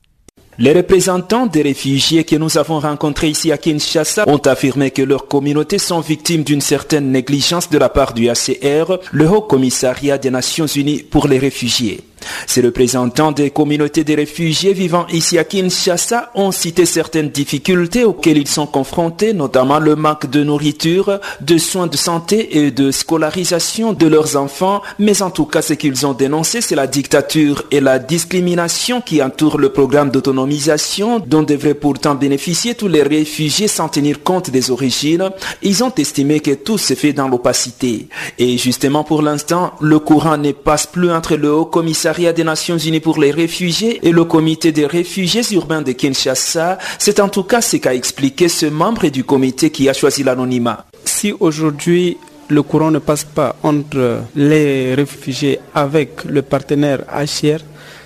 Les 0.61 0.73
représentants 0.73 1.47
des 1.47 1.63
réfugiés 1.63 2.23
que 2.23 2.35
nous 2.35 2.59
avons 2.59 2.79
rencontrés 2.79 3.29
ici 3.29 3.51
à 3.51 3.57
Kinshasa 3.57 4.25
ont 4.27 4.37
affirmé 4.37 4.91
que 4.91 5.01
leurs 5.01 5.27
communautés 5.27 5.79
sont 5.79 6.01
victimes 6.01 6.43
d'une 6.43 6.61
certaine 6.61 7.11
négligence 7.11 7.67
de 7.71 7.79
la 7.79 7.89
part 7.89 8.13
du 8.13 8.29
ACR, 8.29 8.99
le 9.11 9.27
Haut 9.27 9.41
Commissariat 9.41 10.19
des 10.19 10.29
Nations 10.29 10.67
Unies 10.67 11.01
pour 11.01 11.27
les 11.27 11.39
réfugiés. 11.39 12.01
Ces 12.47 12.61
représentants 12.61 13.31
des 13.31 13.49
communautés 13.49 14.03
des 14.03 14.15
réfugiés 14.15 14.73
vivant 14.73 15.05
ici 15.11 15.37
à 15.37 15.43
Kinshasa 15.43 16.31
ont 16.35 16.51
cité 16.51 16.85
certaines 16.85 17.29
difficultés 17.29 18.03
auxquelles 18.03 18.37
ils 18.37 18.47
sont 18.47 18.67
confrontés, 18.67 19.33
notamment 19.33 19.79
le 19.79 19.95
manque 19.95 20.29
de 20.29 20.43
nourriture, 20.43 21.19
de 21.41 21.57
soins 21.57 21.87
de 21.87 21.97
santé 21.97 22.57
et 22.57 22.71
de 22.71 22.91
scolarisation 22.91 23.93
de 23.93 24.07
leurs 24.07 24.35
enfants. 24.35 24.81
Mais 24.99 25.21
en 25.21 25.31
tout 25.31 25.45
cas, 25.45 25.61
ce 25.61 25.73
qu'ils 25.73 26.05
ont 26.05 26.13
dénoncé, 26.13 26.61
c'est 26.61 26.75
la 26.75 26.87
dictature 26.87 27.63
et 27.71 27.79
la 27.79 27.99
discrimination 27.99 29.01
qui 29.01 29.21
entourent 29.23 29.57
le 29.57 29.69
programme 29.69 30.11
d'autonomisation 30.11 31.19
dont 31.19 31.43
devraient 31.43 31.73
pourtant 31.73 32.15
bénéficier 32.15 32.75
tous 32.75 32.87
les 32.87 33.03
réfugiés 33.03 33.67
sans 33.67 33.89
tenir 33.89 34.23
compte 34.23 34.49
des 34.49 34.71
origines. 34.71 35.29
Ils 35.61 35.83
ont 35.83 35.93
estimé 35.95 36.39
que 36.39 36.51
tout 36.51 36.77
se 36.77 36.93
fait 36.93 37.13
dans 37.13 37.27
l'opacité. 37.27 38.07
Et 38.37 38.57
justement, 38.57 39.03
pour 39.03 39.21
l'instant, 39.21 39.73
le 39.79 39.99
courant 39.99 40.37
ne 40.37 40.51
passe 40.51 40.87
plus 40.87 41.11
entre 41.11 41.35
le 41.35 41.51
haut 41.51 41.65
commissariat 41.65 42.10
des 42.13 42.43
Nations 42.43 42.77
Unies 42.77 42.99
pour 42.99 43.19
les 43.19 43.31
réfugiés 43.31 43.99
et 44.03 44.11
le 44.11 44.25
comité 44.25 44.71
des 44.71 44.85
réfugiés 44.85 45.41
urbains 45.51 45.81
de 45.81 45.91
Kinshasa. 45.91 46.77
C'est 46.99 47.19
en 47.19 47.29
tout 47.29 47.43
cas 47.43 47.61
ce 47.61 47.77
qu'a 47.77 47.93
expliqué 47.93 48.47
ce 48.49 48.65
membre 48.65 49.07
du 49.07 49.23
comité 49.23 49.69
qui 49.69 49.89
a 49.89 49.93
choisi 49.93 50.23
l'anonymat. 50.23 50.85
Si 51.05 51.33
aujourd'hui 51.39 52.17
le 52.49 52.61
courant 52.63 52.91
ne 52.91 52.99
passe 52.99 53.23
pas 53.23 53.55
entre 53.63 54.21
les 54.35 54.93
réfugiés 54.93 55.59
avec 55.73 56.23
le 56.25 56.41
partenaire 56.41 56.99
HR, 57.11 57.59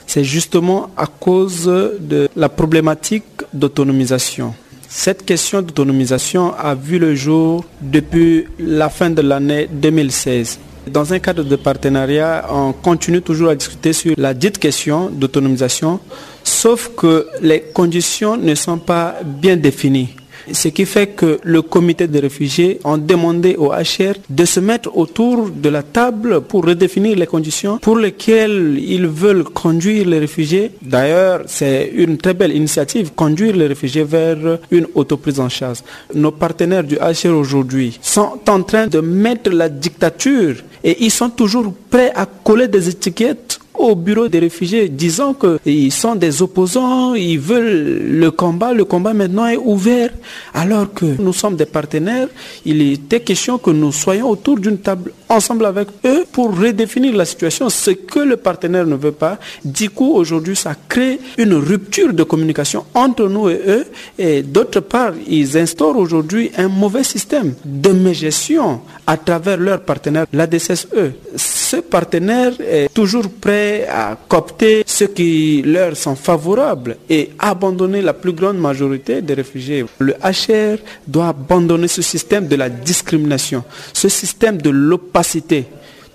c'est 0.05 0.23
justement 0.23 0.89
à 0.95 1.07
cause 1.07 1.65
de 1.65 2.29
la 2.35 2.49
problématique 2.49 3.23
d'autonomisation. 3.53 4.53
Cette 4.87 5.25
question 5.25 5.61
d'autonomisation 5.61 6.53
a 6.53 6.75
vu 6.75 6.99
le 6.99 7.15
jour 7.15 7.65
depuis 7.81 8.45
la 8.59 8.89
fin 8.89 9.09
de 9.09 9.21
l'année 9.21 9.67
2016. 9.71 10.59
Dans 10.87 11.13
un 11.13 11.19
cadre 11.19 11.43
de 11.43 11.55
partenariat, 11.55 12.45
on 12.51 12.71
continue 12.71 13.21
toujours 13.21 13.49
à 13.49 13.55
discuter 13.55 13.91
sur 13.91 14.13
la 14.17 14.33
dite 14.33 14.59
question 14.59 15.09
d'autonomisation, 15.09 15.99
sauf 16.43 16.91
que 16.95 17.27
les 17.41 17.61
conditions 17.61 18.37
ne 18.37 18.53
sont 18.53 18.77
pas 18.77 19.15
bien 19.23 19.57
définies. 19.57 20.15
Ce 20.51 20.67
qui 20.69 20.85
fait 20.85 21.07
que 21.07 21.39
le 21.43 21.61
comité 21.61 22.07
des 22.07 22.19
réfugiés 22.19 22.79
ont 22.83 22.97
demandé 22.97 23.55
au 23.57 23.71
HR 23.71 24.15
de 24.29 24.45
se 24.45 24.59
mettre 24.59 24.95
autour 24.95 25.49
de 25.49 25.69
la 25.69 25.83
table 25.83 26.41
pour 26.41 26.65
redéfinir 26.65 27.17
les 27.17 27.25
conditions 27.25 27.77
pour 27.79 27.97
lesquelles 27.97 28.79
ils 28.79 29.07
veulent 29.07 29.43
conduire 29.43 30.07
les 30.07 30.19
réfugiés. 30.19 30.71
D'ailleurs, 30.81 31.41
c'est 31.47 31.91
une 31.95 32.17
très 32.17 32.33
belle 32.33 32.55
initiative, 32.55 33.11
conduire 33.15 33.55
les 33.55 33.67
réfugiés 33.67 34.03
vers 34.03 34.37
une 34.71 34.87
autoprise 34.95 35.39
en 35.39 35.49
charge. 35.49 35.79
Nos 36.13 36.31
partenaires 36.31 36.83
du 36.83 36.95
HR 36.95 37.35
aujourd'hui 37.35 37.97
sont 38.01 38.39
en 38.47 38.61
train 38.63 38.87
de 38.87 38.99
mettre 38.99 39.49
la 39.51 39.69
dictature 39.69 40.55
et 40.83 41.03
ils 41.03 41.11
sont 41.11 41.29
toujours 41.29 41.73
prêts 41.89 42.11
à 42.15 42.25
coller 42.25 42.67
des 42.67 42.89
étiquettes 42.89 43.59
au 43.77 43.95
bureau 43.95 44.27
des 44.27 44.39
réfugiés 44.39 44.89
disant 44.89 45.33
qu'ils 45.33 45.91
sont 45.91 46.15
des 46.15 46.41
opposants, 46.41 47.13
ils 47.13 47.39
veulent 47.39 48.19
le 48.19 48.31
combat, 48.31 48.73
le 48.73 48.85
combat 48.85 49.13
maintenant 49.13 49.47
est 49.47 49.57
ouvert 49.57 50.09
alors 50.53 50.93
que 50.93 51.05
nous 51.05 51.33
sommes 51.33 51.55
des 51.55 51.65
partenaires, 51.65 52.27
il 52.65 52.81
était 52.93 53.19
question 53.19 53.57
que 53.57 53.71
nous 53.71 53.91
soyons 53.91 54.29
autour 54.29 54.59
d'une 54.59 54.77
table 54.77 55.11
ensemble 55.29 55.65
avec 55.65 55.87
eux 56.05 56.25
pour 56.31 56.57
redéfinir 56.57 57.15
la 57.15 57.25
situation, 57.25 57.69
ce 57.69 57.91
que 57.91 58.19
le 58.19 58.37
partenaire 58.37 58.85
ne 58.85 58.95
veut 58.95 59.11
pas. 59.11 59.39
Du 59.63 59.89
coup, 59.89 60.13
aujourd'hui, 60.13 60.55
ça 60.55 60.75
crée 60.87 61.19
une 61.37 61.55
rupture 61.55 62.13
de 62.13 62.23
communication 62.23 62.85
entre 62.93 63.27
nous 63.27 63.49
et 63.49 63.59
eux 63.67 63.85
et 64.17 64.41
d'autre 64.43 64.79
part, 64.81 65.13
ils 65.27 65.57
instaurent 65.57 65.97
aujourd'hui 65.97 66.51
un 66.57 66.67
mauvais 66.67 67.03
système 67.03 67.53
de 67.63 67.95
gestion 68.13 68.81
à 69.07 69.17
travers 69.17 69.57
leur 69.57 69.81
partenaire, 69.81 70.25
la 70.31 70.47
DSSE. 70.47 70.87
Ce 71.35 71.77
partenaire 71.77 72.53
est 72.59 72.93
toujours 72.93 73.29
prêt 73.29 73.64
à 73.89 74.17
copter 74.27 74.83
ceux 74.85 75.07
qui 75.07 75.61
leur 75.65 75.95
sont 75.95 76.15
favorables 76.15 76.97
et 77.09 77.31
abandonner 77.39 78.01
la 78.01 78.13
plus 78.13 78.33
grande 78.33 78.57
majorité 78.57 79.21
des 79.21 79.33
réfugiés. 79.33 79.85
Le 79.99 80.13
HR 80.13 80.77
doit 81.07 81.29
abandonner 81.29 81.87
ce 81.87 82.01
système 82.01 82.47
de 82.47 82.55
la 82.55 82.69
discrimination, 82.69 83.63
ce 83.93 84.09
système 84.09 84.57
de 84.61 84.69
l'opacité. 84.69 85.65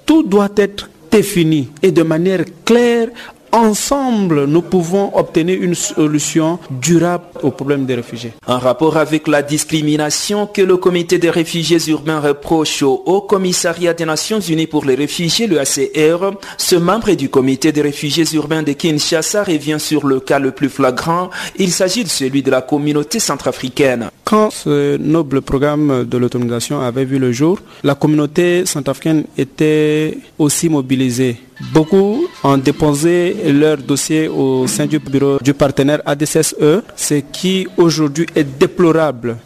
Tout 0.07 0.22
doit 0.22 0.51
être 0.57 0.88
défini 1.11 1.68
et 1.82 1.90
de 1.90 2.03
manière 2.03 2.44
claire 2.64 3.09
ensemble, 3.53 4.44
nous 4.44 4.62
pouvons 4.62 5.16
obtenir 5.16 5.61
une 5.61 5.74
solution 5.74 6.59
durable 6.70 7.24
au 7.42 7.51
problème 7.51 7.86
des 7.86 7.94
réfugiés. 7.94 8.32
En 8.46 8.59
rapport 8.59 8.96
avec 8.96 9.26
la 9.28 9.42
discrimination 9.42 10.46
que 10.46 10.62
le 10.62 10.76
comité 10.76 11.18
des 11.18 11.30
réfugiés 11.30 11.78
urbains 11.88 12.20
reproche 12.20 12.82
au 12.82 13.03
Haut 13.07 13.22
Commissariat 13.22 13.94
des 13.94 14.05
Nations 14.05 14.40
Unies 14.40 14.66
pour 14.66 14.84
les 14.84 14.94
réfugiés, 14.94 15.46
le 15.46 15.61
ACR, 15.61 16.32
ce 16.57 16.76
membre 16.76 17.12
du 17.14 17.28
comité 17.28 17.72
des 17.72 17.82
réfugiés 17.82 18.24
urbains 18.34 18.62
de 18.62 18.72
Kinshasa 18.72 19.44
revient 19.44 19.78
sur 19.78 20.07
le 20.07 20.20
cas 20.20 20.38
le 20.38 20.53
plus 20.53 20.68
flagrant. 20.68 21.30
Il 21.57 21.70
s'agit 21.70 22.05
de 22.05 22.09
celui 22.09 22.42
de 22.42 22.51
la 22.51 22.62
communauté 22.62 23.18
centrafricaine. 23.18 24.11
Quand 24.31 24.51
ce 24.51 24.97
noble 24.97 25.43
programme 25.43 26.05
de 26.05 26.16
l'autonomisation 26.16 26.81
avait 26.81 27.05
vu 27.05 27.18
le 27.18 27.33
jour, 27.33 27.59
la 27.83 27.97
communauté 27.97 28.64
centrafricaine 28.64 29.24
était 29.37 30.18
aussi 30.39 30.68
mobilisée. 30.68 31.37
Beaucoup 31.74 32.28
ont 32.45 32.57
déposé 32.57 33.35
leur 33.51 33.78
dossier 33.78 34.28
au 34.28 34.68
sein 34.68 34.87
du 34.87 35.01
bureau 35.01 35.39
du 35.43 35.53
partenaire 35.53 36.01
ADSSE, 36.07 36.55
ce 36.95 37.14
qui 37.33 37.66
aujourd'hui 37.76 38.26
est 38.37 38.45
déplorable. 38.45 39.37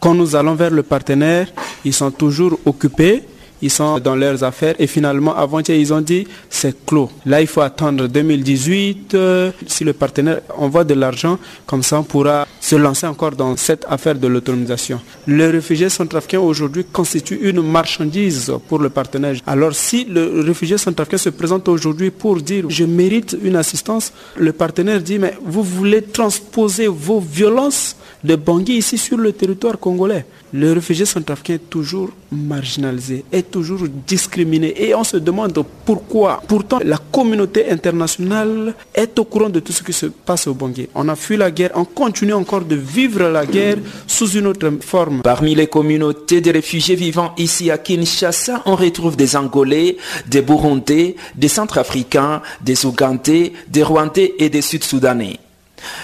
Quand 0.00 0.12
nous 0.12 0.34
allons 0.34 0.56
vers 0.56 0.72
le 0.72 0.82
partenaire, 0.82 1.46
ils 1.84 1.94
sont 1.94 2.10
toujours 2.10 2.58
occupés 2.66 3.22
ils 3.62 3.70
sont 3.70 3.98
dans 4.00 4.16
leurs 4.16 4.44
affaires 4.44 4.74
et 4.78 4.86
finalement 4.86 5.34
avant-hier 5.36 5.78
ils 5.78 5.92
ont 5.94 6.00
dit 6.00 6.26
c'est 6.50 6.84
clos. 6.84 7.10
Là 7.24 7.40
il 7.40 7.46
faut 7.46 7.60
attendre 7.60 8.08
2018 8.08 9.14
euh, 9.14 9.50
si 9.66 9.84
le 9.84 9.92
partenaire 9.92 10.40
envoie 10.56 10.84
de 10.84 10.94
l'argent 10.94 11.38
comme 11.66 11.82
ça 11.82 12.00
on 12.00 12.02
pourra 12.02 12.46
se 12.60 12.76
lancer 12.76 13.06
encore 13.06 13.32
dans 13.32 13.56
cette 13.56 13.86
affaire 13.88 14.16
de 14.16 14.26
l'autonomisation. 14.26 15.00
Les 15.26 15.46
réfugiés 15.46 15.88
centrafricains 15.88 16.40
aujourd'hui 16.40 16.84
constituent 16.84 17.48
une 17.48 17.62
marchandise 17.62 18.52
pour 18.68 18.80
le 18.80 18.90
partenaire. 18.90 19.36
Alors 19.46 19.74
si 19.74 20.04
le 20.04 20.40
réfugié 20.40 20.76
centrafricain 20.76 21.18
se 21.18 21.30
présente 21.30 21.68
aujourd'hui 21.68 22.10
pour 22.10 22.36
dire 22.40 22.64
je 22.68 22.84
mérite 22.84 23.36
une 23.42 23.56
assistance, 23.56 24.12
le 24.36 24.52
partenaire 24.52 25.00
dit 25.00 25.18
mais 25.18 25.34
vous 25.44 25.62
voulez 25.62 26.02
transposer 26.02 26.88
vos 26.88 27.20
violences 27.20 27.96
de 28.24 28.36
Bangui 28.36 28.74
ici 28.74 28.98
sur 28.98 29.16
le 29.16 29.32
territoire 29.32 29.78
congolais. 29.78 30.24
Le 30.52 30.72
réfugié 30.72 31.06
centrafricain 31.06 31.54
est 31.54 31.70
toujours 31.70 32.10
marginalisé, 32.30 33.24
est 33.32 33.50
toujours 33.50 33.84
discriminé 34.06 34.74
et 34.76 34.94
on 34.94 35.04
se 35.04 35.16
demande 35.16 35.58
pourquoi. 35.84 36.42
Pourtant, 36.46 36.78
la 36.84 36.98
communauté 36.98 37.70
internationale 37.70 38.74
est 38.94 39.18
au 39.18 39.24
courant 39.24 39.48
de 39.48 39.60
tout 39.60 39.72
ce 39.72 39.82
qui 39.82 39.92
se 39.92 40.06
passe 40.06 40.46
au 40.46 40.54
Bangui. 40.54 40.88
On 40.94 41.08
a 41.08 41.16
fui 41.16 41.36
la 41.36 41.50
guerre, 41.50 41.70
on 41.74 41.84
continue 41.84 42.34
encore 42.34 42.64
de 42.64 42.76
vivre 42.76 43.28
la 43.28 43.46
guerre 43.46 43.78
sous 44.06 44.28
une 44.30 44.46
autre 44.46 44.70
forme. 44.80 45.22
Parmi 45.22 45.54
les 45.54 45.66
communautés 45.66 46.40
de 46.40 46.52
réfugiés 46.52 46.96
vivant 46.96 47.32
ici 47.38 47.70
à 47.70 47.78
Kinshasa, 47.78 48.62
on 48.66 48.76
retrouve 48.76 49.16
des 49.16 49.36
Angolais, 49.36 49.96
des 50.26 50.42
Burundais, 50.42 51.16
des 51.34 51.48
Centrafricains, 51.48 52.42
des 52.60 52.84
Ougandais, 52.84 53.52
des 53.68 53.82
Rwandais 53.82 54.34
et 54.38 54.50
des 54.50 54.62
Sud-Soudanais. 54.62 55.38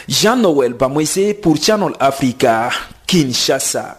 Jean-Noël 0.08 0.74
pour 1.42 1.56
Channel 1.56 1.92
Africa, 2.00 2.70
Kinshasa. 3.06 3.98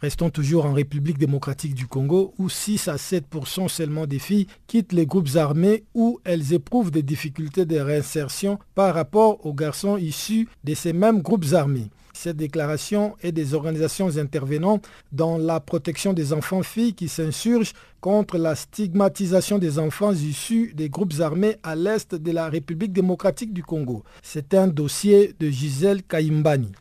Restons 0.00 0.30
toujours 0.30 0.64
en 0.64 0.72
République 0.72 1.18
démocratique 1.18 1.74
du 1.74 1.88
Congo 1.88 2.32
où 2.38 2.48
6 2.48 2.86
à 2.86 2.94
7% 2.94 3.68
seulement 3.68 4.06
des 4.06 4.20
filles 4.20 4.46
quittent 4.68 4.92
les 4.92 5.06
groupes 5.06 5.34
armés 5.34 5.82
où 5.92 6.20
elles 6.24 6.52
éprouvent 6.52 6.92
des 6.92 7.02
difficultés 7.02 7.64
de 7.64 7.80
réinsertion 7.80 8.60
par 8.76 8.94
rapport 8.94 9.44
aux 9.44 9.52
garçons 9.52 9.96
issus 9.96 10.48
de 10.62 10.74
ces 10.74 10.92
mêmes 10.92 11.20
groupes 11.20 11.52
armés. 11.52 11.90
Cette 12.20 12.36
déclaration 12.36 13.14
est 13.22 13.30
des 13.30 13.54
organisations 13.54 14.16
intervenant 14.16 14.80
dans 15.12 15.38
la 15.38 15.60
protection 15.60 16.12
des 16.12 16.32
enfants-filles 16.32 16.94
qui 16.94 17.06
s'insurgent 17.06 17.74
contre 18.00 18.38
la 18.38 18.56
stigmatisation 18.56 19.56
des 19.56 19.78
enfants 19.78 20.10
issus 20.10 20.72
des 20.74 20.88
groupes 20.88 21.20
armés 21.20 21.58
à 21.62 21.76
l'est 21.76 22.16
de 22.16 22.32
la 22.32 22.48
République 22.48 22.92
démocratique 22.92 23.52
du 23.52 23.62
Congo. 23.62 24.02
C'est 24.20 24.52
un 24.54 24.66
dossier 24.66 25.32
de 25.38 25.48
Gisèle 25.48 26.02
Kaimbani. 26.02 26.72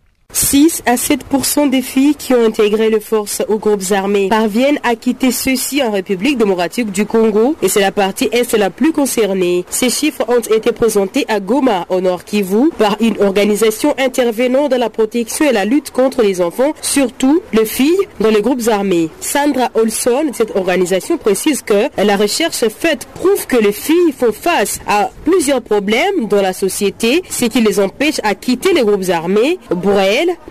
6 0.48 0.84
à 0.86 0.96
7% 0.96 1.70
des 1.70 1.82
filles 1.82 2.16
qui 2.16 2.34
ont 2.34 2.46
intégré 2.46 2.90
les 2.90 3.02
forces 3.02 3.44
aux 3.50 3.58
groupes 3.58 3.92
armés 3.92 4.30
parviennent 4.30 4.80
à 4.84 4.96
quitter 4.96 5.32
ceux-ci 5.32 5.84
en 5.84 5.92
République 5.92 6.38
démocratique 6.38 6.90
du 6.92 7.06
Congo 7.06 7.56
et 7.62 7.68
c'est 7.68 7.82
la 7.82 7.92
partie 7.92 8.30
est 8.32 8.56
la 8.56 8.70
plus 8.70 8.94
concernée. 8.94 9.66
Ces 9.70 9.90
chiffres 9.90 10.24
ont 10.30 10.40
été 10.40 10.72
présentés 10.72 11.26
à 11.28 11.42
Goma, 11.42 11.86
au 11.90 12.00
Nord 12.00 12.24
Kivu, 12.24 12.70
par 12.78 12.96
une 13.02 13.22
organisation 13.22 13.94
intervenant 13.98 14.70
dans 14.70 14.78
la 14.78 14.90
protection 14.90 15.50
et 15.50 15.52
la 15.52 15.66
lutte 15.66 15.92
contre 15.92 16.22
les 16.22 16.40
enfants, 16.40 16.74
surtout 16.82 17.42
les 17.52 17.66
filles 17.66 18.08
dans 18.22 18.30
les 18.30 18.42
groupes 18.42 18.68
armés. 18.70 19.10
Sandra 19.20 19.70
Olson 19.74 20.32
cette 20.34 20.56
organisation 20.56 21.18
précise 21.18 21.62
que 21.62 21.90
la 21.98 22.16
recherche 22.16 22.68
faite 22.70 23.06
prouve 23.16 23.48
que 23.48 23.58
les 23.58 23.74
filles 23.74 24.14
font 24.18 24.32
face 24.32 24.80
à 24.88 25.10
plusieurs 25.26 25.62
problèmes 25.62 26.28
dans 26.30 26.42
la 26.42 26.54
société, 26.54 27.22
ce 27.30 27.46
qui 27.46 27.60
les 27.60 27.82
empêche 27.82 28.22
à 28.24 28.34
quitter 28.34 28.72
les 28.72 28.84
groupes 28.84 29.10
armés. 29.10 29.60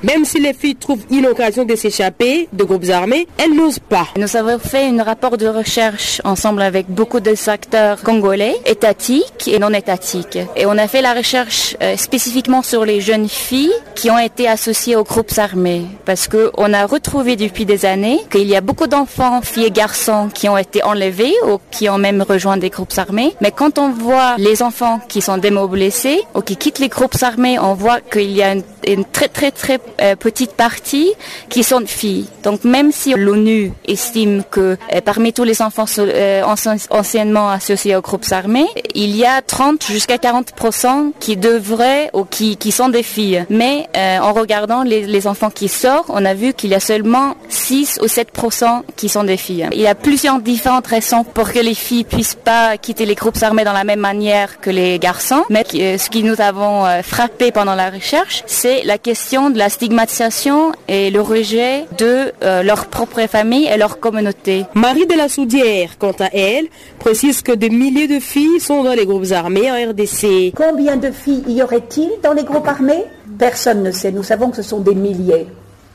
Même 0.02 0.24
si 0.24 0.40
les 0.40 0.52
filles 0.52 0.76
trouvent 0.76 1.04
une 1.10 1.26
occasion 1.26 1.64
de 1.64 1.74
s'échapper 1.74 2.48
de 2.52 2.64
groupes 2.64 2.88
armés, 2.90 3.26
elles 3.38 3.54
n'osent 3.54 3.78
pas. 3.78 4.08
Nous 4.16 4.36
avons 4.36 4.58
fait 4.58 4.86
un 4.86 5.02
rapport 5.02 5.36
de 5.36 5.46
recherche 5.46 6.20
ensemble 6.24 6.62
avec 6.62 6.86
beaucoup 6.88 7.20
de 7.20 7.34
acteurs 7.48 8.02
congolais, 8.02 8.56
étatiques 8.64 9.48
et 9.48 9.58
non 9.58 9.70
étatiques. 9.70 10.38
Et 10.56 10.66
on 10.66 10.76
a 10.78 10.88
fait 10.88 11.02
la 11.02 11.14
recherche 11.14 11.76
euh, 11.82 11.96
spécifiquement 11.96 12.62
sur 12.62 12.84
les 12.84 13.00
jeunes 13.00 13.28
filles 13.28 13.72
qui 13.94 14.10
ont 14.10 14.18
été 14.18 14.48
associées 14.48 14.96
aux 14.96 15.04
groupes 15.04 15.32
armés. 15.38 15.86
Parce 16.04 16.28
qu'on 16.28 16.72
a 16.72 16.86
retrouvé 16.86 17.36
depuis 17.36 17.64
des 17.64 17.84
années 17.84 18.20
qu'il 18.30 18.46
y 18.46 18.56
a 18.56 18.60
beaucoup 18.60 18.86
d'enfants, 18.86 19.42
filles 19.42 19.66
et 19.66 19.70
garçons 19.70 20.28
qui 20.32 20.48
ont 20.48 20.56
été 20.56 20.82
enlevés 20.82 21.34
ou 21.46 21.58
qui 21.70 21.88
ont 21.88 21.98
même 21.98 22.22
rejoint 22.22 22.56
des 22.56 22.70
groupes 22.70 22.96
armés. 22.96 23.34
Mais 23.40 23.50
quand 23.50 23.78
on 23.78 23.90
voit 23.90 24.36
les 24.38 24.62
enfants 24.62 25.00
qui 25.08 25.20
sont 25.20 25.38
démobilisés 25.38 26.20
ou 26.34 26.40
qui 26.40 26.56
quittent 26.56 26.78
les 26.78 26.88
groupes 26.88 27.16
armés, 27.22 27.58
on 27.58 27.74
voit 27.74 28.00
qu'il 28.00 28.30
y 28.30 28.42
a 28.42 28.52
une, 28.52 28.62
une 28.86 29.04
très 29.04 29.28
très 29.28 29.50
très 29.56 29.80
euh, 30.00 30.16
petite 30.16 30.52
partie 30.52 31.12
qui 31.48 31.64
sont 31.64 31.82
filles. 31.86 32.26
Donc 32.42 32.64
même 32.64 32.92
si 32.92 33.14
l'ONU 33.14 33.72
estime 33.86 34.42
que 34.50 34.76
euh, 34.94 35.00
parmi 35.04 35.32
tous 35.32 35.44
les 35.44 35.62
enfants 35.62 35.86
euh, 35.98 36.42
anciennement 36.90 37.50
associés 37.50 37.96
aux 37.96 38.00
groupes 38.00 38.26
armés, 38.30 38.66
il 38.94 39.16
y 39.16 39.24
a 39.24 39.42
30 39.42 39.84
jusqu'à 39.86 40.16
40% 40.16 41.12
qui 41.18 41.36
devraient 41.36 42.10
ou 42.12 42.24
qui, 42.24 42.56
sont 42.70 42.88
des 42.88 43.02
filles. 43.02 43.46
Mais 43.48 43.88
en 43.96 44.32
regardant 44.32 44.82
les, 44.82 45.06
les, 45.06 45.26
enfants 45.26 45.50
qui 45.50 45.68
sortent, 45.68 46.10
on 46.10 46.24
a 46.24 46.34
vu 46.34 46.52
qu'il 46.52 46.70
y 46.70 46.74
a 46.74 46.80
seulement 46.80 47.36
6 47.48 48.00
ou 48.02 48.06
7% 48.06 48.82
qui 48.96 49.08
sont 49.08 49.24
des 49.24 49.36
filles. 49.36 49.68
Il 49.72 49.80
y 49.80 49.86
a 49.86 49.94
plusieurs 49.94 50.40
différentes 50.40 50.86
raisons 50.86 51.24
pour 51.24 51.52
que 51.52 51.58
les 51.58 51.74
filles 51.74 52.04
puissent 52.04 52.34
pas 52.34 52.76
quitter 52.76 53.06
les 53.06 53.14
groupes 53.14 53.42
armés 53.42 53.64
dans 53.64 53.72
la 53.72 53.84
même 53.84 54.00
manière 54.00 54.60
que 54.60 54.70
les 54.70 54.98
garçons. 54.98 55.44
Mais 55.48 55.64
ce 55.64 56.10
qui 56.10 56.22
nous 56.22 56.40
avons 56.40 56.84
frappé 57.02 57.52
pendant 57.52 57.74
la 57.74 57.90
recherche, 57.90 58.42
c'est 58.46 58.82
la 58.84 58.98
question 58.98 59.45
de 59.50 59.58
la 59.58 59.68
stigmatisation 59.68 60.72
et 60.88 61.10
le 61.10 61.20
rejet 61.20 61.86
de 61.98 62.32
euh, 62.42 62.62
leur 62.62 62.86
propre 62.86 63.20
famille 63.28 63.66
et 63.66 63.76
leur 63.76 64.00
communauté. 64.00 64.64
Marie 64.74 65.06
de 65.06 65.14
la 65.14 65.28
Soudière, 65.28 65.98
quant 65.98 66.14
à 66.18 66.28
elle, 66.32 66.66
précise 66.98 67.42
que 67.42 67.52
des 67.52 67.70
milliers 67.70 68.08
de 68.08 68.20
filles 68.20 68.60
sont 68.60 68.82
dans 68.82 68.94
les 68.94 69.06
groupes 69.06 69.30
armés 69.32 69.70
en 69.70 69.90
RDC. 69.90 70.52
Combien 70.54 70.96
de 70.96 71.10
filles 71.10 71.44
y 71.48 71.62
aurait-il 71.62 72.10
dans 72.22 72.32
les 72.32 72.44
groupes 72.44 72.68
armés? 72.68 73.04
Personne 73.38 73.82
ne 73.82 73.90
sait. 73.90 74.12
Nous 74.12 74.22
savons 74.22 74.50
que 74.50 74.56
ce 74.56 74.62
sont 74.62 74.80
des 74.80 74.94
milliers. 74.94 75.46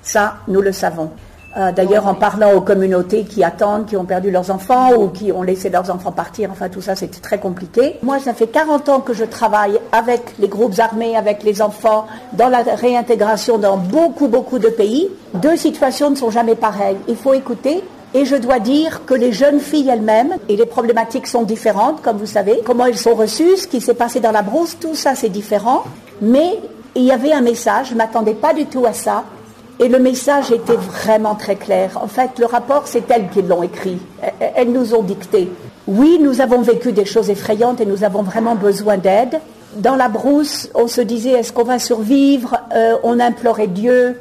Ça, 0.02 0.38
nous 0.48 0.62
le 0.62 0.72
savons. 0.72 1.12
Euh, 1.58 1.72
d'ailleurs, 1.72 2.08
en 2.08 2.14
parlant 2.14 2.54
aux 2.54 2.62
communautés 2.62 3.24
qui 3.24 3.44
attendent, 3.44 3.86
qui 3.86 3.98
ont 3.98 4.06
perdu 4.06 4.32
leurs 4.32 4.52
enfants 4.52 4.94
ou 4.94 5.10
qui 5.10 5.32
ont 5.32 5.44
laissé 5.44 5.70
leurs 5.70 5.90
enfants 5.92 6.12
partir, 6.12 6.50
enfin 6.52 6.70
tout 6.70 6.82
ça, 6.82 6.96
c'était 6.96 7.20
très 7.20 7.40
compliqué. 7.40 7.98
Moi, 8.04 8.20
ça 8.20 8.34
fait 8.34 8.48
40 8.48 8.90
ans 8.90 9.00
que 9.02 9.14
je 9.14 9.26
travaille 9.26 9.80
avec 9.92 10.22
les 10.40 10.48
groupes 10.48 10.80
armés, 10.80 11.18
avec 11.18 11.44
les 11.44 11.62
enfants, 11.62 12.08
dans 12.34 12.48
la 12.48 12.64
réintégration 12.64 13.58
dans 13.58 13.78
beaucoup, 13.78 14.28
beaucoup 14.28 14.60
de 14.60 14.70
pays. 14.70 15.10
Deux 15.34 15.58
situations 15.58 16.10
ne 16.10 16.16
sont 16.16 16.32
jamais 16.32 16.56
pareilles. 16.56 16.98
Il 17.08 17.18
faut 17.18 17.34
écouter. 17.34 17.84
Et 18.14 18.26
je 18.26 18.36
dois 18.36 18.60
dire 18.60 19.06
que 19.06 19.14
les 19.14 19.32
jeunes 19.32 19.62
filles 19.62 19.88
elles-mêmes, 19.88 20.36
et 20.50 20.58
les 20.58 20.66
problématiques 20.66 21.28
sont 21.28 21.44
différentes, 21.44 22.02
comme 22.02 22.18
vous 22.18 22.26
savez, 22.26 22.60
comment 22.66 22.86
elles 22.86 22.98
sont 22.98 23.16
reçues, 23.16 23.56
ce 23.56 23.68
qui 23.68 23.80
s'est 23.80 23.94
passé 23.94 24.20
dans 24.20 24.34
la 24.34 24.42
brousse, 24.42 24.78
tout 24.78 24.96
ça 24.96 25.16
c'est 25.16 25.30
différent. 25.30 25.84
Mais 26.22 26.60
il 26.94 27.04
y 27.04 27.12
avait 27.12 27.32
un 27.32 27.40
message, 27.40 27.88
je 27.88 27.94
ne 27.94 28.00
m'attendais 28.00 28.34
pas 28.34 28.54
du 28.54 28.66
tout 28.66 28.86
à 28.86 28.92
ça, 28.92 29.24
et 29.82 29.90
le 29.90 29.98
message 29.98 30.52
était 30.52 30.76
vraiment 30.76 31.34
très 31.34 31.56
clair. 31.56 31.98
En 32.02 32.08
fait, 32.08 32.38
le 32.38 32.46
rapport, 32.46 32.84
c'est 32.86 33.10
elles 33.10 33.30
qui 33.30 33.42
l'ont 33.42 33.64
écrit. 33.64 33.98
Elles 34.40 34.72
nous 34.72 34.94
ont 34.94 35.02
dicté. 35.02 35.50
Oui, 35.88 36.20
nous 36.22 36.40
avons 36.40 36.62
vécu 36.62 36.92
des 36.92 37.06
choses 37.06 37.32
effrayantes 37.32 37.82
et 37.82 37.88
nous 37.88 38.04
avons 38.04 38.22
vraiment 38.22 38.54
besoin 38.54 38.98
d'aide. 38.98 39.40
Dans 39.78 39.96
la 39.96 40.08
brousse, 40.08 40.70
on 40.76 40.88
se 40.88 41.02
disait, 41.02 41.32
est-ce 41.32 41.52
qu'on 41.52 41.64
va 41.64 41.80
survivre? 41.80 42.58
Euh, 42.76 42.98
On 43.04 43.20
implorait 43.20 43.68
Dieu 43.68 44.20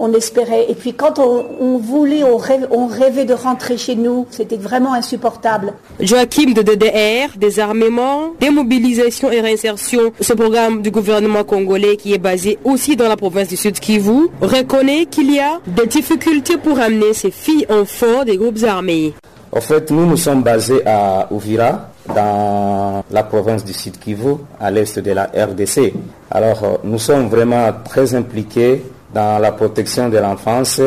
on 0.00 0.12
espérait. 0.14 0.66
Et 0.68 0.74
puis 0.74 0.94
quand 0.94 1.18
on, 1.18 1.78
voulait, 1.78 2.24
on 2.24 2.36
rêvait, 2.38 3.24
de 3.24 3.34
rentrer 3.34 3.76
chez 3.76 3.94
nous, 3.94 4.26
c'était 4.30 4.56
vraiment 4.56 4.94
insupportable. 4.94 5.74
Joachim 6.00 6.52
de 6.54 6.62
DDR, 6.62 7.36
désarmement, 7.36 8.32
démobilisation 8.40 9.30
et 9.30 9.40
réinsertion, 9.40 10.12
ce 10.20 10.32
programme 10.32 10.80
du 10.80 10.90
gouvernement 10.90 11.44
congolais 11.44 11.96
qui 11.96 12.14
est 12.14 12.18
basé 12.18 12.58
aussi 12.64 12.96
dans 12.96 13.08
la 13.08 13.16
province 13.16 13.48
du 13.48 13.56
Sud 13.56 13.78
Kivu, 13.78 14.28
reconnaît 14.40 15.04
qu'il 15.04 15.32
y 15.32 15.38
a 15.38 15.60
des 15.66 15.86
difficultés 15.86 16.56
pour 16.56 16.80
amener 16.80 17.12
ces 17.12 17.30
filles 17.30 17.66
enfants 17.68 18.24
des 18.24 18.38
groupes 18.38 18.62
armés. 18.64 19.12
En 19.52 19.60
fait, 19.60 19.90
nous 19.90 20.06
nous 20.06 20.16
sommes 20.16 20.42
basés 20.42 20.80
à 20.86 21.26
Ouvira, 21.30 21.90
dans 22.14 23.04
la 23.10 23.22
province 23.24 23.64
du 23.64 23.72
Sud 23.72 23.98
Kivu, 23.98 24.36
à 24.60 24.70
l'est 24.70 24.98
de 24.98 25.10
la 25.12 25.24
RDC. 25.24 25.92
Alors, 26.30 26.64
euh, 26.64 26.76
nous 26.84 26.98
sommes 26.98 27.28
vraiment 27.28 27.68
très 27.84 28.14
impliqués 28.14 28.82
dans 29.14 29.38
la 29.38 29.52
protection 29.52 30.08
de 30.08 30.18
l'enfance, 30.18 30.80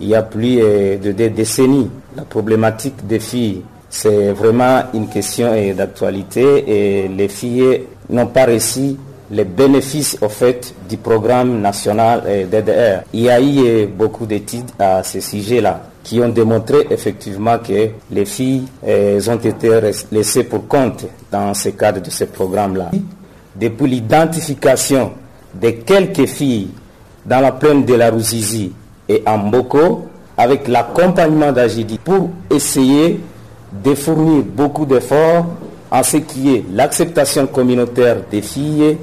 il 0.00 0.08
y 0.08 0.14
a 0.14 0.22
plus 0.22 0.56
de 0.56 1.12
deux 1.12 1.30
décennies. 1.30 1.90
La 2.16 2.22
problématique 2.24 3.06
des 3.06 3.18
filles, 3.18 3.62
c'est 3.88 4.32
vraiment 4.32 4.82
une 4.94 5.08
question 5.08 5.52
d'actualité 5.74 6.64
et 6.66 7.08
les 7.08 7.28
filles 7.28 7.82
n'ont 8.10 8.26
pas 8.26 8.46
reçu 8.46 8.96
les 9.30 9.44
bénéfices 9.44 10.16
au 10.22 10.28
fait 10.28 10.72
du 10.88 10.96
programme 10.98 11.60
national 11.60 12.22
DDR. 12.50 13.02
Il 13.12 13.22
y 13.22 13.30
a 13.30 13.40
eu 13.40 13.86
beaucoup 13.86 14.26
d'études 14.26 14.70
à 14.78 15.02
ce 15.02 15.20
sujet-là 15.20 15.80
qui 16.04 16.20
ont 16.20 16.28
démontré 16.28 16.86
effectivement 16.90 17.58
que 17.58 17.88
les 18.12 18.24
filles 18.24 18.64
ont 18.84 19.36
été 19.36 19.80
laissées 20.12 20.44
pour 20.44 20.68
compte 20.68 21.06
dans 21.32 21.52
ce 21.54 21.70
cadre 21.70 22.00
de 22.00 22.10
ce 22.10 22.24
programme-là. 22.24 22.90
Depuis 23.56 23.88
l'identification 23.88 25.12
de 25.60 25.70
quelques 25.70 26.26
filles 26.26 26.68
dans 27.26 27.40
la 27.40 27.52
plaine 27.52 27.84
de 27.84 27.94
la 27.94 28.10
Ruzizi 28.10 28.72
et 29.08 29.22
en 29.26 29.38
Mboko 29.38 30.06
avec 30.36 30.68
l'accompagnement 30.68 31.52
d'Agidi 31.52 31.98
pour 31.98 32.30
essayer 32.50 33.20
de 33.84 33.94
fournir 33.94 34.42
beaucoup 34.44 34.86
d'efforts 34.86 35.46
en 35.90 36.02
ce 36.02 36.18
qui 36.18 36.54
est 36.54 36.64
l'acceptation 36.72 37.46
communautaire 37.46 38.18
des 38.30 38.42
filles 38.42 38.98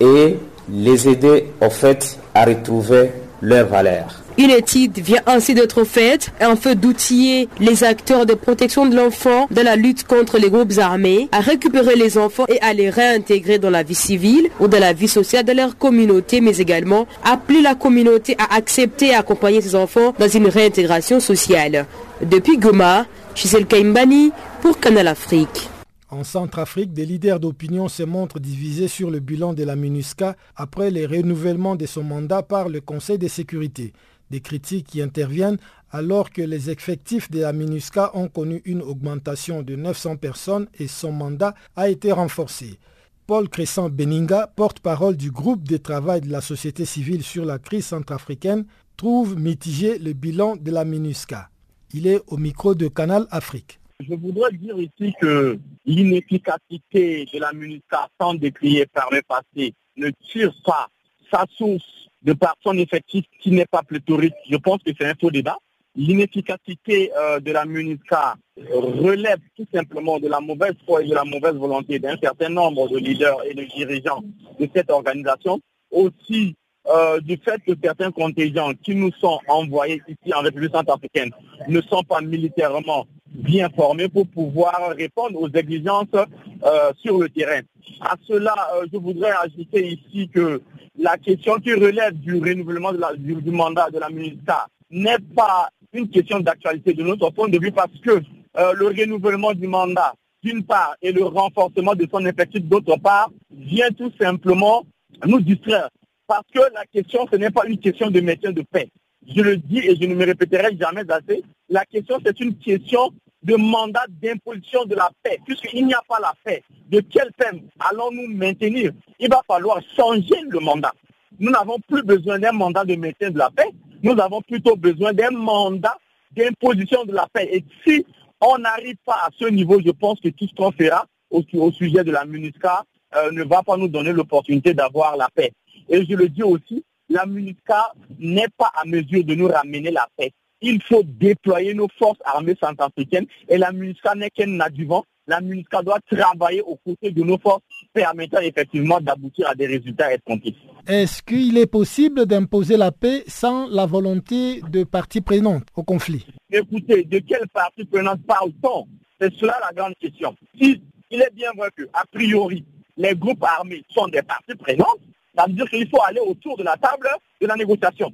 et 0.00 0.36
les 0.72 1.08
aider 1.08 1.52
au 1.60 1.70
fait 1.70 2.18
à 2.34 2.44
retrouver 2.44 3.10
leur 3.42 3.66
valeur. 3.66 4.06
Une 4.40 4.48
étude 4.48 4.98
vient 5.00 5.20
ainsi 5.26 5.52
d'être 5.52 5.84
faite 5.84 6.32
afin 6.40 6.74
d'outiller 6.74 7.50
les 7.58 7.84
acteurs 7.84 8.24
de 8.24 8.32
protection 8.32 8.86
de 8.86 8.96
l'enfant 8.96 9.46
dans 9.50 9.62
la 9.62 9.76
lutte 9.76 10.04
contre 10.06 10.38
les 10.38 10.48
groupes 10.48 10.78
armés, 10.78 11.28
à 11.30 11.40
récupérer 11.40 11.94
les 11.94 12.16
enfants 12.16 12.46
et 12.48 12.58
à 12.62 12.72
les 12.72 12.88
réintégrer 12.88 13.58
dans 13.58 13.68
la 13.68 13.82
vie 13.82 13.94
civile 13.94 14.48
ou 14.58 14.66
dans 14.66 14.78
la 14.80 14.94
vie 14.94 15.08
sociale 15.08 15.44
de 15.44 15.52
leur 15.52 15.76
communauté, 15.76 16.40
mais 16.40 16.56
également 16.56 17.06
appeler 17.22 17.60
la 17.60 17.74
communauté 17.74 18.34
à 18.38 18.54
accepter 18.54 19.08
et 19.08 19.14
accompagner 19.14 19.60
ces 19.60 19.74
enfants 19.74 20.14
dans 20.18 20.28
une 20.28 20.48
réintégration 20.48 21.20
sociale. 21.20 21.84
Depuis 22.22 22.56
Goma, 22.56 23.04
Gisèle 23.34 23.66
Kaimbani 23.66 24.32
pour 24.62 24.80
Canal 24.80 25.08
Afrique. 25.08 25.68
En 26.08 26.24
Centrafrique, 26.24 26.94
des 26.94 27.04
leaders 27.04 27.40
d'opinion 27.40 27.88
se 27.88 28.04
montrent 28.04 28.40
divisés 28.40 28.88
sur 28.88 29.10
le 29.10 29.20
bilan 29.20 29.52
de 29.52 29.64
la 29.64 29.76
MINUSCA 29.76 30.34
après 30.56 30.90
les 30.90 31.04
renouvellements 31.04 31.76
de 31.76 31.84
son 31.84 32.02
mandat 32.02 32.42
par 32.42 32.70
le 32.70 32.80
Conseil 32.80 33.18
de 33.18 33.28
sécurité. 33.28 33.92
Des 34.30 34.40
critiques 34.40 34.86
qui 34.86 35.02
interviennent 35.02 35.58
alors 35.90 36.30
que 36.30 36.42
les 36.42 36.70
effectifs 36.70 37.30
de 37.30 37.40
la 37.40 37.52
MINUSCA 37.52 38.12
ont 38.14 38.28
connu 38.28 38.62
une 38.64 38.80
augmentation 38.80 39.62
de 39.62 39.74
900 39.74 40.16
personnes 40.16 40.68
et 40.78 40.86
son 40.86 41.12
mandat 41.12 41.54
a 41.74 41.88
été 41.88 42.12
renforcé. 42.12 42.78
Paul 43.26 43.48
Crescent 43.48 43.90
Beninga, 43.90 44.48
porte-parole 44.54 45.16
du 45.16 45.30
groupe 45.30 45.64
de 45.64 45.76
travail 45.76 46.20
de 46.20 46.30
la 46.30 46.40
société 46.40 46.84
civile 46.84 47.22
sur 47.22 47.44
la 47.44 47.58
crise 47.58 47.86
centrafricaine, 47.86 48.66
trouve 48.96 49.38
mitigé 49.38 49.98
le 49.98 50.12
bilan 50.12 50.56
de 50.56 50.70
la 50.70 50.84
MINUSCA. 50.84 51.48
Il 51.92 52.06
est 52.06 52.20
au 52.28 52.36
micro 52.36 52.74
de 52.74 52.86
Canal 52.86 53.26
Afrique. 53.30 53.80
Je 54.00 54.14
voudrais 54.14 54.52
dire 54.52 54.78
ici 54.78 55.12
que 55.20 55.58
l'inefficacité 55.84 57.26
de 57.32 57.38
la 57.38 57.52
MINUSCA 57.52 58.08
sans 58.20 58.34
décrier 58.34 58.86
par 58.86 59.08
le 59.10 59.22
passé 59.22 59.74
ne 59.96 60.10
tire 60.30 60.54
pas 60.64 60.88
sa 61.32 61.44
source 61.56 61.99
de 62.22 62.32
par 62.32 62.54
son 62.62 62.76
effectif 62.78 63.24
qui 63.40 63.50
n'est 63.50 63.66
pas 63.66 63.82
pléthorique. 63.82 64.34
Je 64.50 64.56
pense 64.56 64.82
que 64.82 64.90
c'est 64.98 65.06
un 65.06 65.14
faux 65.20 65.30
débat. 65.30 65.56
L'inefficacité 65.96 67.10
euh, 67.18 67.40
de 67.40 67.50
la 67.50 67.64
MINUSCA 67.64 68.36
relève 68.72 69.40
tout 69.56 69.66
simplement 69.74 70.20
de 70.20 70.28
la 70.28 70.40
mauvaise 70.40 70.74
foi 70.86 71.02
et 71.02 71.08
de 71.08 71.14
la 71.14 71.24
mauvaise 71.24 71.54
volonté 71.54 71.98
d'un 71.98 72.16
certain 72.22 72.48
nombre 72.48 72.88
de 72.88 72.98
leaders 72.98 73.44
et 73.44 73.54
de 73.54 73.64
dirigeants 73.64 74.22
de 74.58 74.68
cette 74.74 74.90
organisation. 74.90 75.60
Aussi 75.90 76.54
euh, 76.88 77.20
du 77.20 77.36
fait 77.44 77.60
que 77.66 77.72
certains 77.82 78.12
contingents 78.12 78.72
qui 78.84 78.94
nous 78.94 79.10
sont 79.20 79.40
envoyés 79.48 80.00
ici 80.06 80.32
en 80.32 80.42
République 80.42 80.72
centrafricaine 80.72 81.30
ne 81.66 81.80
sont 81.82 82.04
pas 82.04 82.20
militairement 82.20 83.06
bien 83.26 83.68
formés 83.70 84.08
pour 84.08 84.28
pouvoir 84.28 84.94
répondre 84.96 85.40
aux 85.40 85.50
exigences 85.50 86.06
euh, 86.14 86.92
sur 87.02 87.18
le 87.18 87.28
terrain. 87.28 87.60
À 88.00 88.14
cela, 88.26 88.54
je 88.92 88.96
voudrais 88.96 89.32
ajouter 89.42 89.88
ici 89.88 90.28
que 90.28 90.62
la 90.98 91.16
question 91.18 91.58
qui 91.58 91.72
relève 91.74 92.14
du 92.14 92.34
renouvellement 92.38 92.92
du, 92.92 93.50
mandat 93.50 93.90
de 93.90 93.98
la 93.98 94.08
MINUSCA 94.08 94.66
n'est 94.90 95.18
pas 95.34 95.70
une 95.92 96.08
question 96.08 96.40
d'actualité 96.40 96.92
de 96.92 97.02
notre 97.02 97.30
point 97.30 97.48
de 97.48 97.58
vue 97.58 97.72
parce 97.72 97.96
que 98.00 98.22
euh, 98.58 98.72
le 98.74 98.86
renouvellement 98.88 99.52
du 99.52 99.66
mandat, 99.66 100.14
d'une 100.42 100.64
part, 100.64 100.96
et 101.02 101.12
le 101.12 101.24
renforcement 101.24 101.94
de 101.94 102.06
son 102.10 102.24
effectif, 102.26 102.62
d'autre 102.62 102.96
part, 102.96 103.30
vient 103.50 103.90
tout 103.90 104.12
simplement 104.20 104.84
nous 105.26 105.40
distraire. 105.40 105.88
Parce 106.26 106.46
que 106.52 106.60
la 106.74 106.84
question, 106.92 107.26
ce 107.30 107.36
n'est 107.36 107.50
pas 107.50 107.66
une 107.66 107.78
question 107.78 108.10
de 108.10 108.20
maintien 108.20 108.52
de 108.52 108.62
paix. 108.62 108.88
Je 109.26 109.42
le 109.42 109.56
dis 109.56 109.78
et 109.78 109.96
je 109.96 110.06
ne 110.06 110.14
me 110.14 110.24
répéterai 110.24 110.76
jamais 110.76 111.10
assez. 111.10 111.42
La 111.68 111.84
question, 111.84 112.18
c'est 112.24 112.40
une 112.40 112.56
question 112.56 113.12
de 113.42 113.56
mandat 113.56 114.04
d'imposition 114.08 114.84
de 114.84 114.94
la 114.94 115.10
paix. 115.22 115.38
Puisqu'il 115.44 115.86
n'y 115.86 115.94
a 115.94 116.02
pas 116.08 116.18
la 116.20 116.34
paix, 116.44 116.62
de 116.88 117.00
quelle 117.00 117.32
paix 117.36 117.50
allons-nous 117.78 118.28
maintenir? 118.34 118.92
Il 119.18 119.28
va 119.28 119.42
falloir 119.46 119.80
changer 119.96 120.40
le 120.48 120.60
mandat. 120.60 120.92
Nous 121.38 121.50
n'avons 121.50 121.78
plus 121.88 122.02
besoin 122.02 122.38
d'un 122.38 122.52
mandat 122.52 122.84
de 122.84 122.96
maintien 122.96 123.30
de 123.30 123.38
la 123.38 123.50
paix, 123.50 123.70
nous 124.02 124.18
avons 124.18 124.40
plutôt 124.42 124.76
besoin 124.76 125.12
d'un 125.12 125.30
mandat 125.30 125.96
d'imposition 126.32 127.04
de 127.04 127.12
la 127.12 127.26
paix. 127.32 127.48
Et 127.52 127.64
si 127.84 128.04
on 128.40 128.58
n'arrive 128.58 128.96
pas 129.04 129.16
à 129.26 129.28
ce 129.38 129.46
niveau, 129.46 129.80
je 129.84 129.90
pense 129.90 130.20
que 130.20 130.28
tout 130.28 130.46
ce 130.46 130.54
qu'on 130.54 130.72
fera 130.72 131.06
au, 131.30 131.42
sujet 131.72 132.04
de 132.04 132.10
la 132.10 132.24
MINUSCA 132.24 132.84
euh, 133.16 133.30
ne 133.32 133.44
va 133.44 133.62
pas 133.62 133.76
nous 133.76 133.88
donner 133.88 134.12
l'opportunité 134.12 134.74
d'avoir 134.74 135.16
la 135.16 135.28
paix. 135.34 135.52
Et 135.88 136.04
je 136.04 136.14
le 136.14 136.28
dis 136.28 136.42
aussi, 136.42 136.84
la 137.08 137.26
MINUSCA 137.26 137.92
n'est 138.18 138.48
pas 138.56 138.70
à 138.74 138.84
mesure 138.84 139.24
de 139.24 139.34
nous 139.34 139.48
ramener 139.48 139.90
la 139.90 140.08
paix. 140.16 140.32
Il 140.62 140.82
faut 140.82 141.02
déployer 141.02 141.74
nos 141.74 141.88
forces 141.98 142.18
armées 142.24 142.56
centrafricaines 142.62 143.26
et 143.48 143.56
la 143.56 143.72
MINUSCA 143.72 144.14
n'est 144.14 144.30
qu'un 144.30 144.60
adjuvant. 144.60 145.04
La 145.26 145.40
MINUSCA 145.40 145.82
doit 145.82 146.00
travailler 146.10 146.60
aux 146.62 146.76
côtés 146.76 147.10
de 147.10 147.22
nos 147.22 147.38
forces 147.38 147.62
permettant 147.92 148.40
effectivement 148.40 149.00
d'aboutir 149.00 149.48
à 149.48 149.54
des 149.54 149.66
résultats 149.66 150.12
escomptés. 150.12 150.54
Est-ce 150.86 151.22
qu'il 151.22 151.56
est 151.56 151.66
possible 151.66 152.26
d'imposer 152.26 152.76
la 152.76 152.92
paix 152.92 153.24
sans 153.26 153.68
la 153.68 153.86
volonté 153.86 154.60
de 154.70 154.84
parties 154.84 155.20
prenantes 155.20 155.68
au 155.76 155.82
conflit? 155.82 156.26
Écoutez, 156.50 157.04
de 157.04 157.18
quelle 157.20 157.48
partie 157.48 157.84
prenante 157.84 158.20
parle-t-on? 158.26 158.86
C'est 159.20 159.32
cela 159.34 159.56
la 159.60 159.72
grande 159.72 159.94
question. 160.00 160.34
Si 160.60 160.82
il 161.10 161.22
est 161.22 161.34
bien 161.34 161.50
vrai 161.56 161.70
que, 161.76 161.84
a 161.92 162.04
priori, 162.12 162.64
les 162.96 163.14
groupes 163.14 163.42
armés 163.42 163.82
sont 163.90 164.08
des 164.08 164.22
parties 164.22 164.54
prenantes, 164.54 165.00
ça 165.36 165.46
veut 165.46 165.54
dire 165.54 165.68
qu'il 165.70 165.88
faut 165.88 166.02
aller 166.06 166.20
autour 166.20 166.56
de 166.56 166.64
la 166.64 166.76
table 166.76 167.08
de 167.40 167.46
la 167.46 167.56
négociation. 167.56 168.12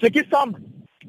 Ce 0.00 0.06
qui 0.06 0.22
semble 0.30 0.60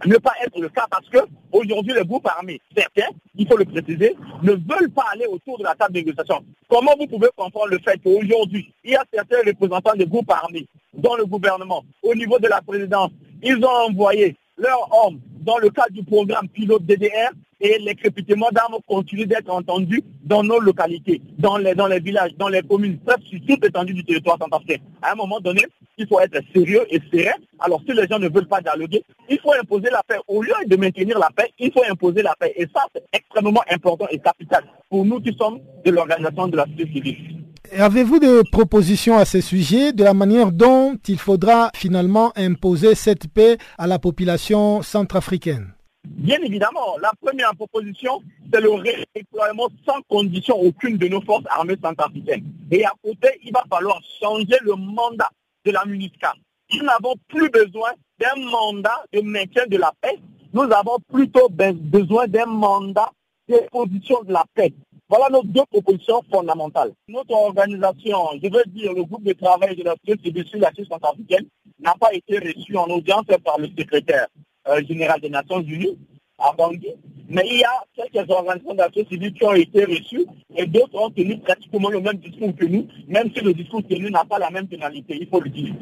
ne 0.05 0.17
pas 0.17 0.33
être 0.43 0.59
le 0.59 0.69
cas 0.69 0.85
parce 0.89 1.07
que 1.09 1.19
aujourd'hui 1.51 1.93
les 1.93 2.05
groupes 2.05 2.27
armés, 2.27 2.61
certains, 2.75 3.09
il 3.35 3.47
faut 3.47 3.57
le 3.57 3.65
préciser, 3.65 4.15
ne 4.43 4.51
veulent 4.51 4.91
pas 4.91 5.05
aller 5.13 5.25
autour 5.25 5.57
de 5.57 5.63
la 5.63 5.75
table 5.75 5.93
de 5.93 5.99
négociation. 5.99 6.43
Comment 6.67 6.91
vous 6.99 7.07
pouvez 7.07 7.29
comprendre 7.35 7.67
le 7.69 7.79
fait 7.79 7.97
qu'aujourd'hui, 8.03 8.73
il 8.83 8.91
y 8.91 8.95
a 8.95 9.03
certains 9.11 9.39
représentants 9.45 9.95
des 9.95 10.05
groupes 10.05 10.31
armés 10.31 10.67
dans 10.93 11.15
le 11.15 11.25
gouvernement, 11.25 11.83
au 12.01 12.15
niveau 12.15 12.39
de 12.39 12.47
la 12.47 12.61
présidence, 12.61 13.11
ils 13.41 13.63
ont 13.63 13.89
envoyé 13.89 14.35
leurs 14.57 14.89
hommes 14.91 15.19
dans 15.41 15.57
le 15.57 15.69
cadre 15.69 15.91
du 15.91 16.03
programme 16.03 16.49
pilote 16.49 16.83
DDR 16.85 17.31
et 17.59 17.77
les 17.79 17.95
crépitements 17.95 18.49
d'armes 18.51 18.77
continuent 18.87 19.25
d'être 19.25 19.49
entendus 19.49 20.03
dans 20.23 20.43
nos 20.43 20.59
localités, 20.59 21.21
dans 21.37 21.57
les, 21.57 21.73
villages, 21.99 22.35
dans 22.37 22.49
les 22.49 22.61
communes, 22.61 22.99
sur 23.29 23.39
toute 23.47 23.63
l'étendue 23.63 23.93
du 23.93 24.03
territoire 24.03 24.37
centrafricain. 24.39 24.81
À 25.01 25.13
un 25.13 25.15
moment 25.15 25.39
donné, 25.39 25.65
il 25.97 26.07
faut 26.07 26.19
être 26.19 26.39
sérieux 26.53 26.85
et 26.89 27.01
serein. 27.11 27.35
Alors 27.59 27.81
si 27.87 27.93
les 27.93 28.07
gens 28.07 28.19
ne 28.19 28.29
veulent 28.29 28.47
pas 28.47 28.61
dialoguer, 28.61 29.03
il 29.29 29.39
faut 29.39 29.53
imposer 29.53 29.89
la 29.89 30.03
paix. 30.07 30.17
Au 30.27 30.41
lieu 30.41 30.53
de 30.65 30.75
maintenir 30.75 31.17
la 31.17 31.29
paix, 31.35 31.51
il 31.57 31.71
faut 31.71 31.83
imposer 31.89 32.21
la 32.21 32.35
paix. 32.39 32.53
Et 32.55 32.67
ça, 32.73 32.81
c'est 32.93 33.03
extrêmement 33.13 33.63
important 33.69 34.07
et 34.11 34.19
capital 34.19 34.63
pour 34.89 35.05
nous 35.05 35.19
qui 35.19 35.35
sommes 35.37 35.59
de 35.83 35.91
l'organisation 35.91 36.47
de 36.47 36.57
la 36.57 36.65
société 36.65 36.93
civile. 36.93 37.37
Avez-vous 37.75 38.19
des 38.19 38.41
propositions 38.49 39.17
à 39.17 39.25
ce 39.25 39.41
sujet 39.41 39.91
de 39.91 40.03
la 40.03 40.13
manière 40.13 40.51
dont 40.51 40.95
il 41.07 41.19
faudra 41.19 41.69
finalement 41.75 42.31
imposer 42.37 42.95
cette 42.95 43.27
paix 43.27 43.57
à 43.77 43.87
la 43.87 43.99
population 43.99 44.81
centrafricaine? 44.81 45.73
Bien 46.15 46.39
évidemment, 46.41 46.97
la 47.01 47.11
première 47.21 47.55
proposition, 47.55 48.21
c'est 48.51 48.61
le 48.61 48.71
redéploiement 48.71 49.69
sans 49.85 50.01
condition 50.09 50.55
aucune 50.59 50.97
de 50.97 51.07
nos 51.07 51.21
forces 51.21 51.45
armées 51.49 51.77
centrafricaines. 51.81 52.45
Et 52.71 52.85
à 52.85 52.91
côté, 53.03 53.39
il 53.43 53.51
va 53.51 53.63
falloir 53.69 54.01
changer 54.19 54.57
le 54.61 54.75
mandat 54.75 55.29
de 55.65 55.71
la 55.71 55.85
MINUSCA. 55.85 56.33
Nous 56.73 56.83
n'avons 56.83 57.15
plus 57.27 57.49
besoin 57.49 57.91
d'un 58.19 58.49
mandat 58.49 59.03
de 59.13 59.21
maintien 59.21 59.65
de 59.67 59.77
la 59.77 59.91
paix, 60.01 60.17
nous 60.53 60.63
avons 60.63 60.97
plutôt 61.11 61.49
besoin 61.49 62.27
d'un 62.27 62.45
mandat 62.45 63.11
d'imposition 63.47 64.23
de 64.23 64.33
la 64.33 64.43
paix. 64.53 64.73
Voilà 65.09 65.29
nos 65.29 65.43
deux 65.43 65.65
propositions 65.71 66.21
fondamentales. 66.31 66.91
Notre 67.07 67.33
organisation, 67.33 68.17
je 68.43 68.49
veux 68.49 68.63
dire 68.67 68.91
le 68.93 69.03
groupe 69.03 69.23
de 69.23 69.33
travail 69.33 69.75
de 69.75 69.83
la 69.83 69.95
société 70.05 70.23
civile 70.23 70.45
sur 70.47 70.59
la 70.59 70.71
centrafricaine, 70.89 71.45
n'a 71.79 71.93
pas 71.93 72.13
été 72.13 72.39
reçu 72.39 72.75
en 72.75 72.85
audience 72.85 73.25
par 73.43 73.57
le 73.59 73.67
secrétaire 73.67 74.27
euh, 74.69 74.81
général 74.87 75.19
des 75.21 75.29
Nations 75.29 75.61
Unies 75.61 75.97
à 76.37 76.53
Bangui. 76.53 76.93
Mais 77.29 77.43
il 77.45 77.59
y 77.59 77.63
a 77.63 77.83
quelques 77.95 78.29
organisations 78.29 78.73
de 78.73 78.77
la 78.77 78.87
société 78.87 79.15
civile 79.15 79.33
qui 79.33 79.43
ont 79.43 79.53
été 79.53 79.83
reçues 79.83 80.25
et 80.55 80.65
d'autres 80.65 80.95
ont 80.95 81.09
tenu 81.09 81.37
pratiquement 81.39 81.89
le 81.89 81.99
même 81.99 82.17
discours 82.17 82.55
que 82.55 82.65
nous, 82.65 82.87
même 83.07 83.29
si 83.35 83.43
le 83.43 83.53
discours 83.53 83.83
tenu 83.87 84.09
n'a 84.09 84.23
pas 84.23 84.39
la 84.39 84.49
même 84.49 84.67
finalité, 84.67 85.17
il 85.19 85.27
faut 85.27 85.41
le 85.41 85.49
dire. 85.49 85.73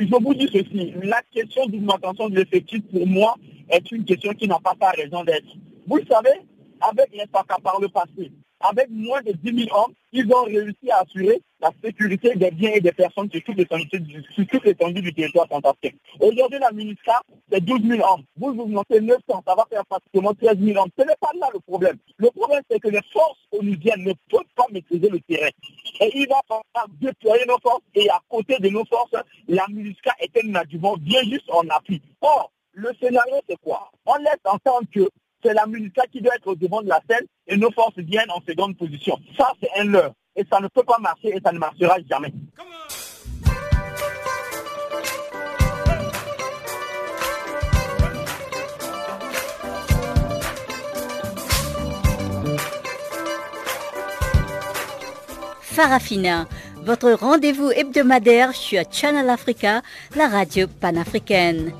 Je 0.00 0.06
vous 0.06 0.34
dis 0.34 0.48
ceci, 0.52 0.94
la 1.02 1.22
question 1.32 1.66
d'augmentation 1.66 2.28
de 2.28 2.36
l'effectif 2.36 2.82
pour 2.90 3.06
moi 3.06 3.36
est 3.70 3.90
une 3.92 4.04
question 4.04 4.32
qui 4.32 4.46
n'a 4.46 4.58
pas 4.58 4.74
sa 4.80 4.90
raison 4.90 5.24
d'être. 5.24 5.48
Vous 5.86 5.96
le 5.96 6.04
savez, 6.10 6.40
avec 6.80 7.08
les 7.12 7.24
FACA 7.32 7.56
par 7.62 7.80
le 7.80 7.88
passé, 7.88 8.30
avec 8.64 8.88
moins 8.90 9.20
de 9.22 9.32
10 9.32 9.64
000 9.66 9.76
hommes, 9.78 9.92
ils 10.12 10.26
ont 10.32 10.44
réussi 10.44 10.90
à 10.90 11.00
assurer 11.00 11.42
la 11.60 11.70
sécurité 11.82 12.34
des 12.34 12.50
biens 12.50 12.72
et 12.72 12.80
des 12.80 12.92
personnes 12.92 13.28
sur 13.30 13.42
toute 13.42 13.56
l'étendue 13.56 15.02
du 15.02 15.14
territoire 15.14 15.46
centrafricain. 15.50 15.96
Aujourd'hui, 16.20 16.58
la 16.58 16.70
MINUSCA, 16.72 17.20
c'est 17.50 17.62
12 17.62 17.82
000 17.86 18.00
hommes. 18.02 18.22
Vous 18.36 18.54
vous 18.54 18.66
montez 18.66 19.00
900, 19.00 19.20
ça 19.46 19.54
va 19.54 19.66
faire 19.68 19.84
pratiquement 19.86 20.32
13 20.34 20.58
000 20.58 20.78
hommes. 20.80 20.90
Ce 20.98 21.04
n'est 21.04 21.16
pas 21.20 21.30
là 21.38 21.48
le 21.52 21.60
problème. 21.60 21.98
Le 22.16 22.30
problème, 22.30 22.62
c'est 22.70 22.80
que 22.80 22.88
les 22.88 23.02
forces 23.12 23.38
onusiennes 23.52 24.04
ne 24.04 24.12
peuvent 24.30 24.40
pas 24.56 24.66
maîtriser 24.70 25.08
le 25.10 25.20
terrain. 25.20 25.50
Et 26.00 26.10
il 26.14 26.28
va 26.28 26.40
falloir 26.48 26.88
déployer 27.00 27.44
nos 27.46 27.58
forces. 27.58 27.82
Et 27.94 28.08
à 28.08 28.20
côté 28.28 28.56
de 28.58 28.68
nos 28.68 28.84
forces, 28.86 29.22
la 29.48 29.66
MINUSCA 29.68 30.12
est 30.20 30.44
un 30.44 30.54
adjuvant 30.54 30.96
bien 30.96 31.22
juste 31.22 31.50
en 31.50 31.68
appui. 31.68 32.00
Or, 32.22 32.50
le 32.72 32.90
scénario, 33.00 33.36
c'est 33.48 33.60
quoi? 33.60 33.90
On 34.06 34.16
laisse 34.16 34.40
entendre 34.44 34.86
que 34.92 35.08
c'est 35.44 35.54
la 35.54 35.66
MINUSCA 35.66 36.06
qui 36.10 36.20
doit 36.20 36.34
être 36.34 36.46
au 36.46 36.54
devant 36.54 36.80
de 36.80 36.88
la 36.88 37.00
scène 37.08 37.26
et 37.46 37.56
nos 37.56 37.70
forces 37.70 37.98
viennent 37.98 38.30
en 38.30 38.40
seconde 38.48 38.76
position. 38.76 39.18
Ça, 39.36 39.52
c'est 39.62 39.68
un 39.78 39.84
leurre. 39.84 40.12
Et 40.36 40.44
ça 40.50 40.58
ne 40.60 40.68
peut 40.68 40.82
pas 40.82 40.98
marcher 40.98 41.28
et 41.28 41.40
ça 41.44 41.52
ne 41.52 41.58
marchera 41.58 41.96
jamais. 42.10 42.32
Farafina, 55.60 56.46
votre 56.84 57.12
rendez-vous 57.12 57.70
hebdomadaire 57.72 58.54
sur 58.54 58.82
Channel 58.90 59.28
Africa, 59.28 59.82
la 60.16 60.28
radio 60.28 60.66
panafricaine. 60.68 61.72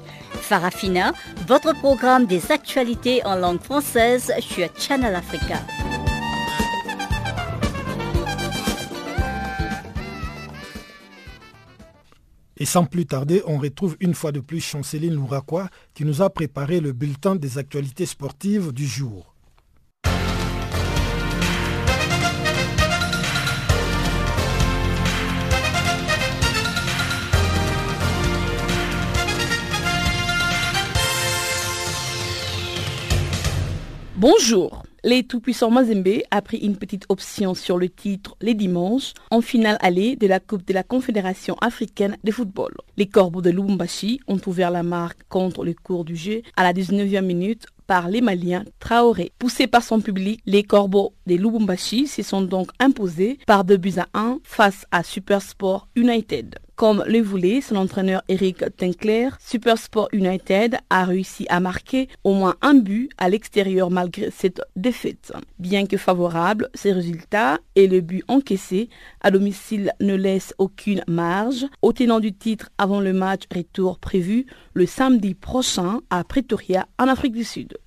Farafina, 0.44 1.14
votre 1.48 1.72
programme 1.72 2.26
des 2.26 2.52
actualités 2.52 3.24
en 3.24 3.34
langue 3.34 3.62
française 3.62 4.30
sur 4.40 4.68
Channel 4.78 5.14
Africa. 5.14 5.58
Et 12.58 12.66
sans 12.66 12.84
plus 12.84 13.06
tarder, 13.06 13.42
on 13.46 13.58
retrouve 13.58 13.96
une 14.00 14.14
fois 14.14 14.32
de 14.32 14.40
plus 14.40 14.60
Chanceline 14.60 15.14
Louraquois 15.14 15.68
qui 15.94 16.04
nous 16.04 16.20
a 16.20 16.28
préparé 16.28 16.80
le 16.80 16.92
bulletin 16.92 17.36
des 17.36 17.56
actualités 17.56 18.06
sportives 18.06 18.72
du 18.72 18.86
jour. 18.86 19.33
Bonjour. 34.26 34.84
Les 35.02 35.24
tout-puissants 35.24 35.70
Mazembe 35.70 36.22
a 36.30 36.40
pris 36.40 36.56
une 36.56 36.76
petite 36.76 37.04
option 37.10 37.52
sur 37.52 37.76
le 37.76 37.90
titre 37.90 38.38
les 38.40 38.54
dimanches 38.54 39.12
en 39.30 39.42
finale 39.42 39.76
allée 39.82 40.16
de 40.16 40.26
la 40.26 40.40
Coupe 40.40 40.66
de 40.66 40.72
la 40.72 40.82
Confédération 40.82 41.56
africaine 41.60 42.16
de 42.24 42.32
football. 42.32 42.72
Les 42.96 43.04
Corbeaux 43.04 43.42
de 43.42 43.50
Lubumbashi 43.50 44.20
ont 44.26 44.40
ouvert 44.46 44.70
la 44.70 44.82
marque 44.82 45.18
contre 45.28 45.62
le 45.62 45.74
cours 45.74 46.06
du 46.06 46.16
jeu 46.16 46.40
à 46.56 46.62
la 46.62 46.72
19e 46.72 47.20
minute 47.20 47.66
par 47.86 48.08
les 48.08 48.20
Maliens 48.20 48.64
Traoré. 48.78 49.32
Poussés 49.38 49.66
par 49.66 49.82
son 49.82 50.00
public, 50.00 50.40
les 50.46 50.62
Corbeaux 50.62 51.14
des 51.26 51.36
Lubumbashi 51.38 52.06
se 52.06 52.22
sont 52.22 52.42
donc 52.42 52.70
imposés 52.80 53.38
par 53.46 53.64
2 53.64 53.76
buts 53.76 53.94
à 53.98 54.08
1 54.14 54.38
face 54.44 54.86
à 54.90 55.02
Supersport 55.02 55.88
United. 55.96 56.56
Comme 56.76 57.04
le 57.06 57.20
voulait 57.20 57.60
son 57.60 57.76
entraîneur 57.76 58.22
Eric 58.28 58.64
Tenkler, 58.76 59.28
Supersport 59.38 60.08
United 60.12 60.76
a 60.90 61.04
réussi 61.04 61.46
à 61.48 61.60
marquer 61.60 62.08
au 62.24 62.34
moins 62.34 62.56
un 62.62 62.74
but 62.74 63.10
à 63.16 63.28
l'extérieur 63.28 63.92
malgré 63.92 64.32
cette 64.32 64.60
défaite. 64.74 65.32
Bien 65.60 65.86
que 65.86 65.96
favorable, 65.96 66.68
ces 66.74 66.90
résultats 66.90 67.60
et 67.76 67.86
le 67.86 68.00
but 68.00 68.24
encaissé 68.26 68.88
à 69.20 69.30
domicile 69.30 69.92
ne 70.00 70.16
laissent 70.16 70.52
aucune 70.58 71.04
marge 71.06 71.64
au 71.80 71.92
tenant 71.92 72.18
du 72.18 72.32
titre 72.32 72.70
avant 72.76 73.00
le 73.00 73.12
match 73.12 73.42
retour 73.54 74.00
prévu 74.00 74.46
le 74.74 74.86
samedi 74.86 75.34
prochain 75.34 76.00
à 76.10 76.24
Pretoria 76.24 76.86
en 76.98 77.08
Afrique 77.08 77.32
du 77.32 77.44
Sud. 77.44 77.78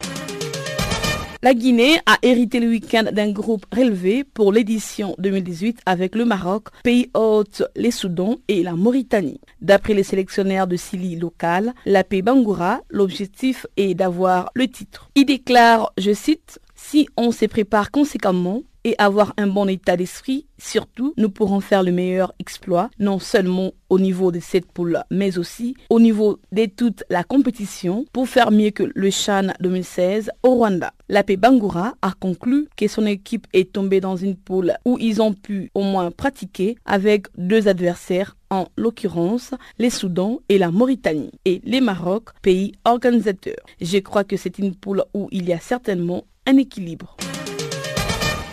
La 1.44 1.54
Guinée 1.54 2.00
a 2.08 2.18
hérité 2.24 2.60
le 2.60 2.68
week-end 2.68 3.04
d'un 3.12 3.32
groupe 3.32 3.66
relevé 3.72 4.24
pour 4.24 4.52
l'édition 4.52 5.14
2018 5.20 5.82
avec 5.86 6.16
le 6.16 6.26
Maroc, 6.26 6.70
pays 6.84 7.12
hôte, 7.14 7.62
les 7.76 7.92
Soudans 7.92 8.38
et 8.48 8.64
la 8.64 8.74
Mauritanie. 8.74 9.40
D'après 9.62 9.94
les 9.94 10.04
sélectionnaires 10.04 10.66
de 10.66 10.76
Sili 10.76 11.16
local, 11.16 11.76
la 11.86 12.04
paix 12.04 12.24
Bangoura, 12.24 12.82
l'objectif 12.90 13.68
est 13.78 13.94
d'avoir 13.94 14.50
le 14.56 14.68
titre. 14.68 15.12
Il 15.14 15.26
déclare, 15.26 15.94
je 16.00 16.12
cite, 16.12 16.60
si 16.74 17.08
on 17.18 17.32
se 17.32 17.46
prépare 17.46 17.92
conséquemment, 17.92 18.64
et 18.88 18.96
avoir 19.00 19.34
un 19.36 19.48
bon 19.48 19.68
état 19.68 19.98
d'esprit. 19.98 20.48
Surtout, 20.58 21.14
nous 21.18 21.30
pourrons 21.30 21.60
faire 21.60 21.84
le 21.84 21.92
meilleur 21.92 22.34
exploit, 22.40 22.90
non 23.00 23.20
seulement 23.20 23.74
au 23.90 24.00
niveau 24.00 24.32
de 24.32 24.40
cette 24.40 24.72
poule, 24.72 25.04
mais 25.12 25.38
aussi 25.38 25.76
au 25.90 26.00
niveau 26.00 26.40
de 26.54 26.66
toute 26.68 27.04
la 27.10 27.26
compétition 27.26 28.06
pour 28.14 28.30
faire 28.30 28.50
mieux 28.50 28.70
que 28.70 28.90
le 28.96 29.12
Chan 29.12 29.48
2016 29.60 30.32
au 30.44 30.56
Rwanda. 30.56 30.94
La 31.10 31.24
Bangura 31.24 31.96
a 32.02 32.14
conclu 32.18 32.70
que 32.78 32.88
son 32.88 33.06
équipe 33.06 33.46
est 33.52 33.74
tombée 33.74 34.00
dans 34.00 34.16
une 34.16 34.38
poule 34.38 34.74
où 34.86 34.98
ils 35.02 35.22
ont 35.22 35.34
pu 35.34 35.70
au 35.76 35.82
moins 35.82 36.10
pratiquer 36.10 36.78
avec 36.86 37.28
deux 37.38 37.68
adversaires 37.68 38.38
en 38.50 38.68
l'occurrence 38.78 39.54
les 39.80 39.90
Soudans 39.90 40.40
et 40.48 40.58
la 40.58 40.72
Mauritanie, 40.72 41.32
et 41.44 41.62
les 41.66 41.82
Maroc, 41.82 42.30
pays 42.42 42.72
organisateurs. 42.86 43.66
Je 43.82 43.98
crois 43.98 44.24
que 44.24 44.38
c'est 44.38 44.60
une 44.60 44.74
poule 44.74 45.04
où 45.14 45.28
il 45.34 45.50
y 45.50 45.52
a 45.52 45.60
certainement 45.60 46.24
un 46.46 46.56
équilibre. 46.56 47.18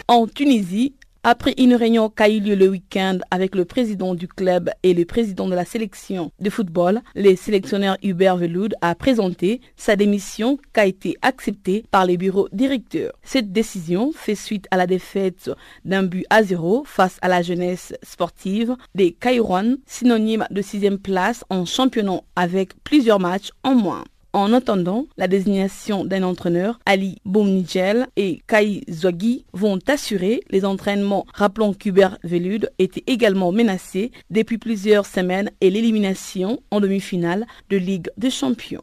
En 0.07 0.26
Tunisie, 0.26 0.92
après 1.22 1.55
une 1.57 1.74
réunion 1.74 2.11
qui 2.11 2.22
a 2.22 2.28
eu 2.28 2.38
lieu 2.38 2.55
le 2.55 2.68
week-end 2.68 3.20
avec 3.30 3.55
le 3.55 3.64
président 3.64 4.14
du 4.14 4.28
club 4.28 4.68
et 4.82 4.92
le 4.92 5.07
président 5.07 5.48
de 5.48 5.55
la 5.55 5.64
sélection 5.64 6.30
de 6.38 6.50
football, 6.50 7.00
le 7.14 7.34
sélectionneur 7.34 7.96
Hubert 8.02 8.36
Veloud 8.36 8.74
a 8.82 8.94
présenté 8.94 9.62
sa 9.76 9.96
démission 9.96 10.59
qui 10.74 10.80
a 10.80 10.84
été 10.84 11.16
acceptée 11.22 11.86
par 11.90 12.05
les 12.05 12.18
bureaux 12.18 12.50
directeurs. 12.52 13.12
Cette 13.22 13.50
décision 13.50 14.12
fait 14.14 14.34
suite 14.34 14.66
à 14.70 14.76
la 14.76 14.86
défaite 14.86 15.50
d'un 15.86 16.02
but 16.02 16.26
à 16.28 16.42
zéro 16.42 16.84
face 16.84 17.16
à 17.22 17.28
la 17.28 17.40
jeunesse 17.40 17.94
sportive 18.02 18.76
des 18.94 19.12
Kairouan, 19.12 19.76
synonyme 19.86 20.46
de 20.50 20.61
sixième 20.61 20.98
place 20.98 21.46
en 21.48 21.64
championnat 21.64 22.20
avec 22.36 22.74
plusieurs 22.84 23.20
matchs 23.20 23.52
en 23.62 23.74
moins. 23.74 24.05
En 24.35 24.53
attendant 24.53 25.07
la 25.16 25.28
désignation 25.28 26.05
d'un 26.05 26.24
entraîneur, 26.24 26.80
Ali 26.87 27.18
Boumnigel 27.24 28.09
et 28.16 28.43
Kai 28.49 28.82
Zouagui 28.91 29.45
vont 29.53 29.78
assurer 29.87 30.41
les 30.51 30.64
entraînements. 30.64 31.24
Rappelons 31.32 31.72
qu'Hubert 31.72 32.18
Velud 32.24 32.68
était 32.80 33.05
également 33.07 33.53
menacé 33.53 34.11
depuis 34.30 34.59
plusieurs 34.59 35.07
semaines 35.07 35.53
et 35.61 35.70
l'élimination 35.70 36.59
en 36.72 36.80
demi-finale 36.80 37.47
de 37.70 37.76
Ligue 37.76 38.11
des 38.16 38.30
Champions. 38.30 38.82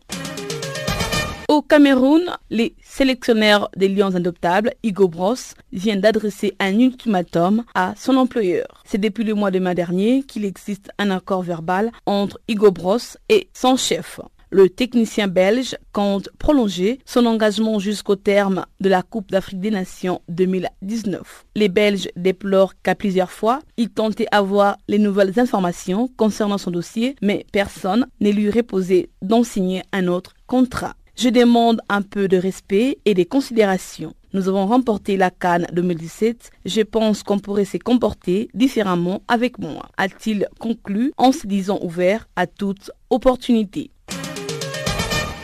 Au 1.49 1.61
Cameroun, 1.61 2.23
les 2.49 2.73
sélectionnaires 2.81 3.67
des 3.75 3.89
Lions 3.89 4.15
Adoptables, 4.15 4.71
Hugo 4.85 5.09
Bros, 5.09 5.35
viennent 5.73 5.99
d'adresser 5.99 6.55
un 6.61 6.79
ultimatum 6.79 7.65
à 7.75 7.93
son 7.97 8.15
employeur. 8.15 8.83
C'est 8.85 9.01
depuis 9.01 9.25
le 9.25 9.33
mois 9.33 9.51
de 9.51 9.59
mai 9.59 9.75
dernier 9.75 10.23
qu'il 10.23 10.45
existe 10.45 10.91
un 10.97 11.11
accord 11.11 11.43
verbal 11.43 11.91
entre 12.05 12.39
Hugo 12.47 12.71
Bros 12.71 12.99
et 13.27 13.49
son 13.53 13.75
chef. 13.75 14.21
Le 14.53 14.67
technicien 14.67 15.29
belge 15.29 15.77
compte 15.93 16.27
prolonger 16.37 16.99
son 17.05 17.25
engagement 17.25 17.79
jusqu'au 17.79 18.17
terme 18.17 18.65
de 18.81 18.89
la 18.89 19.01
Coupe 19.01 19.31
d'Afrique 19.31 19.61
des 19.61 19.71
Nations 19.71 20.21
2019. 20.27 21.45
Les 21.55 21.69
Belges 21.69 22.09
déplorent 22.17 22.73
qu'à 22.83 22.93
plusieurs 22.93 23.31
fois, 23.31 23.61
il 23.77 23.91
tentait 23.91 24.27
avoir 24.29 24.75
les 24.89 24.99
nouvelles 24.99 25.39
informations 25.39 26.09
concernant 26.17 26.57
son 26.57 26.69
dossier, 26.69 27.15
mais 27.21 27.45
personne 27.53 28.07
ne 28.19 28.29
lui 28.29 28.49
reposé 28.49 29.09
d'en 29.21 29.45
signer 29.45 29.83
un 29.93 30.07
autre 30.07 30.33
contrat. 30.47 30.95
Je 31.15 31.29
demande 31.29 31.79
un 31.87 32.01
peu 32.01 32.27
de 32.27 32.35
respect 32.35 32.97
et 33.05 33.13
des 33.13 33.25
considérations. 33.25 34.13
Nous 34.33 34.49
avons 34.49 34.65
remporté 34.65 35.15
la 35.15 35.29
Cannes 35.29 35.67
2017. 35.71 36.51
Je 36.65 36.81
pense 36.81 37.23
qu'on 37.23 37.39
pourrait 37.39 37.63
se 37.63 37.77
comporter 37.77 38.49
différemment 38.53 39.21
avec 39.29 39.59
moi, 39.59 39.87
a-t-il 39.97 40.47
conclu 40.59 41.13
en 41.15 41.31
se 41.31 41.47
disant 41.47 41.79
ouvert 41.81 42.27
à 42.35 42.47
toute 42.47 42.91
opportunité. 43.09 43.91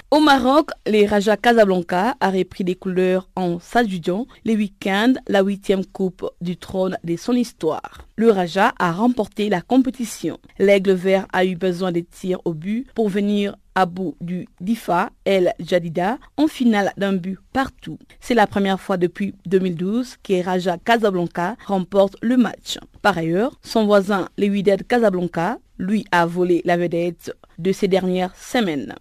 Au 0.10 0.22
Maroc, 0.22 0.70
les 0.86 1.06
Raja 1.06 1.36
Casablanca 1.36 2.16
a 2.22 2.30
repris 2.30 2.64
des 2.64 2.76
couleurs 2.76 3.28
en 3.36 3.60
s'adjudant 3.60 4.26
les 4.46 4.56
week-ends 4.56 5.16
la 5.28 5.42
huitième 5.42 5.86
coupe 5.86 6.26
du 6.40 6.56
trône 6.56 6.98
de 7.04 7.18
son 7.18 7.34
histoire. 7.34 8.08
Le 8.16 8.32
Raja 8.32 8.74
a 8.80 8.94
remporté 8.94 9.50
la 9.50 9.60
compétition. 9.60 10.40
L'aigle 10.60 10.94
vert 10.94 11.28
a 11.34 11.44
eu 11.44 11.58
besoin 11.58 11.92
de 11.92 12.00
tirs 12.00 12.40
au 12.46 12.54
but 12.54 12.88
pour 12.96 13.10
venir 13.10 13.58
à 13.76 13.86
bout 13.86 14.16
du 14.22 14.48
Difa 14.62 15.10
El 15.26 15.54
Jadida 15.60 16.20
en 16.38 16.48
finale 16.48 16.94
d'un 16.96 17.14
but 17.14 17.38
partout. 17.52 18.00
C'est 18.22 18.34
la 18.34 18.48
première 18.48 18.80
fois 18.80 18.96
depuis 18.96 19.36
2012 19.46 20.16
que 20.24 20.42
Raja 20.42 20.78
Casablanca 20.78 21.58
remporte 21.66 22.16
le 22.22 22.38
match. 22.38 22.80
Par 23.02 23.18
ailleurs, 23.18 23.60
son 23.62 23.86
voisin, 23.86 24.30
le 24.38 24.48
Wydad 24.48 24.88
Casablanca, 24.88 25.58
lui 25.78 26.06
a 26.14 26.26
volé 26.26 26.62
la 26.64 26.78
vedette 26.78 27.36
de 27.60 27.74
ces 27.74 27.90
dernières 27.90 28.36
semaines. 28.38 28.96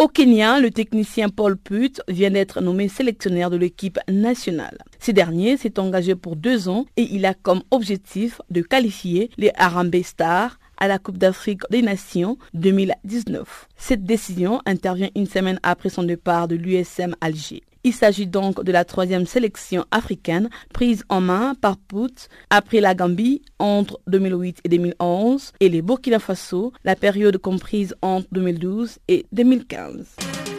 Au 0.00 0.08
Kenya, 0.08 0.58
le 0.60 0.70
technicien 0.70 1.28
Paul 1.28 1.58
Put 1.58 2.00
vient 2.08 2.30
d'être 2.30 2.62
nommé 2.62 2.88
sélectionneur 2.88 3.50
de 3.50 3.58
l'équipe 3.58 3.98
nationale. 4.08 4.78
Ce 4.98 5.10
dernier 5.10 5.58
s'est 5.58 5.78
engagé 5.78 6.14
pour 6.14 6.36
deux 6.36 6.70
ans 6.70 6.86
et 6.96 7.02
il 7.02 7.26
a 7.26 7.34
comme 7.34 7.60
objectif 7.70 8.40
de 8.48 8.62
qualifier 8.62 9.28
les 9.36 9.50
Harambee 9.58 10.02
Stars 10.02 10.58
à 10.78 10.88
la 10.88 10.98
Coupe 10.98 11.18
d'Afrique 11.18 11.64
des 11.68 11.82
Nations 11.82 12.38
2019. 12.54 13.68
Cette 13.76 14.04
décision 14.04 14.62
intervient 14.64 15.10
une 15.14 15.26
semaine 15.26 15.60
après 15.62 15.90
son 15.90 16.04
départ 16.04 16.48
de 16.48 16.56
l'USM 16.56 17.14
Alger. 17.20 17.62
Il 17.82 17.94
s'agit 17.94 18.26
donc 18.26 18.62
de 18.62 18.72
la 18.72 18.84
troisième 18.84 19.26
sélection 19.26 19.86
africaine 19.90 20.50
prise 20.74 21.04
en 21.08 21.20
main 21.20 21.54
par 21.54 21.78
Pout 21.78 22.28
après 22.50 22.80
la 22.80 22.94
Gambie 22.94 23.42
entre 23.58 24.00
2008 24.06 24.58
et 24.64 24.68
2011 24.68 25.52
et 25.60 25.68
les 25.68 25.80
Burkina 25.82 26.18
Faso, 26.18 26.72
la 26.84 26.96
période 26.96 27.38
comprise 27.38 27.94
entre 28.02 28.28
2012 28.32 28.98
et 29.08 29.26
2015. 29.32 30.49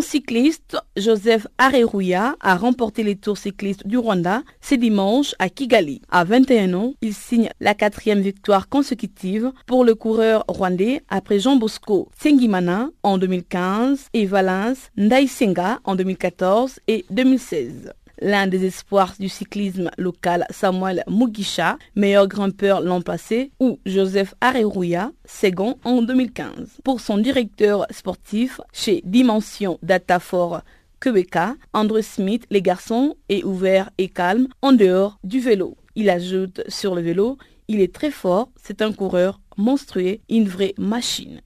Cycliste, 0.00 0.76
Joseph 0.96 1.46
Areruya 1.58 2.36
a 2.40 2.56
remporté 2.56 3.02
les 3.02 3.16
tours 3.16 3.38
cyclistes 3.38 3.86
du 3.86 3.98
Rwanda 3.98 4.42
ce 4.60 4.74
dimanche 4.74 5.34
à 5.38 5.48
Kigali. 5.48 6.02
À 6.10 6.24
21 6.24 6.74
ans, 6.74 6.94
il 7.02 7.14
signe 7.14 7.50
la 7.60 7.74
quatrième 7.74 8.20
victoire 8.20 8.68
consécutive 8.68 9.52
pour 9.66 9.84
le 9.84 9.94
coureur 9.94 10.44
rwandais 10.48 11.02
après 11.08 11.38
Jean 11.38 11.56
Bosco 11.56 12.08
Sengimana 12.20 12.90
en 13.02 13.18
2015 13.18 14.08
et 14.14 14.26
Valence 14.26 14.90
Ndaisenga 14.96 15.80
en 15.84 15.94
2014 15.94 16.80
et 16.88 17.04
2016 17.10 17.92
l'un 18.20 18.46
des 18.46 18.64
espoirs 18.64 19.14
du 19.18 19.28
cyclisme 19.28 19.90
local 19.98 20.46
Samuel 20.50 21.04
Mugisha, 21.08 21.78
meilleur 21.96 22.28
grimpeur 22.28 22.80
l'an 22.80 23.00
passé, 23.00 23.50
ou 23.60 23.78
Joseph 23.86 24.34
Areruya, 24.40 25.12
second 25.24 25.78
en 25.84 26.02
2015. 26.02 26.80
Pour 26.84 27.00
son 27.00 27.18
directeur 27.18 27.86
sportif 27.90 28.60
chez 28.72 29.02
Dimension 29.04 29.78
Datafor 29.82 30.62
Quebeca, 31.00 31.54
Andrew 31.72 32.02
Smith, 32.02 32.44
les 32.50 32.62
garçons, 32.62 33.14
est 33.28 33.44
ouvert 33.44 33.90
et 33.98 34.08
calme 34.08 34.48
en 34.62 34.72
dehors 34.72 35.18
du 35.22 35.40
vélo. 35.40 35.76
Il 35.94 36.10
ajoute 36.10 36.62
sur 36.68 36.94
le 36.94 37.02
vélo, 37.02 37.38
il 37.68 37.80
est 37.80 37.94
très 37.94 38.10
fort, 38.10 38.50
c'est 38.62 38.82
un 38.82 38.92
coureur 38.92 39.40
monstrueux, 39.56 40.18
une 40.28 40.48
vraie 40.48 40.74
machine. 40.78 41.40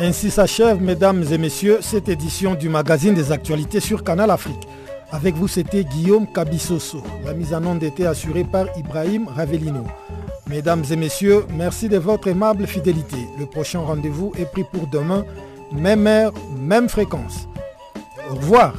Ainsi 0.00 0.30
s'achève, 0.30 0.80
mesdames 0.80 1.24
et 1.30 1.38
messieurs, 1.38 1.80
cette 1.80 2.08
édition 2.08 2.54
du 2.54 2.68
magazine 2.68 3.14
des 3.14 3.32
actualités 3.32 3.80
sur 3.80 4.04
Canal 4.04 4.30
Afrique. 4.30 4.68
Avec 5.10 5.34
vous, 5.34 5.48
c'était 5.48 5.84
Guillaume 5.84 6.26
Cabissoso. 6.32 7.02
La 7.24 7.34
mise 7.34 7.52
en 7.52 7.64
onde 7.66 7.82
était 7.82 8.06
assurée 8.06 8.44
par 8.44 8.66
Ibrahim 8.78 9.26
Ravelino. 9.28 9.84
Mesdames 10.48 10.84
et 10.90 10.96
messieurs, 10.96 11.44
merci 11.54 11.88
de 11.88 11.98
votre 11.98 12.28
aimable 12.28 12.66
fidélité. 12.66 13.16
Le 13.38 13.46
prochain 13.46 13.80
rendez-vous 13.80 14.32
est 14.38 14.50
pris 14.50 14.64
pour 14.64 14.86
demain, 14.86 15.24
même 15.72 16.06
heure, 16.06 16.32
même 16.56 16.88
fréquence. 16.88 17.48
Au 18.30 18.36
revoir. 18.36 18.74